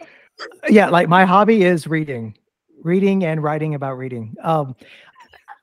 yeah, 0.68 0.90
like 0.90 1.08
my 1.08 1.24
hobby 1.24 1.62
is 1.62 1.86
reading 1.86 2.36
reading 2.82 3.24
and 3.24 3.42
writing 3.42 3.74
about 3.74 3.96
reading. 3.96 4.34
Um, 4.42 4.74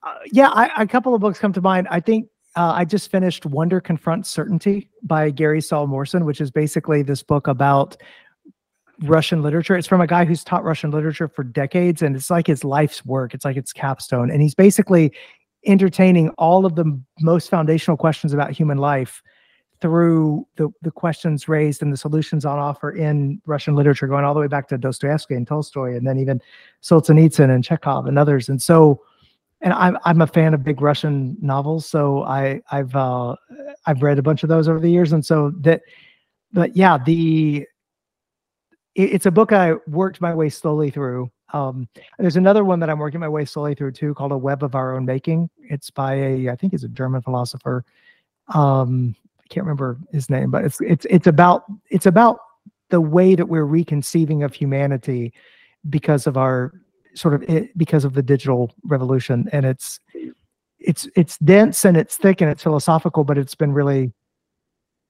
uh, 0.04 0.14
yeah, 0.32 0.50
I, 0.50 0.84
a 0.84 0.88
couple 0.88 1.14
of 1.14 1.22
books 1.22 1.40
come 1.40 1.54
to 1.54 1.62
mind. 1.62 1.88
I 1.90 2.00
think 2.00 2.30
uh, 2.56 2.74
I 2.76 2.86
just 2.86 3.12
finished 3.12 3.46
Wonder 3.46 3.80
Confronts 3.80 4.30
Certainty 4.30 4.90
by 5.04 5.30
Gary 5.30 5.62
Saul 5.62 5.88
Morson, 5.88 6.26
which 6.26 6.42
is 6.42 6.50
basically 6.50 7.02
this 7.02 7.22
book 7.22 7.48
about 7.48 7.98
Russian 9.04 9.44
literature. 9.44 9.76
It's 9.76 9.88
from 9.88 10.02
a 10.02 10.08
guy 10.08 10.26
who's 10.26 10.44
taught 10.44 10.64
Russian 10.64 10.92
literature 10.92 11.28
for 11.28 11.44
decades, 11.44 12.02
and 12.02 12.16
it's 12.16 12.30
like 12.30 12.48
his 12.48 12.64
life's 12.64 13.06
work. 13.06 13.34
It's 13.34 13.46
like 13.46 13.58
its 13.58 13.74
capstone. 13.74 14.32
And 14.32 14.42
he's 14.42 14.56
basically 14.56 15.12
entertaining 15.66 16.30
all 16.32 16.66
of 16.66 16.76
the 16.76 17.00
most 17.20 17.50
foundational 17.50 17.98
questions 17.98 18.34
about 18.34 18.52
human 18.52 18.78
life 18.78 19.22
through 19.80 20.48
the, 20.56 20.70
the 20.82 20.92
questions 20.92 21.48
raised 21.48 21.82
and 21.82 21.94
the 21.94 21.98
solutions 21.98 22.46
on 22.46 22.58
offer 22.58 22.92
in 22.92 23.42
Russian 23.46 23.76
literature, 23.76 24.08
going 24.08 24.26
all 24.26 24.34
the 24.34 24.40
way 24.40 24.48
back 24.48 24.68
to 24.70 24.78
Dostoevsky 24.78 25.36
and 25.36 25.48
Tolstoy, 25.48 25.96
and 25.96 26.08
then 26.08 26.18
even 26.20 26.42
Solzhenitsyn 26.82 27.54
and 27.54 27.64
Chekhov 27.64 28.08
and 28.08 28.18
others. 28.18 28.50
And 28.50 28.62
so, 28.62 29.02
and 29.62 29.74
I'm 29.74 29.98
I'm 30.06 30.22
a 30.22 30.28
fan 30.28 30.54
of 30.54 30.64
big 30.64 30.82
Russian 30.82 31.38
novels, 31.42 31.86
so 31.86 32.24
I 32.24 32.62
I've 32.72 32.96
uh, 32.96 33.36
I've 33.86 34.02
read 34.02 34.20
a 34.20 34.24
bunch 34.24 34.44
of 34.44 34.50
those 34.50 34.68
over 34.68 34.80
the 34.80 34.92
years, 34.92 35.14
and 35.14 35.26
so 35.26 35.52
that, 35.62 35.82
but 36.54 36.76
yeah, 36.76 36.98
the 37.04 37.66
it, 38.96 39.14
it's 39.14 39.26
a 39.26 39.32
book 39.32 39.52
I 39.52 39.74
worked 39.88 40.22
my 40.22 40.34
way 40.34 40.50
slowly 40.50 40.92
through. 40.92 41.32
Um, 41.54 41.88
there's 42.20 42.36
another 42.36 42.66
one 42.66 42.80
that 42.82 42.90
I'm 42.90 43.00
working 43.00 43.20
my 43.20 43.30
way 43.30 43.46
slowly 43.46 43.74
through 43.74 43.94
too, 43.94 44.14
called 44.14 44.32
A 44.32 44.38
Web 44.38 44.64
of 44.64 44.76
Our 44.76 44.96
Own 44.96 45.06
Making. 45.06 45.50
It's 45.58 45.90
by 45.90 46.16
a 46.16 46.50
I 46.50 46.56
think 46.56 46.74
he's 46.74 46.84
a 46.84 46.90
German 46.90 47.22
philosopher. 47.22 47.84
Um, 48.54 49.16
I 49.50 49.54
can't 49.54 49.66
remember 49.66 49.98
his 50.12 50.30
name, 50.30 50.52
but 50.52 50.66
it's 50.66 50.82
it's 50.82 51.06
it's 51.10 51.28
about 51.28 51.64
it's 51.90 52.06
about 52.06 52.40
the 52.90 53.00
way 53.00 53.36
that 53.36 53.48
we're 53.48 53.66
reconceiving 53.66 54.44
of 54.44 54.54
humanity 54.54 55.34
because 55.90 56.28
of 56.28 56.36
our 56.36 56.74
sort 57.16 57.34
of 57.34 57.44
it, 57.44 57.78
because 57.78 58.04
of 58.04 58.14
the 58.14 58.22
digital 58.22 58.74
revolution. 58.84 59.48
And 59.54 59.66
it's 59.66 60.00
it's 60.80 61.08
it's 61.16 61.38
dense 61.40 61.86
and 61.86 61.96
it's 61.96 62.18
thick 62.18 62.42
and 62.42 62.52
it's 62.52 62.62
philosophical 62.62 63.24
but 63.24 63.38
it's 63.38 63.56
been 63.56 63.72
really 63.72 64.14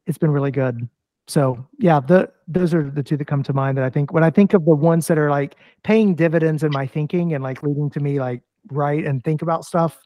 it's 0.06 0.18
been 0.18 0.32
really 0.32 0.52
good. 0.52 0.88
So 1.28 1.66
yeah 1.80 2.00
the 2.00 2.32
those 2.48 2.76
are 2.76 2.90
the 2.90 3.04
two 3.04 3.18
that 3.18 3.26
come 3.26 3.44
to 3.44 3.54
mind 3.54 3.78
that 3.78 3.84
i 3.84 3.90
think 3.90 4.14
when 4.14 4.24
i 4.24 4.30
think 4.30 4.54
of 4.54 4.64
the 4.64 4.74
ones 4.74 5.08
that 5.08 5.18
are 5.18 5.30
like 5.30 5.56
paying 5.84 6.16
dividends 6.16 6.64
in 6.64 6.72
my 6.72 6.88
thinking 6.88 7.34
and 7.34 7.44
like 7.44 7.62
leading 7.62 7.90
to 7.90 8.00
me 8.00 8.20
like 8.20 8.42
write 8.72 9.06
and 9.06 9.22
think 9.24 9.42
about 9.42 9.66
stuff 9.66 10.00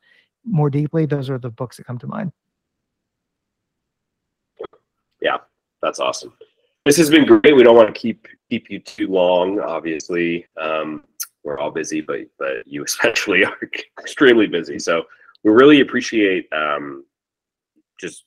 more 0.43 0.71
deeply 0.71 1.05
those 1.05 1.29
are 1.29 1.37
the 1.37 1.51
books 1.51 1.77
that 1.77 1.85
come 1.85 1.99
to 1.99 2.07
mind 2.07 2.31
yeah, 5.21 5.37
that's 5.81 5.99
awesome. 5.99 6.33
This 6.85 6.97
has 6.97 7.09
been 7.09 7.25
great. 7.25 7.55
We 7.55 7.63
don't 7.63 7.75
want 7.75 7.93
to 7.93 7.99
keep 7.99 8.27
keep 8.49 8.69
you 8.69 8.79
too 8.79 9.07
long. 9.07 9.59
Obviously, 9.59 10.47
um, 10.59 11.03
we're 11.43 11.59
all 11.59 11.71
busy, 11.71 12.01
but 12.01 12.19
but 12.39 12.65
you 12.65 12.83
especially 12.85 13.45
are 13.45 13.57
extremely 13.99 14.47
busy. 14.47 14.79
So 14.79 15.03
we 15.43 15.51
really 15.51 15.81
appreciate 15.81 16.47
um, 16.51 17.05
just 17.99 18.25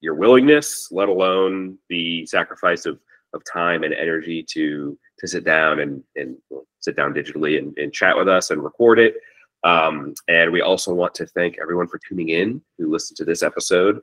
your 0.00 0.14
willingness, 0.14 0.88
let 0.90 1.08
alone 1.08 1.78
the 1.88 2.26
sacrifice 2.26 2.86
of 2.86 3.00
of 3.34 3.42
time 3.44 3.82
and 3.82 3.92
energy 3.92 4.42
to 4.50 4.96
to 5.18 5.26
sit 5.26 5.44
down 5.44 5.80
and 5.80 6.02
and 6.14 6.36
sit 6.80 6.96
down 6.96 7.12
digitally 7.12 7.58
and, 7.58 7.76
and 7.76 7.92
chat 7.92 8.16
with 8.16 8.28
us 8.28 8.50
and 8.50 8.62
record 8.62 8.98
it. 8.98 9.16
Um, 9.64 10.14
and 10.28 10.52
we 10.52 10.60
also 10.60 10.94
want 10.94 11.12
to 11.16 11.26
thank 11.26 11.58
everyone 11.60 11.88
for 11.88 11.98
tuning 11.98 12.28
in 12.28 12.62
who 12.78 12.92
listened 12.92 13.16
to 13.16 13.24
this 13.24 13.42
episode 13.42 14.00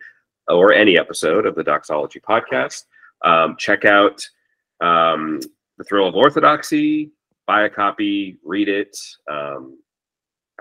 or 0.48 0.74
any 0.74 0.98
episode 0.98 1.46
of 1.46 1.56
the 1.56 1.64
Doxology 1.64 2.20
podcast. 2.20 2.84
Um, 3.24 3.56
check 3.58 3.86
out 3.86 4.22
um, 4.82 5.40
The 5.78 5.84
Thrill 5.84 6.08
of 6.08 6.16
Orthodoxy, 6.16 7.12
buy 7.48 7.64
a 7.64 7.70
copy, 7.70 8.38
read 8.44 8.70
it. 8.70 8.98
Um, 9.32 9.80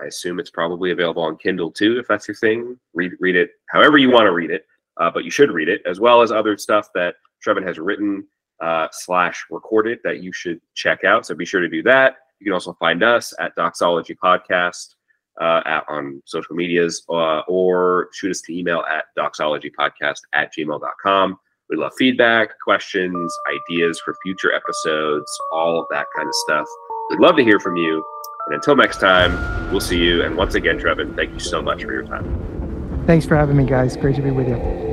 I 0.01 0.05
assume 0.05 0.39
it's 0.39 0.49
probably 0.49 0.91
available 0.91 1.23
on 1.23 1.37
Kindle 1.37 1.71
too, 1.71 1.99
if 1.99 2.07
that's 2.07 2.27
your 2.27 2.35
thing. 2.35 2.79
Read, 2.93 3.11
read 3.19 3.35
it 3.35 3.51
however 3.69 3.97
you 3.97 4.09
want 4.09 4.25
to 4.25 4.33
read 4.33 4.51
it, 4.51 4.65
uh, 4.97 5.11
but 5.11 5.23
you 5.23 5.31
should 5.31 5.51
read 5.51 5.69
it, 5.69 5.81
as 5.85 5.99
well 5.99 6.21
as 6.21 6.31
other 6.31 6.57
stuff 6.57 6.89
that 6.95 7.15
Trevin 7.45 7.65
has 7.65 7.77
written 7.77 8.25
uh, 8.61 8.87
slash 8.91 9.45
recorded 9.49 9.99
that 10.03 10.21
you 10.21 10.31
should 10.33 10.59
check 10.73 11.03
out. 11.03 11.25
So 11.25 11.35
be 11.35 11.45
sure 11.45 11.61
to 11.61 11.69
do 11.69 11.83
that. 11.83 12.17
You 12.39 12.45
can 12.45 12.53
also 12.53 12.73
find 12.73 13.03
us 13.03 13.33
at 13.39 13.55
Doxology 13.55 14.15
Podcast 14.15 14.95
uh, 15.41 15.61
at, 15.65 15.83
on 15.87 16.21
social 16.25 16.55
medias 16.55 17.03
uh, 17.09 17.41
or 17.47 18.09
shoot 18.13 18.31
us 18.31 18.41
an 18.47 18.55
email 18.55 18.83
at 18.89 19.05
doxologypodcast 19.17 20.19
at 20.33 20.53
gmail.com. 20.57 21.39
We 21.69 21.77
love 21.77 21.93
feedback, 21.97 22.59
questions, 22.63 23.33
ideas 23.49 23.99
for 24.03 24.15
future 24.21 24.53
episodes, 24.53 25.31
all 25.51 25.79
of 25.79 25.85
that 25.91 26.05
kind 26.15 26.27
of 26.27 26.35
stuff. 26.35 26.67
We'd 27.09 27.19
love 27.19 27.35
to 27.37 27.43
hear 27.43 27.59
from 27.59 27.77
you. 27.77 28.03
And 28.47 28.55
until 28.55 28.75
next 28.75 28.99
time, 28.99 29.71
we'll 29.71 29.79
see 29.79 29.97
you. 29.97 30.23
And 30.23 30.35
once 30.35 30.55
again, 30.55 30.77
Trevin, 30.77 31.15
thank 31.15 31.31
you 31.31 31.39
so 31.39 31.61
much 31.61 31.83
for 31.83 31.93
your 31.93 32.03
time. 32.03 33.03
Thanks 33.07 33.25
for 33.25 33.35
having 33.35 33.57
me, 33.57 33.65
guys. 33.65 33.97
Great 33.97 34.15
to 34.17 34.21
be 34.21 34.31
with 34.31 34.47
you. 34.47 34.92